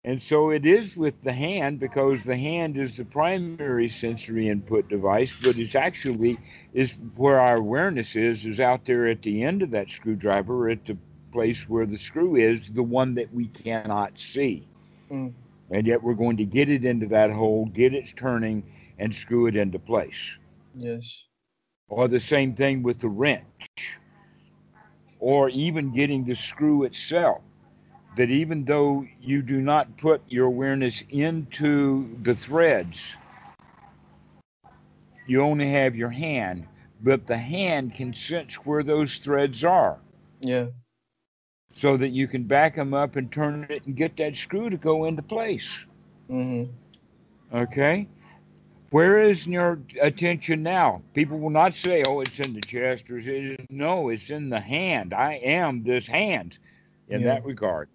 and 0.06 0.22
so 0.22 0.49
it 0.51 0.66
is 0.66 0.95
with 0.97 1.20
the 1.24 1.34
hand 1.34 1.80
because 1.80 2.24
the 2.24 2.36
hand 2.36 2.78
is 2.78 2.97
the 2.97 3.06
primary 3.06 3.88
sensory 3.88 4.49
input 4.49 4.88
device 4.89 5.36
but 5.43 5.58
it's 5.58 5.76
actually 5.76 6.38
is 6.74 6.93
where 7.16 7.39
our 7.39 7.58
awareness 7.58 8.16
is 8.16 8.45
is 8.45 8.60
out 8.60 8.86
there 8.86 9.08
at 9.08 9.22
the 9.24 9.43
end 9.43 9.62
of 9.62 9.72
that 9.72 9.89
screwdriver 9.89 10.70
at 10.70 10.86
the 10.86 10.97
place 11.32 11.68
where 11.68 11.86
the 11.86 11.97
screw 11.97 12.36
is 12.36 12.74
the 12.74 12.84
one 12.84 13.16
that 13.16 13.34
we 13.34 13.47
cannot 13.47 14.20
see. 14.20 14.68
Mm, 15.10 15.34
and 15.72 15.88
yet 15.88 16.04
we're 16.04 16.14
going 16.14 16.38
to 16.38 16.45
get 16.45 16.70
it 16.70 16.86
into 16.86 17.08
that 17.08 17.32
hole 17.32 17.66
get 17.74 17.95
it 17.95 18.14
turning 18.16 18.64
and 18.99 19.16
screw 19.16 19.47
it 19.47 19.56
into 19.56 19.80
place. 19.80 20.38
Yes 20.76 21.26
or 21.89 22.07
the 22.07 22.19
same 22.19 22.53
thing 22.53 22.84
with 22.84 22.99
the 22.99 23.09
wrench 23.09 23.97
or 25.19 25.49
even 25.49 25.91
getting 25.91 26.23
the 26.23 26.36
screw 26.36 26.84
itself 26.84 27.41
that 28.17 28.29
even 28.29 28.63
though 28.65 29.05
you 29.21 29.41
do 29.41 29.61
not 29.61 29.97
put 29.97 30.21
your 30.27 30.47
awareness 30.47 31.03
into 31.09 32.15
the 32.23 32.36
threads 32.36 33.15
you 35.27 35.41
only 35.41 35.69
have 35.69 35.95
your 35.95 36.09
hand 36.09 36.67
but 37.01 37.27
the 37.27 37.38
hand 37.38 37.93
can 37.95 38.13
sense 38.13 38.55
where 38.55 38.81
those 38.81 39.17
threads 39.17 39.65
are. 39.65 39.99
Yeah. 40.39 40.67
So 41.73 41.97
that 41.97 42.09
you 42.09 42.29
can 42.29 42.43
back 42.43 42.75
them 42.75 42.93
up 42.93 43.17
and 43.17 43.29
turn 43.29 43.65
it 43.69 43.86
and 43.86 43.95
get 43.95 44.15
that 44.17 44.38
screw 44.38 44.69
to 44.69 44.77
go 44.77 45.05
into 45.05 45.21
place. 45.21 45.69
Hmm 46.29 46.65
okay 47.53 48.07
where 48.93 49.23
is 49.23 49.47
your 49.47 49.79
attention 49.99 50.61
now? 50.61 51.01
People 51.15 51.39
will 51.39 51.49
not 51.49 51.73
say 51.73 52.03
oh 52.05 52.19
it's 52.21 52.39
in 52.39 52.53
the 52.53 52.61
chest 52.61 53.09
or 53.09 53.17
it's, 53.17 53.63
no 53.71 54.09
it's 54.09 54.29
in 54.29 54.51
the 54.51 54.59
hand. 54.59 55.15
I 55.15 55.33
am 55.43 55.83
this 55.83 56.05
hand 56.05 56.59
in 57.09 57.21
Yeah. 57.21 57.33
that 57.33 57.45
regard. 57.45 57.89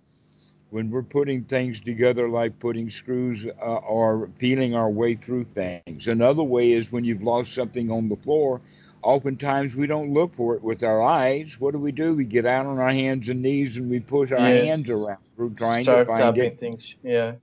When 0.70 0.90
we're 0.90 1.04
putting 1.04 1.44
things 1.44 1.80
together 1.80 2.28
like 2.28 2.58
putting 2.58 2.90
screws 2.90 3.46
uh, 3.46 3.76
or 3.76 4.28
peeling 4.38 4.74
our 4.74 4.90
way 4.90 5.14
through 5.14 5.44
things. 5.44 6.08
Another 6.08 6.42
way 6.42 6.72
is 6.72 6.90
when 6.90 7.04
you've 7.04 7.22
lost 7.22 7.54
something 7.54 7.92
on 7.92 8.08
the 8.08 8.16
floor 8.16 8.60
oftentimes 9.00 9.76
we 9.76 9.86
don't 9.86 10.12
look 10.12 10.34
for 10.34 10.56
it 10.56 10.62
with 10.62 10.82
our 10.82 11.00
eyes. 11.00 11.60
What 11.60 11.70
do 11.70 11.78
we 11.78 11.92
do? 11.92 12.14
We 12.14 12.24
get 12.24 12.44
out 12.44 12.66
on 12.66 12.78
our 12.80 12.90
hands 12.90 13.28
and 13.28 13.40
knees 13.40 13.76
and 13.76 13.88
we 13.88 14.00
push 14.00 14.32
our 14.32 14.40
Yes. 14.40 14.64
hands 14.66 14.90
around. 14.90 15.18
We're 15.36 15.48
trying 15.50 15.84
start 15.84 16.08
to 16.08 16.12
find 16.12 16.34
tapping 16.34 16.42
it 16.44 16.58
things. 16.58 16.96
Yeah 17.04 17.34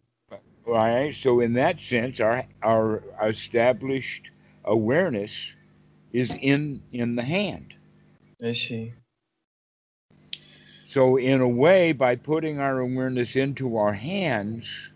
right 0.66 1.13
so 1.13 1.39
in 1.39 1.53
that 1.53 1.80
sense 1.80 2.20
our 2.20 2.45
our 2.63 3.03
established 3.24 4.32
awareness 4.66 5.53
is 6.13 6.34
in 6.41 6.82
in 6.93 7.16
the 7.16 7.24
hand. 7.24 7.74
I 8.43 8.53
see. 8.53 8.93
So 10.86 11.18
in 11.18 11.41
a 11.41 11.47
way 11.47 11.91
by 11.91 12.16
putting 12.16 12.59
our 12.59 12.80
awareness 12.80 13.36
into 13.36 13.78
our 13.78 13.93
hands 13.93 14.89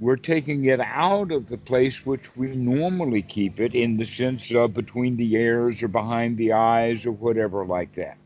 we're 0.00 0.16
taking 0.16 0.64
it 0.64 0.80
out 0.80 1.30
of 1.30 1.48
the 1.48 1.56
place 1.56 2.04
which 2.04 2.36
we 2.36 2.48
normally 2.48 3.22
keep 3.22 3.60
it 3.60 3.74
in 3.74 3.96
the 3.96 4.04
sense 4.04 4.52
of 4.52 4.74
between 4.74 5.16
the 5.16 5.34
ears 5.34 5.82
or 5.82 5.88
behind 5.88 6.36
the 6.36 6.52
eyes 6.52 7.06
or 7.06 7.12
whatever 7.12 7.64
like 7.64 7.94
that 7.94 8.18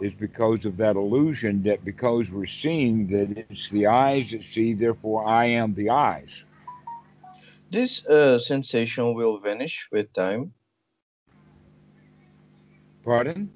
is 0.00 0.12
because 0.14 0.64
of 0.64 0.76
that 0.76 0.96
illusion 0.96 1.62
that 1.62 1.84
because 1.84 2.30
we're 2.30 2.46
seeing 2.46 3.06
that 3.06 3.46
it's 3.48 3.70
the 3.70 3.86
eyes 3.86 4.30
that 4.30 4.42
see 4.42 4.74
therefore 4.74 5.26
i 5.26 5.44
am 5.44 5.74
the 5.74 5.90
eyes. 5.90 6.44
This 7.70 8.06
uh, 8.06 8.38
sensation 8.38 9.14
will 9.14 9.40
vanish 9.40 9.88
with 9.90 10.12
time. 10.12 10.52
Pardon? 13.04 13.50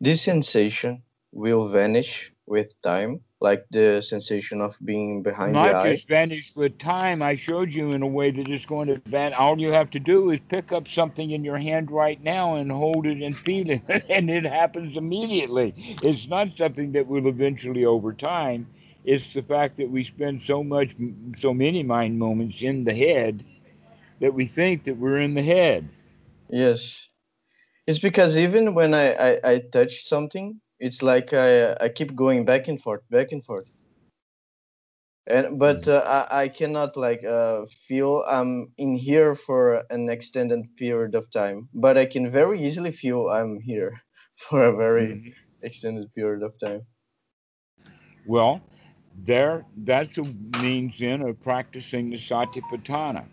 This 0.00 0.22
sensation 0.22 1.02
will 1.32 1.68
vanish 1.68 2.32
with 2.46 2.80
time 2.82 3.20
like 3.44 3.66
the 3.70 4.02
sensation 4.02 4.62
of 4.62 4.78
being 4.84 5.22
behind 5.22 5.54
the 5.54 5.60
not 5.60 5.74
eye 5.74 5.92
just 5.92 6.08
vanish 6.08 6.56
with 6.56 6.78
time. 6.78 7.22
I 7.22 7.36
showed 7.36 7.74
you 7.74 7.92
in 7.92 8.02
a 8.02 8.08
way 8.08 8.32
that 8.32 8.48
it's 8.48 8.66
going 8.66 8.88
to 8.88 9.00
vanish. 9.06 9.38
All 9.38 9.60
you 9.60 9.72
have 9.72 9.90
to 9.92 10.00
do 10.00 10.30
is 10.30 10.40
pick 10.48 10.72
up 10.72 10.88
something 10.88 11.32
in 11.32 11.44
your 11.44 11.58
hand 11.58 11.90
right 11.90 12.22
now 12.22 12.56
and 12.56 12.72
hold 12.72 13.06
it 13.06 13.22
and 13.22 13.38
feel 13.38 13.70
it, 13.70 13.82
and 14.10 14.30
it 14.30 14.44
happens 14.44 14.96
immediately. 14.96 15.74
It's 16.02 16.28
not 16.28 16.56
something 16.56 16.92
that 16.92 17.06
will 17.06 17.28
eventually 17.28 17.84
over 17.84 18.14
time. 18.14 18.66
It's 19.04 19.34
the 19.34 19.42
fact 19.42 19.76
that 19.78 19.90
we 19.90 20.04
spend 20.04 20.42
so 20.42 20.64
much, 20.64 20.96
so 21.36 21.54
many 21.54 21.82
mind 21.84 22.18
moments 22.18 22.62
in 22.62 22.84
the 22.84 22.94
head 22.94 23.44
that 24.20 24.34
we 24.34 24.46
think 24.46 24.84
that 24.84 24.96
we're 24.96 25.20
in 25.20 25.34
the 25.34 25.42
head. 25.42 25.88
yes 26.50 27.08
it's 27.86 27.98
because 27.98 28.38
even 28.38 28.74
when 28.74 28.94
I, 28.94 29.14
I 29.14 29.40
i 29.44 29.58
touch 29.72 30.04
something 30.04 30.60
it's 30.86 31.02
like 31.02 31.32
i 31.32 31.74
i 31.80 31.88
keep 31.88 32.14
going 32.16 32.44
back 32.44 32.68
and 32.68 32.80
forth 32.82 33.02
back 33.10 33.32
and 33.32 33.44
forth 33.44 33.70
and 35.26 35.58
but 35.58 35.88
uh, 35.88 36.02
I, 36.30 36.42
I 36.42 36.48
cannot 36.48 36.96
like 36.96 37.24
uh, 37.24 37.66
feel 37.66 38.24
i'm 38.28 38.72
in 38.78 38.94
here 38.96 39.34
for 39.34 39.84
an 39.90 40.08
extended 40.08 40.64
period 40.76 41.14
of 41.14 41.30
time 41.30 41.68
but 41.74 41.96
i 41.98 42.06
can 42.06 42.30
very 42.30 42.60
easily 42.62 42.92
feel 42.92 43.28
i'm 43.28 43.60
here 43.60 43.92
for 44.36 44.64
a 44.64 44.76
very 44.76 45.20
Mhm. 45.20 45.34
extended 45.62 46.12
period 46.14 46.42
of 46.42 46.58
time 46.58 46.86
Well, 48.26 48.62
there 49.16 49.64
that's 49.76 50.18
a 50.18 50.24
means 50.24 50.98
then 50.98 51.22
of 51.22 51.40
practicing 51.42 52.10
the 52.10 52.16
satipatthana 52.16 53.26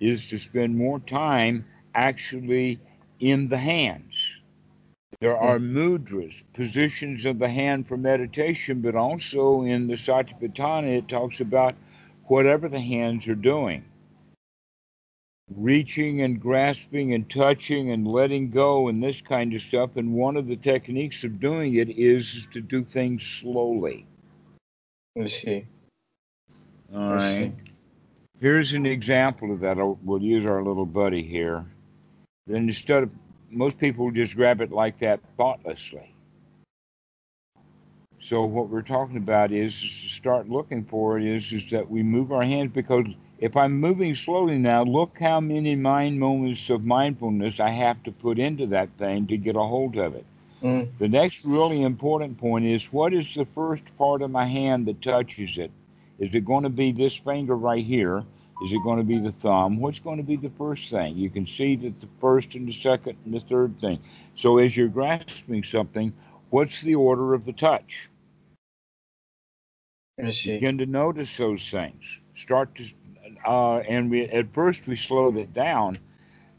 is 0.00 0.26
to 0.28 0.38
spend 0.38 0.76
more 0.76 1.00
time 1.00 1.66
actually 1.94 2.80
in 3.20 3.48
the 3.48 3.58
hands. 3.58 4.19
There 5.20 5.36
hmm. 5.36 5.44
are 5.44 5.58
mudras, 5.58 6.42
positions 6.54 7.26
of 7.26 7.38
the 7.38 7.48
hand 7.48 7.86
for 7.86 7.96
meditation, 7.96 8.80
but 8.80 8.94
also 8.94 9.62
in 9.62 9.86
the 9.86 9.94
satipatthana 9.94 10.98
it 10.98 11.08
talks 11.08 11.40
about 11.40 11.74
whatever 12.24 12.68
the 12.68 12.80
hands 12.80 13.28
are 13.28 13.34
doing. 13.34 13.84
Reaching 15.54 16.22
and 16.22 16.40
grasping 16.40 17.12
and 17.12 17.28
touching 17.28 17.90
and 17.90 18.06
letting 18.06 18.50
go 18.50 18.88
and 18.88 19.02
this 19.02 19.20
kind 19.20 19.52
of 19.52 19.60
stuff. 19.60 19.96
And 19.96 20.14
one 20.14 20.36
of 20.36 20.46
the 20.46 20.56
techniques 20.56 21.24
of 21.24 21.40
doing 21.40 21.74
it 21.74 21.90
is 21.90 22.46
to 22.52 22.60
do 22.60 22.84
things 22.84 23.26
slowly. 23.26 24.06
I 25.20 25.24
see 25.24 25.66
All 26.94 27.14
I 27.14 27.18
see. 27.18 27.40
right. 27.40 27.54
Here's 28.38 28.74
an 28.74 28.86
example 28.86 29.52
of 29.52 29.60
that. 29.60 29.76
We'll 29.76 30.22
use 30.22 30.46
our 30.46 30.62
little 30.62 30.86
buddy 30.86 31.22
here. 31.22 31.66
Then 32.46 32.68
instead 32.68 33.02
of 33.02 33.14
most 33.50 33.78
people 33.78 34.10
just 34.10 34.36
grab 34.36 34.60
it 34.60 34.72
like 34.72 34.98
that 35.00 35.20
thoughtlessly. 35.36 36.14
So 38.18 38.44
what 38.44 38.68
we're 38.70 38.82
talking 38.82 39.16
about 39.16 39.52
is, 39.52 39.74
is 39.82 40.02
to 40.02 40.08
start 40.10 40.48
looking 40.48 40.84
for 40.84 41.18
it 41.18 41.24
is 41.24 41.52
is 41.52 41.70
that 41.70 41.90
we 41.90 42.02
move 42.02 42.32
our 42.32 42.42
hands 42.44 42.72
because 42.72 43.06
if 43.38 43.56
I'm 43.56 43.80
moving 43.80 44.14
slowly 44.14 44.58
now, 44.58 44.84
look 44.84 45.18
how 45.18 45.40
many 45.40 45.76
mind 45.76 46.20
moments 46.20 46.70
of 46.70 46.84
mindfulness 46.86 47.60
I 47.60 47.70
have 47.70 48.02
to 48.04 48.12
put 48.12 48.38
into 48.38 48.66
that 48.68 48.90
thing 48.98 49.26
to 49.28 49.36
get 49.36 49.56
a 49.56 49.60
hold 49.62 49.96
of 49.96 50.14
it. 50.14 50.26
Mm, 50.62 50.88
The 50.98 51.08
next 51.08 51.44
really 51.44 51.82
important 51.82 52.38
point 52.38 52.64
is 52.66 52.92
what 52.92 53.12
is 53.14 53.34
the 53.34 53.46
first 53.46 53.84
part 53.98 54.22
of 54.22 54.30
my 54.30 54.46
hand 54.46 54.86
that 54.86 55.02
touches 55.02 55.58
it? 55.58 55.72
Is 56.18 56.34
it 56.34 56.44
going 56.44 56.64
to 56.64 56.70
be 56.70 56.92
this 56.92 57.16
finger 57.16 57.56
right 57.56 57.84
here? 57.84 58.24
Is 58.62 58.72
it 58.74 58.82
going 58.82 58.98
to 58.98 59.04
be 59.04 59.18
the 59.18 59.32
thumb? 59.32 59.78
What's 59.78 59.98
going 60.00 60.18
to 60.18 60.22
be 60.22 60.36
the 60.36 60.50
first 60.50 60.90
thing? 60.90 61.16
You 61.16 61.30
can 61.30 61.46
see 61.46 61.76
that 61.76 62.00
the 62.00 62.08
first 62.20 62.54
and 62.54 62.68
the 62.68 62.72
second 62.72 63.16
and 63.24 63.32
the 63.34 63.40
third 63.40 63.78
thing. 63.80 63.98
So 64.36 64.58
as 64.58 64.76
you're 64.76 64.88
grasping 64.88 65.64
something, 65.64 66.12
what's 66.50 66.82
the 66.82 66.94
order 66.94 67.32
of 67.32 67.44
the 67.44 67.52
touch? 67.54 68.08
Begin 70.54 70.78
to 70.78 70.86
notice 70.86 71.36
those 71.38 71.70
things. 71.70 72.18
Start 72.36 72.74
to, 72.74 72.84
uh, 73.46 73.78
and 73.78 74.10
we 74.10 74.24
at 74.24 74.52
first 74.52 74.86
we 74.86 74.96
slowed 74.96 75.36
it 75.38 75.54
down, 75.54 75.98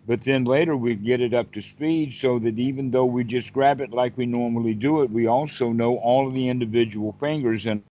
but 0.08 0.22
then 0.22 0.46
later 0.46 0.76
we 0.76 0.96
get 0.96 1.22
it 1.22 1.34
up 1.36 1.52
to 1.52 1.62
speed 1.62 2.14
so 2.14 2.40
that 2.40 2.58
even 2.58 2.90
though 2.90 3.06
we 3.06 3.24
just 3.24 3.54
grab 3.54 3.80
it 3.80 3.92
like 3.92 4.18
we 4.18 4.26
normally 4.26 4.74
do 4.74 5.04
it, 5.04 5.12
we 5.12 5.28
also 5.28 5.72
know 5.72 5.98
all 5.98 6.28
of 6.28 6.34
the 6.34 6.50
individual 6.50 7.16
fingers 7.20 7.68
and 7.68 7.84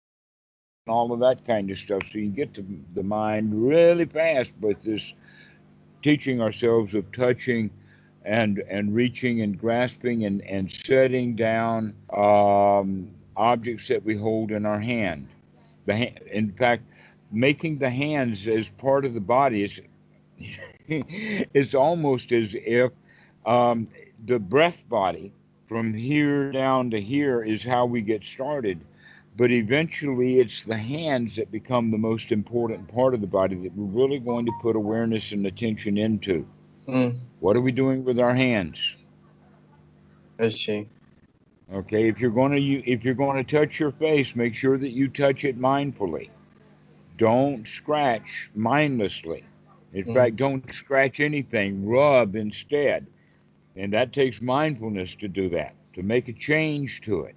all 0.91 1.13
of 1.13 1.21
that 1.21 1.47
kind 1.47 1.71
of 1.71 1.79
stuff. 1.79 2.03
So 2.11 2.19
you 2.19 2.29
get 2.29 2.55
to 2.55 2.65
the 2.95 3.03
mind 3.03 3.69
really 3.69 4.05
fast 4.07 4.53
with 4.61 4.83
this 4.83 5.15
teaching 6.03 6.41
ourselves 6.41 6.95
of 6.95 7.11
touching 7.13 7.71
and 8.25 8.63
and 8.69 8.95
reaching 8.95 9.41
and 9.43 9.59
grasping 9.59 10.25
and, 10.25 10.43
and 10.43 10.71
setting 10.71 11.35
down 11.35 11.95
um, 12.15 13.11
objects 13.37 13.89
that 13.89 14.05
we 14.05 14.17
hold 14.17 14.51
in 14.51 14.67
our 14.67 14.81
hand. 14.81 15.29
The 15.87 15.97
ha- 15.97 16.19
in 16.31 16.53
fact, 16.53 16.83
making 17.33 17.79
the 17.79 17.91
hands 17.91 18.49
as 18.49 18.69
part 18.69 19.05
of 19.05 19.15
the 19.15 19.21
body 19.21 19.63
is 19.65 19.81
it's 20.89 21.75
almost 21.75 22.33
as 22.33 22.55
if 22.55 22.93
um, 23.47 23.89
the 24.27 24.39
breath 24.39 24.89
body 24.89 25.33
from 25.69 25.93
here 25.95 26.51
down 26.53 26.91
to 26.91 27.01
here 27.01 27.43
is 27.43 27.63
how 27.63 27.87
we 27.87 28.01
get 28.01 28.25
started. 28.25 28.81
But 29.39 29.53
eventually, 29.53 30.41
it's 30.41 30.65
the 30.65 30.79
hands 30.79 31.37
that 31.37 31.53
become 31.53 31.93
the 31.93 31.99
most 31.99 32.33
important 32.33 32.89
part 32.93 33.15
of 33.15 33.23
the 33.23 33.29
body 33.29 33.57
that 33.57 33.77
we're 33.77 34.05
really 34.05 34.21
going 34.21 34.47
to 34.47 34.53
put 34.63 34.77
awareness 34.77 35.33
and 35.33 35.47
attention 35.47 35.99
into. 35.99 36.47
Mm, 36.89 37.21
What 37.41 37.57
are 37.57 37.63
we 37.63 37.73
doing 37.73 38.05
with 38.05 38.21
our 38.21 38.35
hands? 38.35 38.97
I 40.39 40.49
see 40.49 40.89
Okay, 41.73 42.09
if 42.09 42.21
you're 42.21 42.31
going 42.33 42.53
to 42.53 42.61
you, 42.61 42.83
if 42.87 43.05
you're 43.05 43.15
going 43.15 43.45
to 43.45 43.59
touch 43.59 43.81
your 43.81 43.93
face, 43.93 44.37
make 44.37 44.55
sure 44.55 44.79
that 44.79 44.91
you 44.91 45.09
touch 45.09 45.45
it 45.45 45.59
mindfully. 45.61 46.31
Don't 47.19 47.67
scratch 47.69 48.51
mindlessly. 48.55 49.45
In 49.95 50.07
Mm. 50.07 50.15
fact, 50.15 50.37
don't 50.37 50.73
scratch 50.73 51.21
anything. 51.21 51.87
Rub 51.87 52.37
instead, 52.37 53.07
and 53.77 53.93
that 53.95 54.13
takes 54.13 54.43
mindfulness 54.43 55.17
to 55.17 55.29
do 55.29 55.51
that. 55.51 55.75
To 55.95 56.05
make 56.05 56.29
a 56.29 56.35
change 56.35 57.03
to 57.03 57.23
it. 57.23 57.37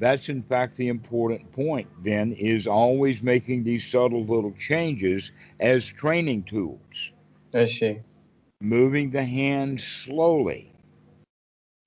That's 0.00 0.30
in 0.30 0.42
fact 0.42 0.76
the 0.76 0.88
important 0.88 1.52
point. 1.52 1.86
Then 2.02 2.32
is 2.32 2.66
always 2.66 3.22
making 3.22 3.64
these 3.64 3.86
subtle 3.86 4.22
little 4.22 4.52
changes 4.52 5.30
as 5.60 5.86
training 5.86 6.44
tools. 6.44 7.12
I 7.54 7.66
see 7.66 7.98
moving 8.62 9.10
the 9.10 9.24
hand 9.24 9.80
slowly, 9.80 10.72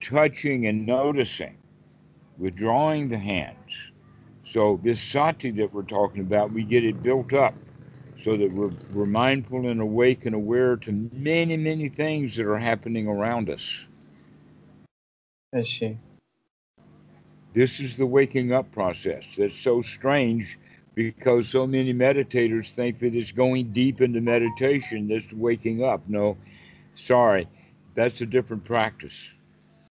touching 0.02 0.68
and 0.68 0.86
noticing, 0.86 1.58
withdrawing 2.38 3.10
the 3.10 3.18
hands. 3.18 3.58
So 4.46 4.80
this 4.84 5.02
sati 5.02 5.52
that 5.52 5.74
we're 5.74 5.84
talking 5.84 6.22
about, 6.22 6.52
we 6.52 6.64
get 6.64 6.84
it 6.84 7.02
built 7.02 7.34
up 7.34 7.56
so 8.18 8.38
that 8.38 8.52
we're, 8.52 8.72
we're 8.94 9.06
mindful 9.06 9.68
and 9.68 9.82
awake 9.82 10.26
and 10.26 10.36
aware 10.36 10.78
to 10.78 11.10
many, 11.14 11.58
many 11.58 11.90
things 11.90 12.36
that 12.36 12.46
are 12.46 12.60
happening 12.60 13.08
around 13.08 13.50
us. 13.50 13.80
I 15.54 15.62
see 15.62 15.98
This 17.54 17.80
is 17.80 17.98
the 17.98 18.06
waking 18.06 18.52
up 18.54 18.72
process. 18.72 19.26
That's 19.38 19.60
so 19.60 19.82
strange 19.82 20.60
because 20.96 21.50
so 21.50 21.68
many 21.68 21.94
meditators 21.94 22.74
think 22.74 23.00
that 23.00 23.16
it's 23.16 23.32
going 23.32 23.74
deep 23.74 24.02
into 24.02 24.22
meditation 24.22 25.08
that's 25.08 25.32
waking 25.34 25.84
up. 25.84 26.02
No, 26.08 26.38
sorry, 26.96 27.48
that's 27.96 28.22
a 28.22 28.26
different 28.26 28.66
practice. 28.66 29.32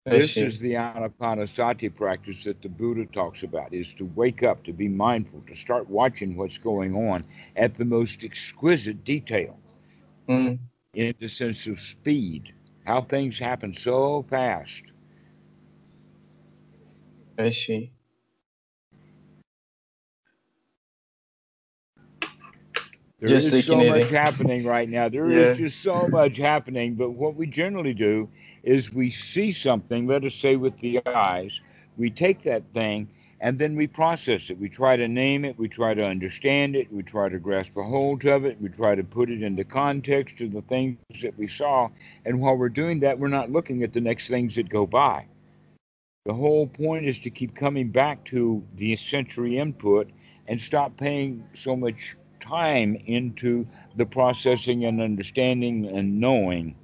This 0.08 0.40
is 0.40 0.60
the 0.60 0.74
anapanasati 0.74 1.94
practice 1.94 2.44
that 2.44 2.62
the 2.62 2.68
Buddha 2.68 3.06
talks 3.06 3.42
about 3.42 3.72
is 3.74 3.94
to 3.94 4.04
wake 4.14 4.42
up, 4.42 4.64
to 4.64 4.72
be 4.72 4.88
mindful, 4.88 5.42
to 5.48 5.56
start 5.56 5.88
watching 5.90 6.36
what's 6.36 6.58
going 6.58 6.94
on 6.94 7.24
at 7.56 7.74
the 7.76 7.84
most 7.84 8.24
exquisite 8.24 9.04
detail 9.04 9.58
Mm, 10.28 10.58
in 10.94 11.14
the 11.20 11.28
sense 11.28 11.66
of 11.66 11.80
speed, 11.80 12.54
how 12.86 13.02
things 13.02 13.38
happen 13.38 13.74
so 13.74 14.22
fast. 14.30 14.84
I 17.38 17.50
see 17.50 17.92
There 23.20 23.34
is 23.34 23.64
so 23.64 23.84
much 23.84 24.10
happening 24.10 24.64
right 24.64 24.88
now. 24.88 25.08
There 25.08 25.32
is 25.32 25.58
Yeah. 25.58 25.66
just 25.66 25.82
so 25.82 26.08
much 26.08 26.36
happening. 26.36 26.94
But 26.94 27.12
what 27.12 27.34
we 27.34 27.46
generally 27.46 27.94
do 27.94 28.28
is 28.62 28.92
we 28.92 29.10
see 29.10 29.52
something, 29.52 30.06
let 30.06 30.24
us 30.24 30.34
say 30.34 30.56
with 30.56 30.78
the 30.80 31.00
eyes, 31.06 31.60
we 31.96 32.10
take 32.10 32.42
that 32.42 32.62
thing 32.74 33.08
and 33.40 33.58
then 33.58 33.74
we 33.76 33.86
process 33.86 34.50
it. 34.50 34.58
We 34.60 34.68
try 34.68 34.96
to 34.96 35.08
name 35.08 35.44
it, 35.44 35.58
we 35.58 35.68
try 35.68 35.94
to 35.94 36.04
understand 36.06 36.76
it, 36.76 36.92
we 36.92 37.02
try 37.02 37.28
to 37.28 37.38
grasp 37.38 37.76
a 37.76 37.82
hold 37.82 38.24
of 38.26 38.44
it, 38.44 38.60
we 38.60 38.68
try 38.68 38.94
to 38.94 39.04
put 39.04 39.30
it 39.30 39.42
into 39.42 39.64
context 39.64 40.40
of 40.42 40.52
the 40.52 40.62
things 40.62 40.98
that 41.22 41.38
we 41.38 41.48
saw. 41.48 41.88
And 42.24 42.40
while 42.40 42.56
we're 42.56 42.68
doing 42.68 43.00
that, 43.00 43.18
we're 43.18 43.28
not 43.28 43.50
looking 43.50 43.82
at 43.82 43.92
the 43.92 44.00
next 44.00 44.28
things 44.28 44.54
that 44.56 44.68
go 44.68 44.86
by. 44.86 45.26
The 46.26 46.34
whole 46.34 46.66
point 46.66 47.06
is 47.06 47.20
to 47.20 47.30
keep 47.30 47.54
coming 47.54 47.88
back 47.88 48.24
to 48.24 48.60
the 48.74 48.96
sensory 48.96 49.58
input 49.58 50.10
and 50.48 50.60
stop 50.60 50.96
paying 50.96 51.44
so 51.54 51.76
much 51.76 52.16
time 52.40 52.96
into 53.06 53.64
the 53.94 54.06
processing 54.06 54.86
and 54.86 55.00
understanding 55.00 55.86
and 55.86 56.18
knowing. 56.18 56.74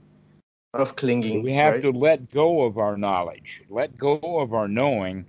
of 0.74 0.94
clinging 0.94 1.42
We 1.42 1.52
have 1.54 1.74
right? 1.74 1.82
to 1.82 1.90
let 1.90 2.30
go 2.30 2.62
of 2.62 2.78
our 2.78 2.96
knowledge, 2.96 3.62
let 3.68 3.98
go 3.98 4.20
of 4.22 4.54
our 4.54 4.68
knowing, 4.68 5.26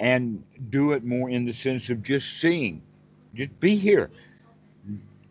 and 0.00 0.42
do 0.70 0.90
it 0.90 1.04
more 1.04 1.30
in 1.30 1.44
the 1.44 1.52
sense 1.52 1.88
of 1.88 2.02
just 2.02 2.40
seeing. 2.40 2.82
Just 3.32 3.58
be 3.60 3.76
here. 3.76 4.10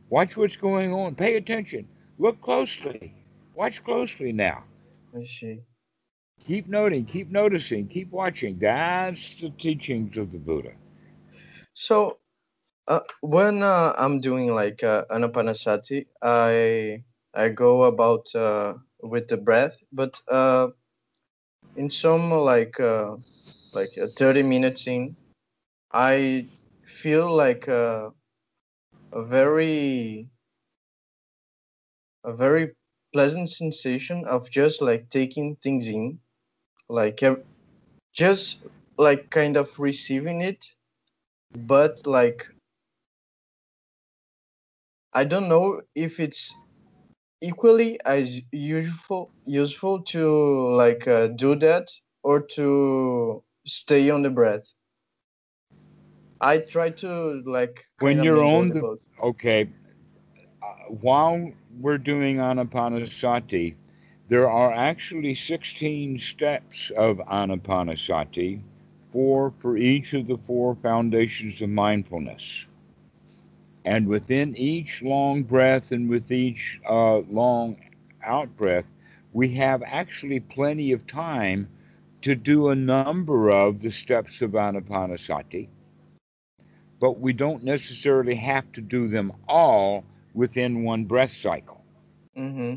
Watch 0.09 0.37
what's 0.37 0.55
going 0.55 0.93
on. 0.93 1.15
Pay 1.15 1.35
attention. 1.35 1.85
Look 2.17 2.41
closely. 2.41 3.13
Watch 3.55 3.83
closely 3.83 4.31
now. 4.31 4.63
I 5.13 5.23
see 5.23 5.59
Keep 6.45 6.67
noting, 6.67 7.05
keep 7.05 7.31
noticing, 7.31 7.87
keep 7.87 8.11
watching. 8.11 8.59
That's 8.59 9.39
the 9.41 9.49
teachings 9.49 10.17
of 10.17 10.31
the 10.31 10.37
Buddha. 10.37 10.73
So, 11.73 12.19
uh, 12.87 13.01
when 13.21 13.63
uh, 13.63 13.93
I'm 13.97 14.19
doing 14.19 14.53
like 14.53 14.83
uh, 14.83 15.05
anapanasati, 15.11 16.07
I 16.21 17.03
I 17.33 17.49
go 17.49 17.83
about 17.85 18.33
uh, 18.35 18.75
with 19.03 19.27
the 19.27 19.37
breath, 19.37 19.83
but 19.91 20.21
uh, 20.27 20.69
in 21.75 21.89
some 21.89 22.29
like 22.31 22.79
uh, 22.79 23.15
like 23.73 23.91
uh, 24.01 24.07
30 24.17 24.43
minutes 24.43 24.87
in, 24.87 25.15
I 25.91 26.47
feel 26.85 27.31
like 27.35 27.67
uh, 27.69 28.11
a 29.13 29.23
very 29.23 30.29
a 32.23 32.33
very 32.33 32.71
pleasant 33.13 33.47
sensation 33.49 34.25
of 34.25 34.49
just 34.49 34.81
like 34.81 35.09
taking 35.09 35.55
things 35.57 35.87
in 35.87 36.19
like 36.91 37.21
just 38.13 38.59
like 38.97 39.29
kind 39.29 39.57
of 39.57 39.79
receiving 39.79 40.41
it 40.41 40.73
but 41.55 42.05
like 42.05 42.45
i 45.13 45.23
don't 45.23 45.49
know 45.49 45.81
if 45.95 46.19
it's 46.19 46.53
equally 47.41 47.99
as 48.05 48.41
useful 48.51 49.29
useful 49.45 50.01
to 50.03 50.75
like 50.75 51.07
uh, 51.07 51.27
do 51.27 51.55
that 51.55 51.87
or 52.23 52.39
to 52.39 53.43
stay 53.65 54.09
on 54.09 54.21
the 54.21 54.29
breath. 54.29 54.63
I 56.39 56.59
try 56.59 56.89
to 56.89 57.41
like 57.45 57.85
When 57.99 58.23
you're 58.23 58.43
on 58.43 58.69
the 58.69 58.81
the 58.81 58.97
okay, 59.21 59.69
uh, 60.63 60.65
while 60.89 61.51
we're 61.79 61.97
doing 61.99 62.37
Anapanasati, 62.37 63.75
there 64.31 64.49
are 64.49 64.71
actually 64.71 65.35
16 65.35 66.17
steps 66.17 66.89
of 66.95 67.17
Anapanasati, 67.17 68.61
four 69.11 69.53
for 69.59 69.75
each 69.75 70.13
of 70.13 70.25
the 70.25 70.37
four 70.47 70.73
foundations 70.75 71.61
of 71.61 71.69
mindfulness. 71.69 72.65
And 73.83 74.07
within 74.07 74.55
each 74.55 75.01
long 75.01 75.43
breath 75.43 75.91
and 75.91 76.07
with 76.09 76.31
each 76.31 76.79
uh, 76.89 77.17
long 77.29 77.75
out 78.23 78.55
breath, 78.55 78.87
we 79.33 79.53
have 79.55 79.83
actually 79.85 80.39
plenty 80.39 80.93
of 80.93 81.05
time 81.07 81.67
to 82.21 82.33
do 82.33 82.69
a 82.69 82.75
number 82.75 83.49
of 83.49 83.81
the 83.81 83.91
steps 83.91 84.41
of 84.41 84.51
Anapanasati, 84.51 85.67
but 87.01 87.19
we 87.19 87.33
don't 87.33 87.65
necessarily 87.65 88.35
have 88.35 88.71
to 88.71 88.79
do 88.79 89.09
them 89.09 89.33
all 89.49 90.05
within 90.33 90.85
one 90.85 91.03
breath 91.03 91.31
cycle. 91.31 91.83
Mm-hmm. 92.37 92.75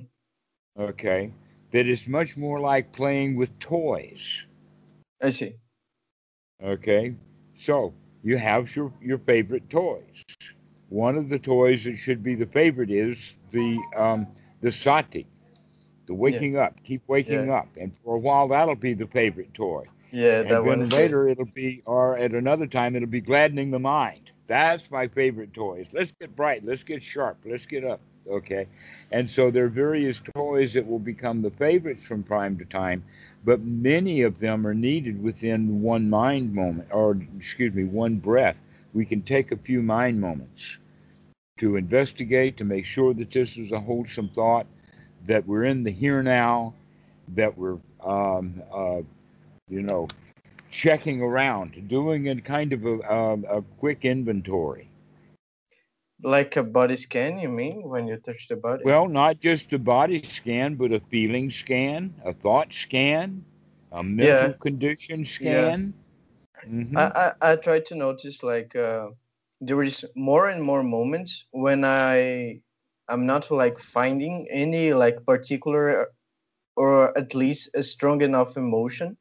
Okay? 0.82 1.30
That 1.74 1.88
is 1.88 2.06
much 2.06 2.36
more 2.36 2.60
like 2.60 2.92
playing 2.92 3.34
with 3.34 3.58
toys. 3.58 4.44
i 5.20 5.28
see 5.28 5.56
Okay? 6.62 7.16
So 7.56 7.92
you 8.22 8.38
have 8.38 8.74
your, 8.76 8.92
your 9.02 9.18
favorite 9.18 9.68
toys. 9.68 10.22
One 10.88 11.16
of 11.16 11.28
the 11.28 11.38
toys 11.40 11.82
that 11.82 11.96
should 11.96 12.22
be 12.22 12.36
the 12.36 12.46
favorite 12.46 12.92
is 12.92 13.40
the 13.50 13.76
um, 13.96 14.28
the 14.60 14.70
sati, 14.70 15.26
the 16.06 16.14
waking 16.14 16.56
up, 16.56 16.80
keep 16.84 17.02
waking 17.08 17.50
up. 17.50 17.66
And 17.76 17.90
for 18.04 18.14
a 18.14 18.20
while 18.20 18.46
that'll 18.46 18.76
be 18.76 18.94
the 18.94 19.08
favorite 19.08 19.52
toy. 19.52 19.84
yeah 20.12 20.42
And 20.42 20.50
that 20.50 20.64
one 20.64 20.78
then 20.78 20.86
is 20.86 20.92
later 20.92 21.28
it'll 21.28 21.44
be 21.44 21.82
or 21.86 22.16
at 22.16 22.34
another 22.34 22.68
time 22.68 22.94
it'll 22.94 23.08
be 23.08 23.20
gladdening 23.20 23.72
the 23.72 23.80
mind. 23.80 24.30
That's 24.46 24.88
my 24.92 25.08
favorite 25.08 25.52
toys. 25.52 25.86
Let's 25.92 26.12
get 26.20 26.36
bright, 26.36 26.64
let's 26.64 26.84
get 26.84 27.02
sharp, 27.02 27.38
let's 27.44 27.66
get 27.66 27.84
up. 27.84 28.00
Okay. 28.28 28.66
And 29.10 29.28
so 29.28 29.50
there 29.50 29.64
are 29.64 29.68
various 29.68 30.20
toys 30.34 30.72
that 30.74 30.86
will 30.86 30.98
become 30.98 31.42
the 31.42 31.50
favorites 31.50 32.04
from 32.04 32.22
time 32.24 32.58
to 32.58 32.64
time, 32.64 33.04
but 33.44 33.60
many 33.60 34.22
of 34.22 34.38
them 34.38 34.66
are 34.66 34.74
needed 34.74 35.22
within 35.22 35.82
one 35.82 36.08
mind 36.08 36.54
moment, 36.54 36.88
or 36.90 37.18
excuse 37.36 37.74
me, 37.74 37.84
one 37.84 38.16
breath. 38.16 38.60
We 38.92 39.04
can 39.04 39.22
take 39.22 39.52
a 39.52 39.56
few 39.56 39.82
mind 39.82 40.20
moments 40.20 40.78
to 41.58 41.76
investigate, 41.76 42.56
to 42.56 42.64
make 42.64 42.84
sure 42.84 43.14
that 43.14 43.30
this 43.30 43.56
is 43.56 43.72
a 43.72 43.80
wholesome 43.80 44.28
thought, 44.30 44.66
that 45.26 45.46
we're 45.46 45.64
in 45.64 45.84
the 45.84 45.90
here 45.90 46.22
now, 46.22 46.74
that 47.28 47.56
we're, 47.56 47.78
um, 48.04 48.62
uh, 48.72 49.02
you 49.68 49.82
know, 49.82 50.08
checking 50.70 51.22
around, 51.22 51.88
doing 51.88 52.28
a 52.28 52.40
kind 52.40 52.72
of 52.72 52.84
a, 52.84 53.12
um, 53.14 53.46
a 53.48 53.62
quick 53.78 54.04
inventory. 54.04 54.88
Like 56.22 56.56
a 56.56 56.62
body 56.62 56.96
scan, 56.96 57.38
you 57.38 57.48
mean, 57.48 57.82
when 57.88 58.06
you 58.06 58.16
touch 58.18 58.48
the 58.48 58.56
body? 58.56 58.84
Well, 58.84 59.08
not 59.08 59.40
just 59.40 59.72
a 59.72 59.78
body 59.78 60.18
scan, 60.20 60.74
but 60.74 60.92
a 60.92 61.00
feeling 61.00 61.50
scan, 61.50 62.14
a 62.24 62.32
thought 62.32 62.72
scan, 62.72 63.44
a 63.92 64.02
mental 64.02 64.52
Yeah. 64.52 64.54
condition 64.54 65.24
scan. 65.24 65.94
Mhm. 66.66 66.94
I, 66.94 67.32
I, 67.42 67.52
I 67.52 67.56
try 67.56 67.80
to 67.80 67.94
notice 67.94 68.42
like 68.42 68.74
uh, 68.76 69.08
there 69.60 69.82
is 69.82 70.04
more 70.16 70.48
and 70.48 70.62
more 70.62 70.82
moments 70.82 71.44
when 71.50 71.84
I 71.84 72.60
I'm 73.08 73.26
not 73.26 73.50
like 73.50 73.78
finding 73.78 74.46
any 74.50 74.92
like 74.92 75.24
particular 75.26 76.08
or 76.76 77.16
at 77.18 77.34
least 77.34 77.70
a 77.74 77.82
strong 77.82 78.22
enough 78.22 78.56
emotion. 78.56 79.16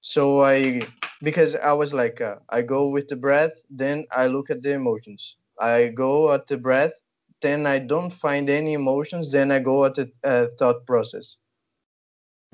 So 0.00 0.40
I 0.42 0.82
because 1.22 1.54
I 1.56 1.72
was 1.72 1.92
like 1.94 2.20
uh, 2.20 2.36
I 2.50 2.62
go 2.62 2.88
with 2.88 3.08
the 3.08 3.16
breath, 3.16 3.62
then 3.70 4.06
I 4.10 4.26
look 4.26 4.50
at 4.50 4.62
the 4.62 4.72
emotions. 4.74 5.36
I 5.60 5.88
go 5.88 6.32
at 6.32 6.46
the 6.46 6.56
breath, 6.58 7.00
then 7.40 7.66
I 7.66 7.78
don't 7.78 8.12
find 8.12 8.48
any 8.50 8.72
emotions, 8.74 9.32
then 9.32 9.50
I 9.50 9.58
go 9.60 9.84
at 9.84 9.94
the 9.94 10.12
uh, 10.24 10.46
thought 10.58 10.86
process. 10.86 11.36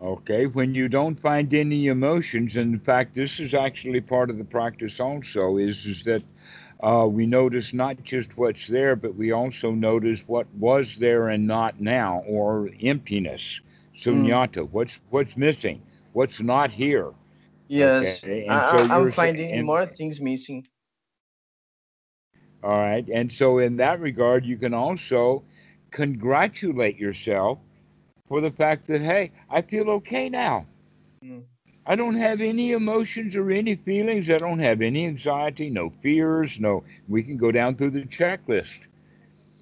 Okay, 0.02 0.46
when 0.46 0.74
you 0.74 0.88
don't 0.88 1.18
find 1.18 1.52
any 1.54 1.86
emotions, 1.86 2.56
and 2.56 2.74
in 2.74 2.80
fact, 2.80 3.14
this 3.14 3.38
is 3.40 3.54
actually 3.54 4.00
part 4.00 4.30
of 4.30 4.38
the 4.38 4.44
practice 4.44 5.00
also, 5.00 5.56
is, 5.56 5.86
is 5.86 6.02
that 6.04 6.22
uh, 6.82 7.06
we 7.08 7.26
notice 7.26 7.72
not 7.72 8.02
just 8.02 8.36
what's 8.36 8.66
there, 8.66 8.96
but 8.96 9.14
we 9.14 9.32
also 9.32 9.70
notice 9.72 10.22
what 10.26 10.46
was 10.58 10.96
there 10.96 11.28
and 11.28 11.46
not 11.46 11.80
now, 11.80 12.22
or 12.26 12.70
emptiness, 12.82 13.60
sunyata. 13.96 14.68
What's 14.70 14.98
what's 15.10 15.36
missing? 15.36 15.82
What's 16.12 16.40
not 16.40 16.72
here? 16.72 17.12
Yes, 17.68 18.24
Okay, 18.24 18.46
I, 18.48 18.54
and 18.54 18.64
so 18.64 18.84
I, 18.90 18.96
I'm 18.96 19.08
finding 19.08 19.50
and- 19.52 19.66
more 19.66 19.86
things 19.86 20.20
missing. 20.20 20.66
All 22.62 22.78
right. 22.78 23.06
And 23.08 23.32
so, 23.32 23.58
in 23.58 23.76
that 23.76 24.00
regard, 24.00 24.44
you 24.44 24.56
can 24.56 24.74
also 24.74 25.42
congratulate 25.90 26.96
yourself 26.96 27.58
for 28.28 28.40
the 28.40 28.50
fact 28.50 28.86
that, 28.86 29.00
hey, 29.00 29.32
I 29.50 29.62
feel 29.62 29.90
okay 29.90 30.28
now. 30.28 30.66
Mm. 31.24 31.42
I 31.84 31.96
don't 31.96 32.16
have 32.16 32.40
any 32.40 32.72
emotions 32.72 33.34
or 33.34 33.50
any 33.50 33.74
feelings. 33.74 34.30
I 34.30 34.38
don't 34.38 34.60
have 34.60 34.80
any 34.80 35.06
anxiety, 35.06 35.68
no 35.68 35.90
fears, 36.00 36.60
no. 36.60 36.84
We 37.08 37.24
can 37.24 37.36
go 37.36 37.50
down 37.50 37.74
through 37.74 37.90
the 37.90 38.02
checklist. 38.04 38.78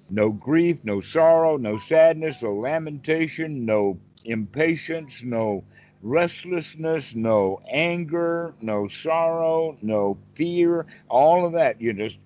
No 0.09 0.29
grief, 0.29 0.77
no 0.83 1.01
sorrow, 1.01 1.57
no 1.57 1.77
sadness, 1.77 2.43
no 2.43 2.53
lamentation, 2.53 3.65
no 3.65 3.97
impatience, 4.25 5.23
no 5.23 5.63
restlessness, 6.03 7.15
no 7.15 7.61
anger, 7.71 8.53
no 8.61 8.87
sorrow, 8.87 9.77
no 9.81 10.17
fear, 10.35 10.85
all 11.09 11.45
of 11.45 11.53
that. 11.53 11.81
You 11.81 11.93
just, 11.93 12.19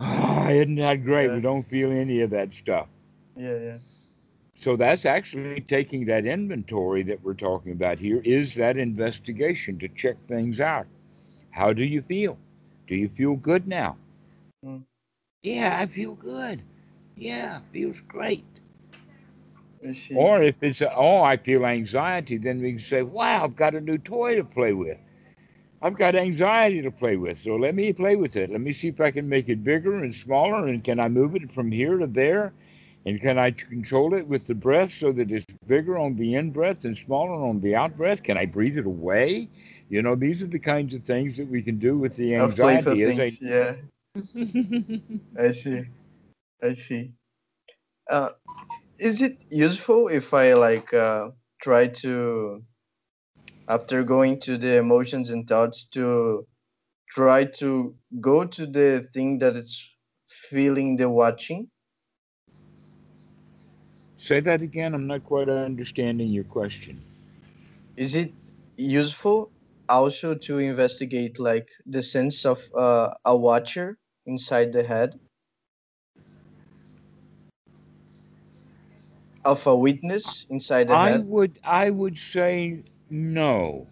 ah, 0.00 0.48
isn't 0.50 0.76
that 0.76 1.04
great? 1.04 1.28
Yeah. 1.28 1.36
We 1.36 1.40
don't 1.40 1.68
feel 1.68 1.90
any 1.90 2.20
of 2.20 2.30
that 2.30 2.52
stuff. 2.54 2.88
Yeah, 3.36 3.58
yeah. 3.58 3.76
So 4.54 4.76
that's 4.76 5.04
actually 5.04 5.60
taking 5.60 6.06
that 6.06 6.26
inventory 6.26 7.02
that 7.04 7.22
we're 7.22 7.34
talking 7.34 7.72
about 7.72 7.98
here 7.98 8.22
is 8.24 8.54
that 8.54 8.76
investigation 8.76 9.78
to 9.80 9.88
check 9.88 10.16
things 10.28 10.60
out. 10.60 10.86
How 11.50 11.72
do 11.72 11.84
you 11.84 12.02
feel? 12.02 12.38
Do 12.86 12.94
you 12.94 13.08
feel 13.08 13.34
good 13.36 13.66
now? 13.66 13.96
Mm. 14.64 14.84
Yeah, 15.42 15.78
I 15.80 15.86
feel 15.86 16.14
good. 16.14 16.62
Yeah, 17.16 17.60
feels 17.72 17.96
great. 18.08 18.44
Or 20.14 20.42
if 20.42 20.56
it's 20.62 20.82
oh, 20.82 21.22
I 21.22 21.36
feel 21.36 21.66
anxiety, 21.66 22.38
then 22.38 22.60
we 22.62 22.70
can 22.72 22.78
say, 22.78 23.02
wow, 23.02 23.44
I've 23.44 23.56
got 23.56 23.74
a 23.74 23.80
new 23.80 23.98
toy 23.98 24.36
to 24.36 24.44
play 24.44 24.72
with. 24.72 24.96
I've 25.82 25.98
got 25.98 26.14
anxiety 26.14 26.80
to 26.82 26.90
play 26.90 27.16
with, 27.16 27.38
so 27.38 27.56
let 27.56 27.74
me 27.74 27.92
play 27.92 28.16
with 28.16 28.36
it. 28.36 28.50
Let 28.50 28.60
me 28.60 28.72
see 28.72 28.88
if 28.88 29.00
I 29.00 29.10
can 29.10 29.28
make 29.28 29.48
it 29.48 29.62
bigger 29.62 30.02
and 30.02 30.14
smaller, 30.14 30.68
and 30.68 30.82
can 30.82 30.98
I 30.98 31.08
move 31.08 31.36
it 31.36 31.52
from 31.52 31.70
here 31.70 31.98
to 31.98 32.06
there? 32.06 32.52
And 33.06 33.20
can 33.20 33.38
I 33.38 33.50
control 33.50 34.14
it 34.14 34.26
with 34.26 34.46
the 34.46 34.54
breath 34.54 34.90
so 34.90 35.12
that 35.12 35.30
it's 35.30 35.44
bigger 35.66 35.98
on 35.98 36.16
the 36.16 36.36
in 36.36 36.50
breath 36.50 36.86
and 36.86 36.96
smaller 36.96 37.34
on 37.34 37.60
the 37.60 37.74
out 37.74 37.96
breath? 37.98 38.22
Can 38.22 38.38
I 38.38 38.46
breathe 38.46 38.78
it 38.78 38.86
away? 38.86 39.50
You 39.90 40.00
know, 40.00 40.14
these 40.14 40.42
are 40.42 40.46
the 40.46 40.58
kinds 40.58 40.94
of 40.94 41.04
things 41.04 41.36
that 41.36 41.46
we 41.46 41.60
can 41.60 41.78
do 41.78 41.98
with 41.98 42.16
the 42.16 42.34
anxiety. 42.34 43.14
things. 43.14 43.40
Yeah, 43.42 43.74
I... 44.16 44.20
I 45.46 45.50
see. 45.50 45.82
I 46.62 46.72
see. 46.72 47.12
Uh, 48.10 48.30
is 48.98 49.20
it 49.20 49.44
useful 49.50 50.08
if 50.08 50.32
I 50.32 50.54
like 50.54 50.94
uh, 50.94 51.30
try 51.60 51.88
to, 51.88 52.62
after 53.68 54.04
going 54.04 54.40
to 54.40 54.58
the 54.58 54.76
emotions 54.76 55.30
and 55.30 55.46
thoughts, 55.48 55.84
to 55.90 56.46
try 57.10 57.44
to 57.46 57.96
go 58.20 58.46
to 58.46 58.66
the 58.66 59.08
thing 59.14 59.38
that 59.38 59.56
is 59.56 59.88
feeling 60.28 60.96
the 60.96 61.10
watching? 61.10 61.70
Say 64.16 64.40
that 64.40 64.60
again. 64.60 64.92
I'm 64.94 65.06
not 65.06 65.22
quite 65.22 65.48
understanding 65.48 66.28
your 66.30 66.42
question. 66.44 67.04
Is 67.96 68.14
it 68.14 68.34
useful 68.76 69.52
also 69.88 70.34
to 70.36 70.58
investigate 70.58 71.38
like 71.40 71.68
the 71.86 72.02
sense 72.02 72.44
of 72.46 72.62
uh, 72.76 73.14
a 73.24 73.36
watcher 73.36 73.98
inside 74.26 74.72
the 74.72 74.84
head? 74.84 75.20
Of 79.42 79.66
a 79.66 79.74
witness 79.74 80.44
inside 80.50 80.88
the 80.88 80.96
I 80.96 80.98
head? 80.98 81.18
would 81.18 81.58
I 81.62 81.90
would 81.90 82.18
say 82.18 82.84
no. 83.14 83.86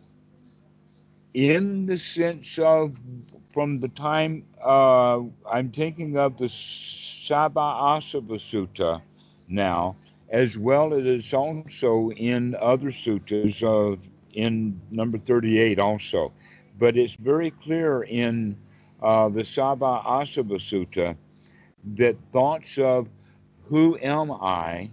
in 1.34 1.86
the 1.86 1.98
sense 1.98 2.58
of 2.58 2.96
from 3.54 3.80
the 3.80 3.88
time 3.88 4.44
uh, 4.64 5.20
I'm 5.50 5.70
thinking 5.70 6.18
of 6.18 6.36
the 6.38 6.48
Sabba 6.48 7.60
Asava 7.60 8.38
Sutta 8.38 9.02
now, 9.48 9.96
as 10.30 10.58
well 10.58 10.92
as 10.94 11.32
also 11.32 12.10
in 12.12 12.56
other 12.60 12.90
suttas 12.90 13.62
of 13.62 14.00
in 14.34 14.80
number 14.90 15.18
38 15.18 15.78
also. 15.78 16.32
But 16.78 16.96
it's 16.96 17.14
very 17.14 17.50
clear 17.50 18.02
in 18.02 18.56
uh, 19.02 19.28
the 19.28 19.44
Sabba 19.44 20.02
Asava 20.06 20.58
Sutta 20.58 21.16
that 21.96 22.16
thoughts 22.32 22.78
of 22.78 23.08
who 23.68 23.98
am 23.98 24.32
I 24.32 24.90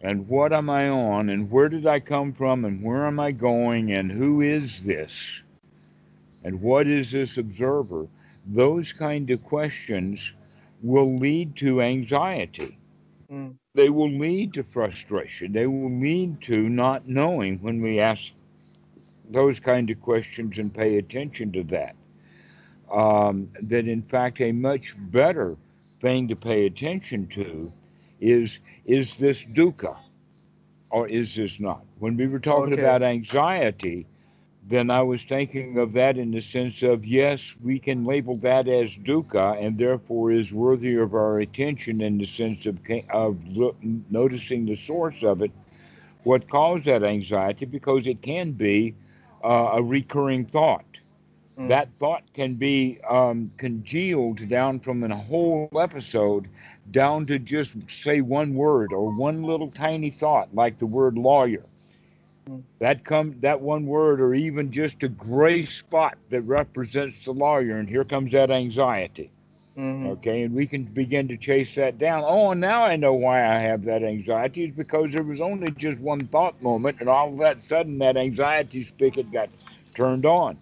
and 0.00 0.28
what 0.28 0.52
am 0.52 0.68
I 0.70 0.88
on 0.88 1.30
and 1.30 1.50
where 1.50 1.68
did 1.68 1.86
I 1.86 2.00
come 2.00 2.32
from 2.32 2.64
and 2.64 2.82
where 2.82 3.06
am 3.06 3.18
I 3.18 3.32
going 3.32 3.92
and 3.92 4.10
who 4.10 4.40
is 4.42 4.84
this 4.84 5.42
and 6.44 6.60
what 6.60 6.86
is 6.86 7.10
this 7.10 7.38
observer, 7.38 8.06
those 8.46 8.92
kind 8.92 9.28
of 9.30 9.42
questions 9.42 10.32
will 10.82 11.16
lead 11.16 11.56
to 11.56 11.82
anxiety. 11.82 12.78
Mm. 13.30 13.56
They 13.74 13.90
will 13.90 14.10
lead 14.10 14.54
to 14.54 14.62
frustration. 14.62 15.52
They 15.52 15.66
will 15.66 15.90
lead 15.90 16.40
to 16.42 16.68
not 16.68 17.08
knowing 17.08 17.58
when 17.58 17.82
we 17.82 17.98
ask 17.98 18.34
those 19.30 19.58
kind 19.58 19.90
of 19.90 20.00
questions 20.00 20.58
and 20.58 20.72
pay 20.72 20.98
attention 20.98 21.50
to 21.52 21.64
that. 21.64 21.96
Um, 22.92 23.50
that 23.62 23.88
in 23.88 24.02
fact, 24.02 24.40
a 24.40 24.52
much 24.52 24.94
better 25.10 25.56
thing 26.00 26.28
to 26.28 26.36
pay 26.36 26.66
attention 26.66 27.26
to 27.28 27.72
is 28.20 28.60
is 28.84 29.18
this 29.18 29.44
dukkha 29.44 29.96
or 30.90 31.08
is 31.08 31.34
this 31.36 31.60
not? 31.60 31.84
When 31.98 32.16
we 32.16 32.26
were 32.26 32.38
talking 32.40 32.72
Okay. 32.72 32.74
about 32.74 33.02
anxiety, 33.02 34.06
then 34.68 34.90
I 34.90 35.02
was 35.02 35.24
thinking 35.24 35.78
of 35.78 35.92
that 35.92 36.16
in 36.18 36.30
the 36.32 36.40
sense 36.40 36.82
of 36.82 37.04
yes, 37.04 37.54
we 37.62 37.78
can 37.78 38.04
label 38.04 38.36
that 38.38 38.68
as 38.68 38.96
dukkha 38.96 39.56
and 39.60 39.78
therefore 39.78 40.30
is 40.32 40.52
worthy 40.52 40.96
of 40.96 41.14
our 41.14 41.38
attention 41.40 42.00
in 42.00 42.18
the 42.18 42.24
sense 42.26 42.66
of 42.66 42.78
of 43.10 43.36
look, 43.48 43.76
noticing 44.10 44.66
the 44.66 44.76
source 44.76 45.22
of 45.22 45.42
it, 45.42 45.52
what 46.24 46.48
caused 46.48 46.84
that 46.86 47.02
anxiety, 47.04 47.66
because 47.66 48.06
it 48.06 48.22
can 48.22 48.52
be 48.52 48.94
uh, 49.44 49.70
a 49.74 49.82
recurring 49.82 50.44
thought. 50.46 51.00
Mm. 51.58 51.68
That 51.68 51.92
thought 51.94 52.24
can 52.34 52.54
be 52.54 52.98
um, 53.08 53.52
congealed 53.58 54.48
down 54.48 54.80
from 54.80 55.02
a 55.04 55.16
whole 55.16 55.68
episode 55.80 56.48
down 56.90 57.26
to 57.26 57.38
just 57.38 57.74
say 57.88 58.20
one 58.20 58.54
word 58.54 58.92
or 58.92 59.16
one 59.16 59.42
little 59.42 59.70
tiny 59.70 60.10
thought, 60.10 60.54
like 60.54 60.78
the 60.78 60.86
word 60.86 61.16
lawyer. 61.18 61.62
Mm. 62.48 62.62
That 62.78 63.04
come 63.04 63.36
that 63.40 63.60
one 63.60 63.86
word, 63.86 64.20
or 64.20 64.34
even 64.34 64.70
just 64.70 65.02
a 65.02 65.08
gray 65.08 65.64
spot 65.64 66.18
that 66.30 66.42
represents 66.42 67.24
the 67.24 67.32
lawyer, 67.32 67.78
and 67.78 67.88
here 67.88 68.04
comes 68.04 68.32
that 68.32 68.50
anxiety. 68.50 69.30
Mhm. 69.76 70.06
Okay, 70.06 70.42
and 70.42 70.54
we 70.54 70.66
can 70.66 70.84
begin 70.84 71.28
to 71.28 71.36
chase 71.36 71.74
that 71.74 71.98
down. 71.98 72.22
Oh, 72.24 72.50
and 72.52 72.60
now 72.60 72.82
I 72.82 72.96
know 72.96 73.14
why 73.14 73.44
I 73.44 73.58
have 73.58 73.84
that 73.84 74.02
anxiety. 74.02 74.64
is 74.64 74.76
because 74.76 75.12
there 75.12 75.22
was 75.22 75.40
only 75.40 75.70
just 75.72 75.98
one 76.00 76.26
thought 76.28 76.60
moment, 76.62 76.98
and 77.00 77.08
all 77.08 77.32
of 77.32 77.38
that 77.38 77.64
sudden 77.64 77.98
that 77.98 78.16
anxiety 78.16 78.84
spigot 78.84 79.30
got 79.32 79.48
turned 79.94 80.24
on. 80.26 80.58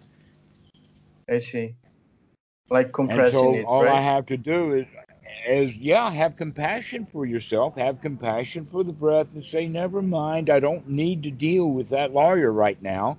I 1.29 1.37
see. 1.39 1.75
Like 2.69 2.87
And 2.87 2.93
compressing 2.93 3.31
so 3.31 3.55
it, 3.55 3.65
all 3.65 3.87
I 3.87 4.01
have 4.01 4.25
to 4.27 4.37
do 4.37 4.73
is, 4.73 4.87
is 5.47 5.77
yeah, 5.77 6.09
have 6.09 6.35
compassion 6.35 7.05
for 7.05 7.25
yourself, 7.25 7.75
have 7.77 8.01
compassion 8.01 8.67
for 8.71 8.83
the 8.83 8.93
breath, 8.93 9.33
and 9.33 9.43
say, 9.43 9.67
never 9.67 10.01
mind. 10.01 10.49
I 10.49 10.59
don't 10.59 10.87
need 10.87 11.23
to 11.23 11.31
deal 11.31 11.71
with 11.71 11.89
that 11.89 12.13
lawyer 12.13 12.51
right 12.51 12.81
now. 12.81 13.17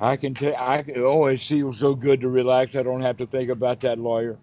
I 0.00 0.16
can 0.16 0.34
tell. 0.34 0.54
I 0.56 0.84
oh, 0.96 1.26
it 1.26 1.40
feels 1.40 1.78
so 1.78 1.94
good 1.94 2.20
to 2.22 2.28
relax. 2.28 2.74
I 2.74 2.82
don't 2.82 3.02
have 3.02 3.16
to 3.18 3.26
think 3.26 3.50
about 3.50 3.80
that 3.80 3.98
lawyer. 3.98 4.36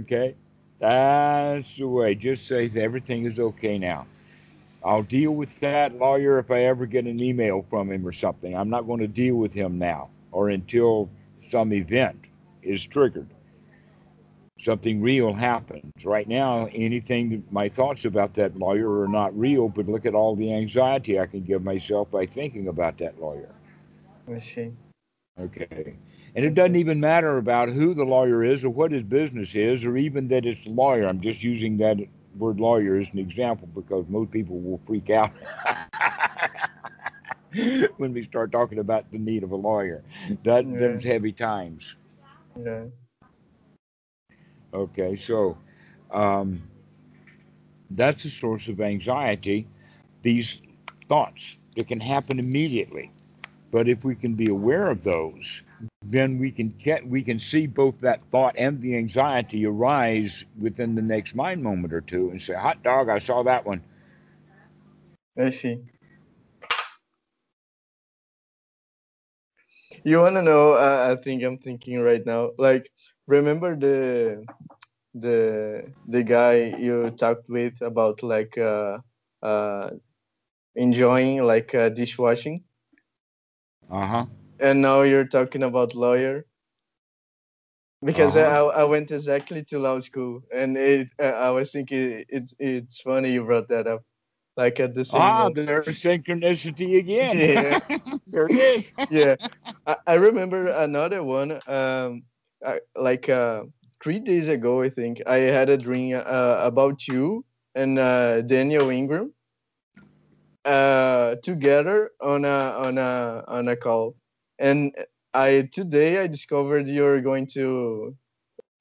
Okay, 0.00 0.34
that's 0.78 1.76
the 1.76 1.88
way. 1.88 2.14
Just 2.14 2.46
say 2.46 2.70
everything 2.76 3.24
is 3.26 3.38
okay 3.38 3.78
now. 3.78 4.06
I'll 4.84 5.02
deal 5.02 5.32
with 5.32 5.58
that 5.60 5.96
lawyer 5.98 6.38
if 6.38 6.50
I 6.50 6.64
ever 6.64 6.86
get 6.86 7.04
an 7.04 7.22
email 7.22 7.64
from 7.68 7.92
him 7.92 8.06
or 8.06 8.12
something. 8.12 8.56
I'm 8.56 8.70
not 8.70 8.86
going 8.86 9.00
to 9.00 9.08
deal 9.08 9.36
with 9.36 9.52
him 9.52 9.78
now 9.78 10.08
or 10.32 10.48
until 10.48 11.10
some 11.48 11.72
event 11.72 12.18
is 12.62 12.84
triggered. 12.86 13.28
Something 14.60 15.00
real 15.00 15.32
happens. 15.32 16.04
Right 16.04 16.28
now, 16.28 16.68
anything 16.74 17.42
my 17.50 17.70
thoughts 17.70 18.04
about 18.04 18.34
that 18.34 18.58
lawyer 18.58 19.00
are 19.00 19.08
not 19.08 19.36
real, 19.38 19.70
but 19.70 19.88
look 19.88 20.04
at 20.04 20.14
all 20.14 20.36
the 20.36 20.52
anxiety 20.52 21.18
I 21.18 21.26
can 21.26 21.42
give 21.42 21.64
myself 21.64 22.10
by 22.10 22.26
thinking 22.26 22.68
about 22.68 22.98
that 22.98 23.18
lawyer. 23.18 23.48
I 24.30 24.36
see. 24.36 24.72
Okay. 25.40 25.96
And 26.36 26.44
it 26.44 26.54
doesn't 26.54 26.76
even 26.76 27.00
matter 27.00 27.38
about 27.38 27.70
who 27.70 27.94
the 27.94 28.04
lawyer 28.04 28.44
is 28.44 28.62
or 28.62 28.68
what 28.70 28.92
his 28.92 29.02
business 29.02 29.54
is 29.54 29.82
or 29.84 29.96
even 29.96 30.28
that 30.28 30.44
it's 30.44 30.66
a 30.66 30.70
lawyer. 30.70 31.06
I'm 31.08 31.20
just 31.22 31.42
using 31.42 31.78
that 31.78 31.96
word 32.36 32.60
lawyer 32.60 32.96
as 32.98 33.08
an 33.12 33.18
example 33.18 33.66
because 33.74 34.04
most 34.08 34.30
people 34.30 34.60
will 34.60 34.80
freak 34.86 35.08
out 35.10 35.32
when 37.96 38.12
we 38.12 38.24
start 38.24 38.52
talking 38.52 38.78
about 38.78 39.10
the 39.10 39.18
need 39.18 39.42
of 39.42 39.52
a 39.52 39.56
lawyer. 39.56 40.02
That 40.44 40.66
Yeah. 40.66 40.76
them's 40.78 41.02
heavy 41.04 41.32
times. 41.32 41.96
Yeah. 42.62 42.84
Okay, 44.72 45.16
so 45.16 45.56
um, 46.12 46.62
that's 47.90 48.24
a 48.24 48.30
source 48.30 48.68
of 48.68 48.80
anxiety. 48.80 49.66
These 50.22 50.62
thoughts 51.08 51.56
that 51.76 51.88
can 51.88 52.00
happen 52.00 52.38
immediately, 52.38 53.10
but 53.72 53.88
if 53.88 54.04
we 54.04 54.14
can 54.14 54.34
be 54.34 54.50
aware 54.50 54.90
of 54.90 55.02
those, 55.02 55.62
then 56.04 56.38
we 56.38 56.50
can 56.50 56.74
get 56.78 57.06
we 57.06 57.22
can 57.22 57.38
see 57.40 57.66
both 57.66 58.00
that 58.00 58.22
thought 58.30 58.54
and 58.58 58.80
the 58.80 58.96
anxiety 58.96 59.66
arise 59.66 60.44
within 60.60 60.94
the 60.94 61.02
next 61.02 61.34
mind 61.34 61.62
moment 61.62 61.92
or 61.92 62.00
two, 62.00 62.30
and 62.30 62.40
say, 62.40 62.54
"Hot 62.54 62.82
dog, 62.82 63.08
I 63.08 63.18
saw 63.18 63.42
that 63.42 63.66
one." 63.66 63.82
I 65.38 65.48
see. 65.50 65.80
You 70.04 70.18
want 70.20 70.36
to 70.36 70.42
know? 70.42 70.72
Uh, 70.72 71.16
I 71.16 71.22
think 71.22 71.42
I'm 71.42 71.58
thinking 71.58 72.00
right 72.00 72.24
now. 72.24 72.50
Like, 72.58 72.90
remember 73.30 73.76
the 73.76 74.48
the 75.14 75.92
the 76.06 76.22
guy 76.24 76.54
you 76.78 77.10
talked 77.10 77.48
with 77.48 77.80
about 77.82 78.22
like 78.22 78.56
uh 78.58 78.98
uh 79.42 79.90
enjoying 80.76 81.42
like 81.42 81.74
uh, 81.74 81.88
dishwashing, 81.90 82.64
Uh 83.90 84.06
huh. 84.06 84.26
and 84.60 84.80
now 84.82 85.02
you're 85.02 85.24
talking 85.26 85.62
about 85.62 85.94
lawyer. 85.94 86.46
Because 88.02 88.36
I 88.36 88.42
Uh-huh. 88.42 88.60
I 88.60 88.84
went 88.84 89.10
exactly 89.10 89.64
to 89.66 89.78
law 89.78 90.00
school, 90.00 90.42
and 90.52 90.76
it 90.76 91.08
I 91.18 91.50
was 91.50 91.72
thinking 91.72 92.24
it's 92.28 92.54
it's 92.58 93.00
funny 93.02 93.32
you 93.32 93.44
brought 93.44 93.68
that 93.68 93.86
up, 93.86 94.04
like 94.56 94.80
at 94.80 94.94
the 94.94 95.04
same. 95.04 95.36
Ah, 95.36 95.48
moment. 95.48 95.56
there's 95.56 96.02
synchronicity 96.02 96.98
again. 96.98 97.40
Yeah. 97.40 97.78
there 98.26 98.46
it 98.48 98.56
is. 98.56 98.84
yeah 99.08 99.36
I, 99.86 99.96
I 100.06 100.14
remember 100.14 100.66
another 100.68 101.22
one 101.24 101.60
um 101.66 102.24
I, 102.66 102.80
like 102.96 103.28
uh 103.28 103.64
three 104.02 104.20
days 104.20 104.48
ago 104.48 104.82
i 104.82 104.90
think 104.90 105.20
i 105.26 105.36
had 105.36 105.68
a 105.68 105.76
dream 105.76 106.16
uh, 106.16 106.60
about 106.62 107.06
you 107.08 107.44
and 107.74 107.98
uh 107.98 108.42
daniel 108.42 108.90
ingram 108.90 109.32
uh 110.64 111.36
together 111.42 112.10
on 112.20 112.44
a 112.44 112.58
on 112.86 112.98
a 112.98 113.44
on 113.48 113.68
a 113.68 113.76
call. 113.76 114.14
And 114.58 114.94
i 115.32 115.68
today 115.72 116.18
i 116.18 116.26
discovered 116.26 116.88
you're 116.88 117.20
going 117.20 117.46
to 117.54 118.14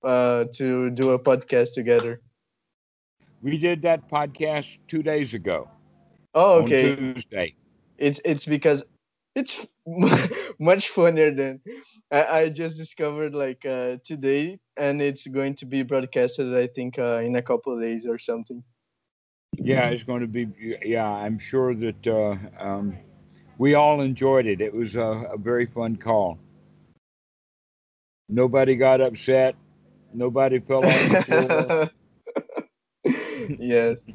uh 0.04 0.46
to 0.56 0.90
do 0.92 1.12
a 1.12 1.20
podcast 1.20 1.74
together. 1.74 2.22
We 3.42 3.58
did 3.58 3.82
that 3.84 4.10
podcast 4.10 4.78
two 4.88 5.02
days 5.02 5.34
ago. 5.34 5.70
Oh 6.36 6.60
on 6.60 6.64
okay. 6.66 6.96
Tuesday. 6.96 7.56
it's 7.98 8.20
it's 8.26 8.46
because 8.46 8.84
it's 9.36 9.66
much 10.60 10.90
funnier 10.90 11.32
than 11.34 11.62
I, 12.12 12.26
I 12.42 12.50
just 12.50 12.78
discovered 12.78 13.34
like 13.34 13.66
uh, 13.66 13.98
today 14.04 14.60
and 14.78 15.02
it's 15.02 15.28
going 15.28 15.56
to 15.56 15.66
be 15.66 15.84
broadcasted 15.84 16.56
i 16.56 16.68
think 16.68 17.00
uh, 17.00 17.22
in 17.24 17.36
a 17.36 17.42
couple 17.42 17.74
of 17.74 17.82
days 17.82 18.06
or 18.06 18.18
something 18.18 18.64
Yeah, 19.58 19.90
it's 19.90 20.04
going 20.04 20.22
to 20.22 20.28
be. 20.28 20.48
Yeah, 20.84 21.08
I'm 21.08 21.38
sure 21.40 21.76
that 21.76 22.08
uh, 22.08 22.38
um, 22.60 22.98
we 23.58 23.74
all 23.76 24.02
enjoyed 24.02 24.46
it. 24.48 24.62
It 24.62 24.74
was 24.74 24.96
a, 24.96 25.02
a 25.34 25.38
very 25.38 25.66
fun 25.66 25.98
call. 25.98 26.40
Nobody 28.30 28.76
got 28.76 29.02
upset. 29.02 29.56
Nobody 30.14 30.60
fell 30.60 30.88
on 30.88 31.08
the 31.08 31.18
floor. 31.18 31.76
yes 33.58 34.10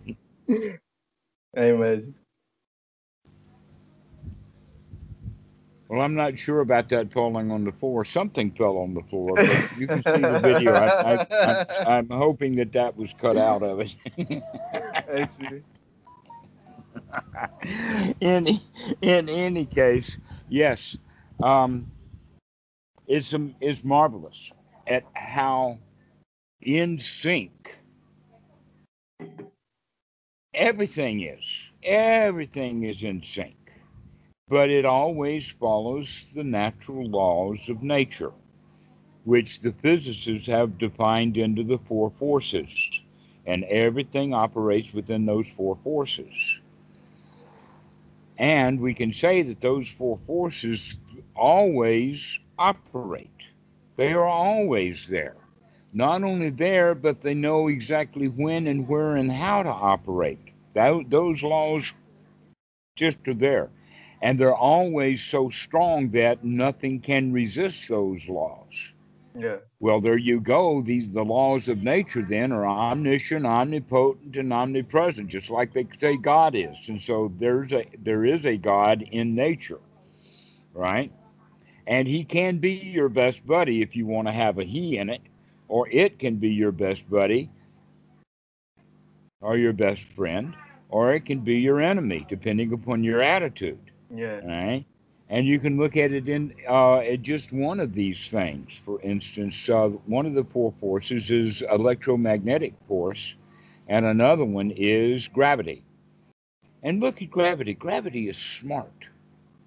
i 1.56 1.66
imagine 1.66 2.14
Well, 5.94 6.02
I'm 6.02 6.16
not 6.16 6.36
sure 6.36 6.58
about 6.58 6.88
that 6.88 7.12
falling 7.12 7.52
on 7.52 7.62
the 7.62 7.70
floor. 7.70 8.04
Something 8.04 8.50
fell 8.50 8.78
on 8.78 8.94
the 8.94 9.02
floor, 9.02 9.34
but 9.36 9.78
you 9.78 9.86
can 9.86 10.02
see 10.02 10.22
the 10.22 10.40
video. 10.42 10.72
I, 10.72 10.86
I, 10.88 11.26
I'm, 11.30 11.86
I'm 11.86 12.08
hoping 12.08 12.56
that 12.56 12.72
that 12.72 12.96
was 12.96 13.14
cut 13.20 13.36
out 13.36 13.62
of 13.62 13.78
it. 13.78 13.94
i 15.08 15.24
see 15.24 15.62
in 18.20 18.58
in 19.02 19.28
any 19.28 19.64
case, 19.64 20.18
yes. 20.48 20.96
Um, 21.40 21.86
is 23.06 23.32
um, 23.32 23.54
is 23.60 23.84
marvelous 23.84 24.50
at 24.88 25.04
how 25.12 25.78
in 26.60 26.98
sync 26.98 27.78
everything 30.54 31.20
is. 31.20 31.44
Everything 31.84 32.82
is 32.82 33.04
in 33.04 33.22
sync, 33.22 33.63
but 34.48 34.70
it 34.70 34.84
always 34.84 35.48
follows 35.50 36.32
the 36.34 36.44
natural 36.44 37.06
laws 37.08 37.68
of 37.68 37.82
nature, 37.82 38.32
which 39.24 39.60
the 39.60 39.72
physicists 39.72 40.46
have 40.48 40.78
defined 40.78 41.38
into 41.38 41.62
the 41.64 41.78
four 41.78 42.10
forces, 42.18 43.00
and 43.46 43.64
everything 43.64 44.34
operates 44.34 44.92
within 44.94 45.26
those 45.26 45.48
four 45.50 45.76
forces. 45.84 46.60
And 48.38 48.80
we 48.80 48.94
can 48.94 49.12
say 49.12 49.42
that 49.42 49.60
those 49.60 49.88
four 49.88 50.18
forces 50.26 50.98
always 51.36 52.38
operate. 52.58 53.30
They 53.96 54.12
are 54.12 54.26
always 54.26 55.06
there. 55.06 55.36
Not 55.92 56.24
only 56.24 56.50
there, 56.50 56.94
but 56.94 57.20
they 57.20 57.34
know 57.34 57.68
exactly 57.68 58.28
when 58.28 58.66
and 58.66 58.88
where 58.88 59.16
and 59.16 59.30
how 59.30 59.62
to 59.62 59.70
operate. 59.70 60.40
That, 60.74 61.08
those 61.08 61.42
laws 61.44 61.92
just 62.96 63.18
are 63.28 63.34
there. 63.34 63.70
And 64.24 64.40
they're 64.40 64.56
always 64.56 65.22
so 65.22 65.50
strong 65.50 66.08
that 66.12 66.42
nothing 66.42 66.98
can 66.98 67.30
resist 67.30 67.88
those 67.90 68.26
laws. 68.26 68.72
Yeah. 69.38 69.58
Well, 69.80 70.00
there 70.00 70.16
you 70.16 70.40
go. 70.40 70.80
These 70.80 71.10
the 71.10 71.22
laws 71.22 71.68
of 71.68 71.82
nature 71.82 72.22
then 72.22 72.50
are 72.50 72.66
omniscient, 72.66 73.44
omnipotent, 73.44 74.34
and 74.38 74.50
omnipresent, 74.50 75.28
just 75.28 75.50
like 75.50 75.74
they 75.74 75.86
say 75.98 76.16
God 76.16 76.54
is. 76.54 76.74
And 76.88 77.02
so 77.02 77.30
there's 77.38 77.74
a 77.74 77.84
there 78.02 78.24
is 78.24 78.46
a 78.46 78.56
God 78.56 79.02
in 79.02 79.34
nature, 79.34 79.80
right? 80.72 81.12
And 81.86 82.08
he 82.08 82.24
can 82.24 82.56
be 82.56 82.72
your 82.72 83.10
best 83.10 83.46
buddy 83.46 83.82
if 83.82 83.94
you 83.94 84.06
want 84.06 84.26
to 84.28 84.32
have 84.32 84.58
a 84.58 84.64
he 84.64 84.96
in 84.96 85.10
it, 85.10 85.20
or 85.68 85.86
it 85.90 86.18
can 86.18 86.36
be 86.36 86.48
your 86.48 86.72
best 86.72 87.10
buddy 87.10 87.50
or 89.42 89.58
your 89.58 89.74
best 89.74 90.04
friend, 90.04 90.56
or 90.88 91.12
it 91.12 91.26
can 91.26 91.40
be 91.40 91.56
your 91.56 91.82
enemy, 91.82 92.24
depending 92.26 92.72
upon 92.72 93.04
your 93.04 93.20
attitude. 93.20 93.90
Yeah. 94.14 94.40
Right? 94.44 94.84
And 95.28 95.46
you 95.46 95.58
can 95.58 95.76
look 95.78 95.96
at 95.96 96.12
it 96.12 96.28
in 96.28 96.54
uh, 96.68 96.98
at 96.98 97.22
just 97.22 97.52
one 97.52 97.80
of 97.80 97.94
these 97.94 98.30
things. 98.30 98.70
For 98.84 99.00
instance, 99.00 99.68
uh, 99.68 99.88
one 100.06 100.26
of 100.26 100.34
the 100.34 100.44
four 100.44 100.72
forces 100.80 101.30
is 101.30 101.62
electromagnetic 101.62 102.74
force, 102.86 103.34
and 103.88 104.04
another 104.04 104.44
one 104.44 104.70
is 104.76 105.26
gravity. 105.28 105.82
And 106.82 107.00
look 107.00 107.22
at 107.22 107.30
gravity. 107.30 107.74
Gravity 107.74 108.28
is 108.28 108.36
smart. 108.36 109.08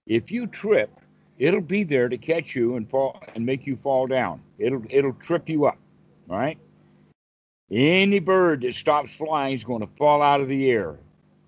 If 0.05 0.31
you 0.31 0.45
trip, 0.45 0.91
it'll 1.39 1.59
be 1.59 1.83
there 1.83 2.07
to 2.07 2.17
catch 2.17 2.55
you 2.55 2.75
and 2.75 2.89
fall 2.89 3.19
and 3.33 3.45
make 3.45 3.65
you 3.65 3.77
fall 3.77 4.05
down. 4.05 4.41
It'll 4.59 4.83
it'll 4.89 5.13
trip 5.13 5.49
you 5.49 5.65
up, 5.65 5.79
right? 6.27 6.57
Any 7.71 8.19
bird 8.19 8.61
that 8.61 8.75
stops 8.75 9.11
flying 9.11 9.55
is 9.55 9.63
going 9.63 9.81
to 9.81 9.89
fall 9.97 10.21
out 10.21 10.39
of 10.39 10.47
the 10.47 10.69
air. 10.71 10.95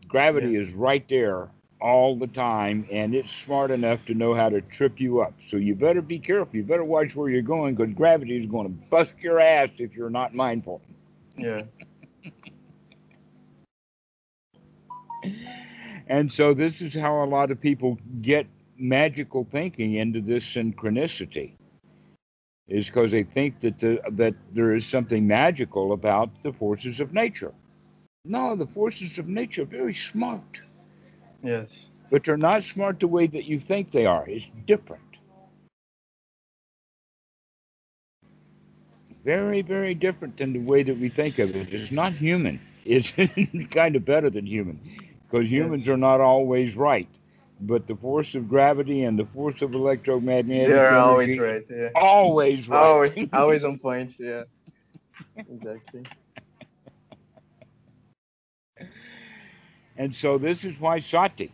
Gravity 0.08 0.56
is 0.56 0.74
right 0.74 1.08
there 1.08 1.50
all 1.82 2.18
the 2.18 2.28
time, 2.28 2.88
and 2.92 3.16
it's 3.16 3.32
smart 3.32 3.72
enough 3.72 4.04
to 4.06 4.14
know 4.14 4.34
how 4.34 4.50
to 4.50 4.62
trip 4.62 5.00
you 5.00 5.22
up. 5.22 5.34
So 5.46 5.58
you 5.58 5.76
better 5.76 6.02
be 6.02 6.20
careful. 6.20 6.56
You 6.56 6.64
better 6.64 6.84
watch 6.84 7.16
where 7.16 7.30
you're 7.30 7.42
going 7.42 7.76
because 7.76 7.94
gravity 7.94 8.38
is 8.38 8.46
going 8.46 8.68
to 8.68 8.74
bust 8.90 9.14
your 9.20 9.40
ass 9.40 9.70
if 9.78 9.96
you're 9.96 10.10
not 10.10 10.34
mindful. 10.34 10.82
Yeah. 11.38 11.62
And 16.08 16.32
so 16.32 16.54
this 16.54 16.82
is 16.82 16.94
how 16.94 17.24
a 17.24 17.26
lot 17.26 17.52
of 17.52 17.62
people 17.62 17.98
get 18.22 18.48
magical 18.78 19.48
thinking 19.52 19.96
into 19.96 20.22
this 20.22 20.44
synchronicity 20.44 21.54
is 22.68 22.88
because 22.88 23.12
they 23.12 23.24
think 23.24 23.60
that 23.60 23.78
the, 23.80 24.00
that 24.12 24.34
there 24.54 24.76
is 24.76 24.86
something 24.86 25.28
magical 25.28 25.92
about 25.92 26.30
the 26.44 26.54
forces 26.54 27.00
of 27.00 27.14
nature. 27.14 27.54
No, 28.26 28.56
the 28.56 28.68
forces 28.68 29.18
of 29.18 29.28
nature 29.28 29.64
are 29.64 29.66
very 29.66 29.94
smart, 29.94 30.62
Yes. 31.44 31.90
but 32.10 32.24
they're 32.24 32.38
not 32.38 32.64
smart 32.64 33.00
the 33.00 33.08
way 33.08 33.28
that 33.28 33.46
you 33.46 33.60
think 33.60 33.92
they 33.92 34.06
are. 34.06 34.26
It's 34.28 34.48
different. 34.66 35.04
Very, 39.24 39.62
very 39.62 39.94
different 39.94 40.38
than 40.38 40.54
the 40.54 40.60
way 40.60 40.84
that 40.84 40.98
we 40.98 41.10
think 41.10 41.40
of 41.40 41.56
it. 41.56 41.74
It's 41.74 41.92
not 41.92 42.14
human. 42.14 42.60
It's 42.86 43.14
kind 43.72 43.96
of 43.96 44.06
better 44.06 44.30
than 44.30 44.46
human 44.46 44.80
because 45.30 45.52
humans 45.52 45.88
are 45.88 45.98
not 45.98 46.22
always 46.22 46.76
right. 46.76 47.10
But 47.62 47.88
the 47.88 47.96
force 47.96 48.36
of 48.36 48.50
gravity 48.50 49.04
and 49.04 49.20
the 49.20 49.26
force 49.26 49.62
of 49.62 49.74
electromagnetic 49.74 50.68
They 50.68 50.74
are 50.74 50.98
energy 50.98 50.98
always 50.98 51.38
right. 51.40 51.66
Yeah. 51.70 51.90
always 51.96 52.70
right. 52.70 52.86
Always, 52.86 53.28
always 53.34 53.64
on 53.66 53.80
point. 53.80 54.16
Yeah. 54.20 54.44
Exactly. 55.50 56.04
And 60.00 60.16
so 60.16 60.38
this 60.38 60.64
is 60.64 60.80
why 60.80 61.00
sati 61.00 61.52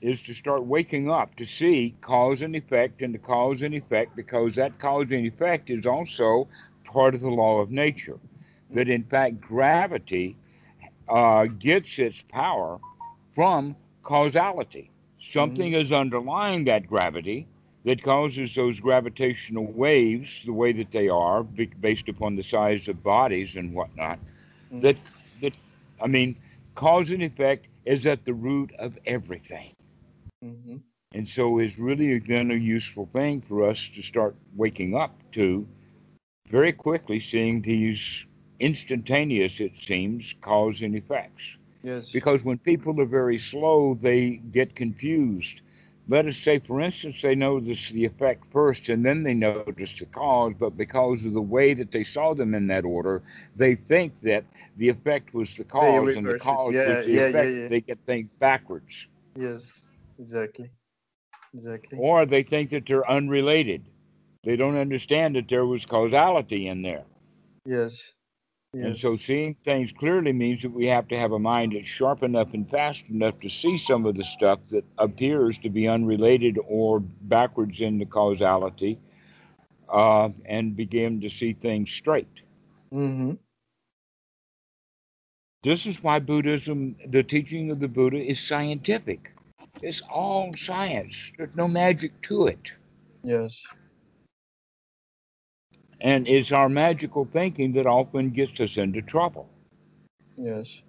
is 0.00 0.22
to 0.22 0.32
start 0.32 0.64
waking 0.64 1.10
up 1.10 1.34
to 1.36 1.44
see 1.44 1.92
cause 2.00 2.40
and 2.40 2.54
effect 2.54 3.02
and 3.02 3.12
the 3.12 3.18
cause 3.18 3.62
and 3.62 3.74
effect 3.74 4.14
because 4.14 4.54
that 4.54 4.78
cause 4.78 5.10
and 5.10 5.26
effect 5.26 5.68
is 5.68 5.84
also 5.84 6.48
part 6.84 7.14
of 7.16 7.20
the 7.20 7.28
law 7.28 7.58
of 7.58 7.72
nature. 7.72 8.18
That 8.70 8.88
in 8.88 9.02
fact 9.02 9.40
gravity 9.40 10.36
uh, 11.08 11.46
gets 11.46 11.98
its 11.98 12.22
power 12.22 12.78
from 13.34 13.74
causality. 14.04 14.88
Something 15.18 15.72
is 15.72 15.90
underlying 15.90 16.64
that 16.64 16.86
gravity 16.86 17.48
that 17.84 18.02
causes 18.04 18.54
those 18.54 18.78
gravitational 18.78 19.66
waves 19.66 20.42
the 20.44 20.52
way 20.52 20.72
that 20.72 20.92
they 20.92 21.08
are 21.08 21.42
based 21.42 22.08
upon 22.08 22.36
the 22.36 22.42
size 22.44 22.86
of 22.86 23.02
bodies 23.02 23.56
and 23.56 23.74
whatnot. 23.74 24.20
Mm. 24.72 24.82
That 24.82 24.96
that 25.42 25.52
I 26.00 26.06
mean, 26.06 26.36
cause 26.76 27.10
and 27.10 27.22
effect 27.22 27.66
is 27.84 28.06
at 28.06 28.24
the 28.24 28.34
root 28.34 28.72
of 28.78 28.98
everything. 29.06 29.74
hmm 30.42 30.76
And 31.12 31.28
so 31.28 31.58
is 31.58 31.78
really 31.78 32.18
then 32.18 32.50
a 32.50 32.54
useful 32.54 33.06
thing 33.06 33.40
for 33.40 33.62
us 33.68 33.88
to 33.90 34.02
start 34.02 34.36
waking 34.56 34.94
up 34.94 35.18
to 35.32 35.66
very 36.48 36.72
quickly 36.72 37.20
seeing 37.20 37.62
these 37.62 38.26
instantaneous, 38.60 39.60
it 39.60 39.78
seems, 39.78 40.34
cause 40.40 40.82
and 40.82 40.94
effects. 40.94 41.58
Yes. 41.82 42.10
Because 42.12 42.44
when 42.44 42.58
people 42.58 43.00
are 43.00 43.06
very 43.06 43.38
slow, 43.38 43.94
they 43.94 44.36
get 44.50 44.74
confused. 44.74 45.62
Let 46.10 46.26
us 46.26 46.36
say, 46.36 46.58
for 46.58 46.80
instance, 46.80 47.22
they 47.22 47.36
notice 47.36 47.90
the 47.90 48.04
effect 48.04 48.42
first 48.52 48.88
and 48.88 49.06
then 49.06 49.22
they 49.22 49.32
notice 49.32 49.96
the 49.96 50.06
cause, 50.06 50.52
but 50.58 50.76
because 50.76 51.24
of 51.24 51.34
the 51.34 51.40
way 51.40 51.72
that 51.72 51.92
they 51.92 52.02
saw 52.02 52.34
them 52.34 52.52
in 52.52 52.66
that 52.66 52.84
order, 52.84 53.22
they 53.54 53.76
think 53.76 54.12
that 54.22 54.42
the 54.76 54.88
effect 54.88 55.32
was 55.32 55.56
the 55.56 55.62
cause 55.62 56.16
and 56.16 56.26
the 56.26 56.36
cause 56.36 56.74
Yeah, 56.74 56.96
was 56.96 57.06
the 57.06 57.12
yeah, 57.12 57.20
effect. 57.26 57.52
yeah. 57.52 57.68
They 57.68 57.80
get 57.80 57.98
things 58.06 58.28
backwards. 58.40 59.06
Yes. 59.38 59.82
Exactly. 60.18 60.72
Exactly. 61.54 61.96
Or 61.96 62.26
they 62.26 62.42
think 62.42 62.70
that 62.70 62.86
they're 62.86 63.08
unrelated. 63.08 63.84
They 64.42 64.56
don't 64.56 64.76
understand 64.76 65.36
that 65.36 65.46
there 65.48 65.64
was 65.64 65.86
causality 65.86 66.66
in 66.66 66.82
there. 66.82 67.04
Yes. 67.64 68.14
Yes. 68.74 68.84
And 68.86 68.96
so 68.98 69.16
seeing 69.16 69.56
things 69.64 69.92
clearly 69.92 70.32
means 70.32 70.62
that 70.62 70.70
we 70.72 70.86
have 70.86 71.08
to 71.08 71.18
have 71.18 71.32
a 71.32 71.38
mind 71.38 71.72
that's 71.74 71.88
sharp 71.88 72.22
enough 72.22 72.54
and 72.54 72.68
fast 72.70 73.04
enough 73.10 73.38
to 73.40 73.48
see 73.48 73.76
some 73.76 74.06
of 74.06 74.14
the 74.16 74.24
stuff 74.24 74.60
that 74.70 74.84
appears 74.98 75.58
to 75.58 75.70
be 75.70 75.88
unrelated 75.88 76.58
or 76.68 77.00
backwards 77.00 77.80
in 77.80 77.98
the 77.98 78.06
causality 78.06 78.98
uh, 79.88 80.30
and 80.46 80.76
begin 80.76 81.20
to 81.20 81.30
see 81.30 81.52
things 81.52 81.90
straight. 81.90 82.42
hmm 82.92 83.32
This 85.62 85.86
is 85.86 86.02
why 86.02 86.20
Buddhism, 86.20 86.96
the 87.06 87.22
teaching 87.22 87.70
of 87.70 87.80
the 87.80 87.88
Buddha, 87.88 88.18
is 88.18 88.40
scientific. 88.40 89.32
It's 89.82 90.02
all 90.02 90.54
science, 90.56 91.32
there's 91.38 91.54
no 91.56 91.68
magic 91.68 92.20
to 92.22 92.46
it. 92.46 92.72
Yes. 93.24 93.74
And 96.00 96.26
it's 96.28 96.52
our 96.52 96.68
magical 96.68 97.26
thinking 97.32 97.72
that 97.72 97.86
often 97.86 98.30
gets 98.30 98.60
us 98.60 98.76
into 98.76 99.02
trouble. 99.02 99.48
Yes. 100.36 100.82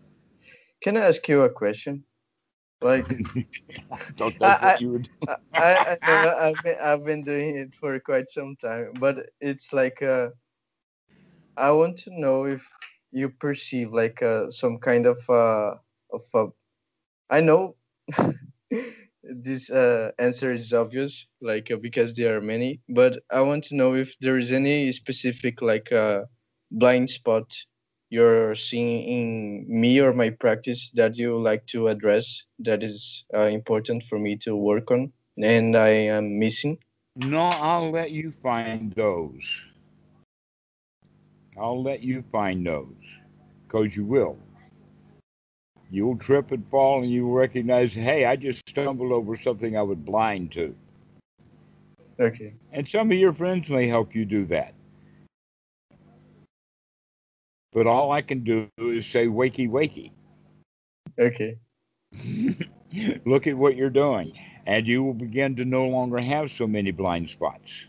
Can 0.82 0.98
I 0.98 1.02
ask 1.08 1.28
you 1.28 1.42
a 1.44 1.50
question? 1.50 2.04
Like, 2.82 3.08
I- 4.42 4.74
what 4.74 4.82
you 4.82 4.90
would 4.92 5.10
I, 5.28 5.36
I, 5.56 5.78
I 5.92 5.98
know 6.04 6.18
I've 6.40 6.64
been 6.64 6.76
I've 6.82 7.06
been 7.06 7.24
doing 7.24 7.58
it 7.58 7.76
for 7.76 8.00
quite 8.00 8.30
some 8.30 8.56
time, 8.56 8.92
but 8.96 9.30
it's 9.40 9.74
like 9.74 10.02
uh, 10.02 10.30
I 11.58 11.72
want 11.72 11.98
to 12.00 12.20
know 12.20 12.46
if 12.46 12.68
you 13.12 13.30
perceive 13.30 13.94
like 13.94 14.22
uh, 14.22 14.50
some 14.50 14.78
kind 14.80 15.06
of 15.06 15.18
uh, 15.30 15.76
of 16.12 16.24
uh, 16.34 16.48
I 17.30 17.42
know 17.42 17.76
this 19.34 19.70
uh, 19.70 20.12
answer 20.20 20.52
is 20.54 20.74
obvious, 20.74 21.28
like 21.42 21.72
uh, 21.72 21.78
because 21.78 22.14
there 22.14 22.38
are 22.38 22.42
many, 22.42 22.82
but 22.90 23.18
I 23.32 23.42
want 23.42 23.64
to 23.66 23.76
know 23.76 23.96
if 23.96 24.18
there 24.20 24.38
is 24.38 24.52
any 24.52 24.92
specific 24.92 25.62
like 25.62 25.92
uh, 25.92 26.24
blind 26.72 27.10
spot 27.10 27.54
you're 28.10 28.54
seeing 28.56 29.04
in 29.04 29.66
me 29.68 30.00
or 30.00 30.14
my 30.14 30.30
practice 30.30 30.92
that 30.96 31.18
you 31.18 31.42
like 31.42 31.66
to 31.68 31.88
address 31.88 32.44
that 32.60 32.84
is 32.84 33.24
uh, 33.34 33.48
important 33.48 34.04
for 34.04 34.20
me 34.20 34.36
to 34.36 34.56
work 34.56 34.92
on 34.92 35.12
and 35.42 35.76
I 35.78 35.90
am 35.90 36.38
missing. 36.38 36.78
No, 37.16 37.48
I'll 37.48 37.90
let 37.92 38.12
you 38.12 38.34
find 38.44 38.92
those. 38.94 39.44
I'll 41.58 41.82
let 41.82 42.02
you 42.02 42.24
find 42.32 42.66
those 42.66 42.96
because 43.68 43.96
you 43.96 44.06
will. 44.06 44.38
You'll 45.92 46.18
trip 46.18 46.52
and 46.52 46.66
fall 46.70 47.04
and 47.04 47.12
you'll 47.12 47.34
recognize, 47.34 47.94
hey, 47.94 48.24
I 48.24 48.38
just 48.38 48.68
stumbled 48.68 49.12
over 49.12 49.36
something 49.36 49.76
I 49.76 49.82
was 49.82 49.98
blind 49.98 50.54
to. 50.54 50.74
Okay. 52.18 52.54
And 52.72 52.88
some 52.88 53.12
of 53.12 53.18
your 53.18 53.34
friends 53.34 53.70
may 53.70 53.90
help 53.90 54.16
you 54.16 54.24
do 54.24 54.46
that. 54.46 54.74
But 57.74 57.88
all 57.88 58.12
I 58.12 58.22
can 58.22 58.44
do 58.44 58.70
is 58.78 59.06
say, 59.06 59.28
wakey, 59.28 59.70
wakey. 59.70 60.12
Okay. 61.20 61.58
Look 63.26 63.48
at 63.48 63.58
what 63.58 63.76
you're 63.76 63.90
doing. 63.90 64.32
And 64.66 64.88
you 64.88 65.04
will 65.04 65.14
begin 65.14 65.58
to 65.58 65.66
no 65.66 65.88
longer 65.88 66.20
have 66.20 66.52
so 66.52 66.68
many 66.68 66.92
blind 66.92 67.30
spots. 67.30 67.88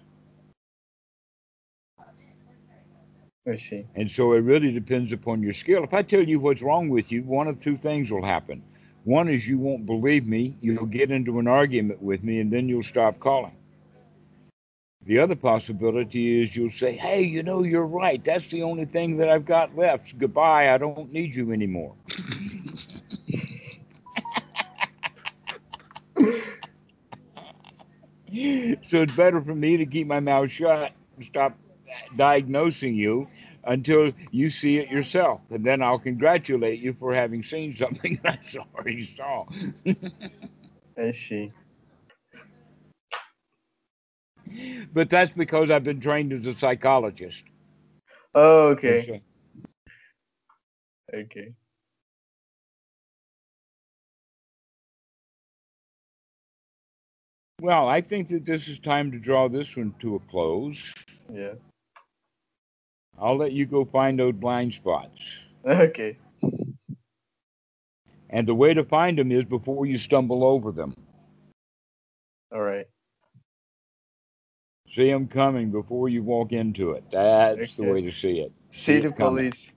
I 3.47 3.57
see. 3.57 3.87
And 3.97 4.09
so 4.11 4.33
it 4.35 4.41
really 4.41 4.71
depends 4.71 5.13
upon 5.13 5.43
your 5.43 5.53
skill. 5.53 5.83
If 5.83 5.93
I 5.93 6.03
tell 6.03 6.23
you 6.23 6.39
what's 6.39 6.63
wrong 6.63 6.89
with 6.89 7.11
you, 7.11 7.25
one 7.25 7.49
of 7.49 7.61
two 7.61 7.77
things 7.77 8.11
will 8.11 8.25
happen. 8.25 8.63
One 9.05 9.29
is 9.29 9.49
you 9.49 9.59
won't 9.59 9.85
believe 9.85 10.27
me, 10.27 10.57
you'll 10.61 10.87
get 10.87 11.11
into 11.11 11.41
an 11.41 11.49
argument 11.49 12.01
with 12.01 12.23
me, 12.23 12.39
and 12.39 12.53
then 12.53 12.69
you'll 12.69 12.85
stop 12.85 13.19
calling. 13.19 13.57
The 15.05 15.19
other 15.19 15.35
possibility 15.35 16.41
is 16.41 16.55
you'll 16.55 16.71
say, 16.71 16.97
Hey, 16.97 17.23
you 17.23 17.43
know, 17.43 17.65
you're 17.65 17.87
right. 17.87 18.23
That's 18.23 18.47
the 18.47 18.63
only 18.63 18.85
thing 18.85 19.17
that 19.17 19.29
I've 19.29 19.45
got 19.45 19.77
left. 19.77 20.17
Goodbye. 20.17 20.73
I 20.73 20.79
don't 20.79 21.13
need 21.13 21.35
you 21.35 21.51
anymore. 21.53 21.97
so 28.87 29.03
it's 29.03 29.13
better 29.17 29.41
for 29.41 29.57
me 29.57 29.77
to 29.79 29.85
keep 29.85 30.07
my 30.07 30.21
mouth 30.21 30.53
shut 30.53 30.93
and 31.17 31.27
stop 31.27 31.59
diagnosing 32.17 32.95
you 32.95 33.29
until 33.65 34.13
you 34.31 34.51
see 34.51 34.79
it 34.79 34.91
yourself. 34.91 35.41
And 35.51 35.65
then 35.65 35.83
I'll 35.83 35.99
congratulate 35.99 36.81
you 36.81 36.95
for 36.99 37.15
having 37.15 37.43
seen 37.43 37.75
something 37.75 38.21
that 38.25 38.41
I 38.55 38.59
already 38.79 39.07
saw. 39.17 39.47
I 40.99 41.11
see. 41.11 41.53
but 44.93 45.09
that's 45.09 45.31
because 45.31 45.71
I've 45.71 45.85
been 45.85 46.01
trained 46.01 46.33
as 46.33 46.47
a 46.47 46.59
psychologist. 46.59 47.43
Oh, 48.35 48.69
okay. 48.69 49.23
Okay. 51.15 51.53
well, 57.61 57.89
I 57.89 58.01
think 58.01 58.29
that 58.29 58.45
this 58.45 58.69
is 58.69 58.79
time 58.79 59.13
to 59.13 59.19
draw 59.19 59.49
this 59.49 59.77
one 59.77 59.95
to 60.01 60.17
a 60.17 60.21
close. 60.31 60.79
Yeah. 61.33 61.55
I'll 63.19 63.37
let 63.37 63.53
you 63.53 63.67
go 63.67 63.85
find 63.85 64.19
those 64.19 64.35
blind 64.35 64.75
spots. 64.75 65.21
Okay. 65.65 66.17
And 68.31 68.49
the 68.49 68.55
way 68.55 68.75
to 68.75 68.85
find 68.85 69.19
them 69.19 69.31
is 69.31 69.45
before 69.45 69.87
you 69.87 69.99
stumble 69.99 70.45
over 70.45 70.73
them. 70.73 70.95
All 72.53 72.63
right. 72.63 72.87
See 74.91 75.11
them 75.11 75.27
coming 75.27 75.71
before 75.71 76.09
you 76.09 76.23
walk 76.23 76.53
into 76.53 76.93
it. 76.93 77.05
That's 77.11 77.77
the 77.77 77.85
way 77.85 78.03
to 78.03 78.13
see 78.13 78.41
it. 78.41 78.53
See 78.71 78.97
it 78.97 79.03
the 79.03 79.13
police. 79.13 79.71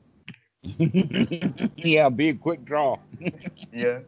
yeah, 1.78 2.10
be 2.10 2.30
a 2.30 2.34
quick 2.34 2.66
draw. 2.66 2.98
Yeah. 3.72 4.00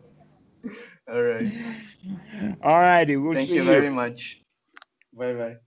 All 1.10 1.22
right. 1.22 1.52
All 2.62 2.80
righty, 2.80 3.18
we'll 3.18 3.36
Thank 3.36 3.50
see 3.50 3.56
you 3.56 3.64
very 3.66 3.90
much. 3.90 4.42
Bye 5.14 5.34
bye. 5.34 5.58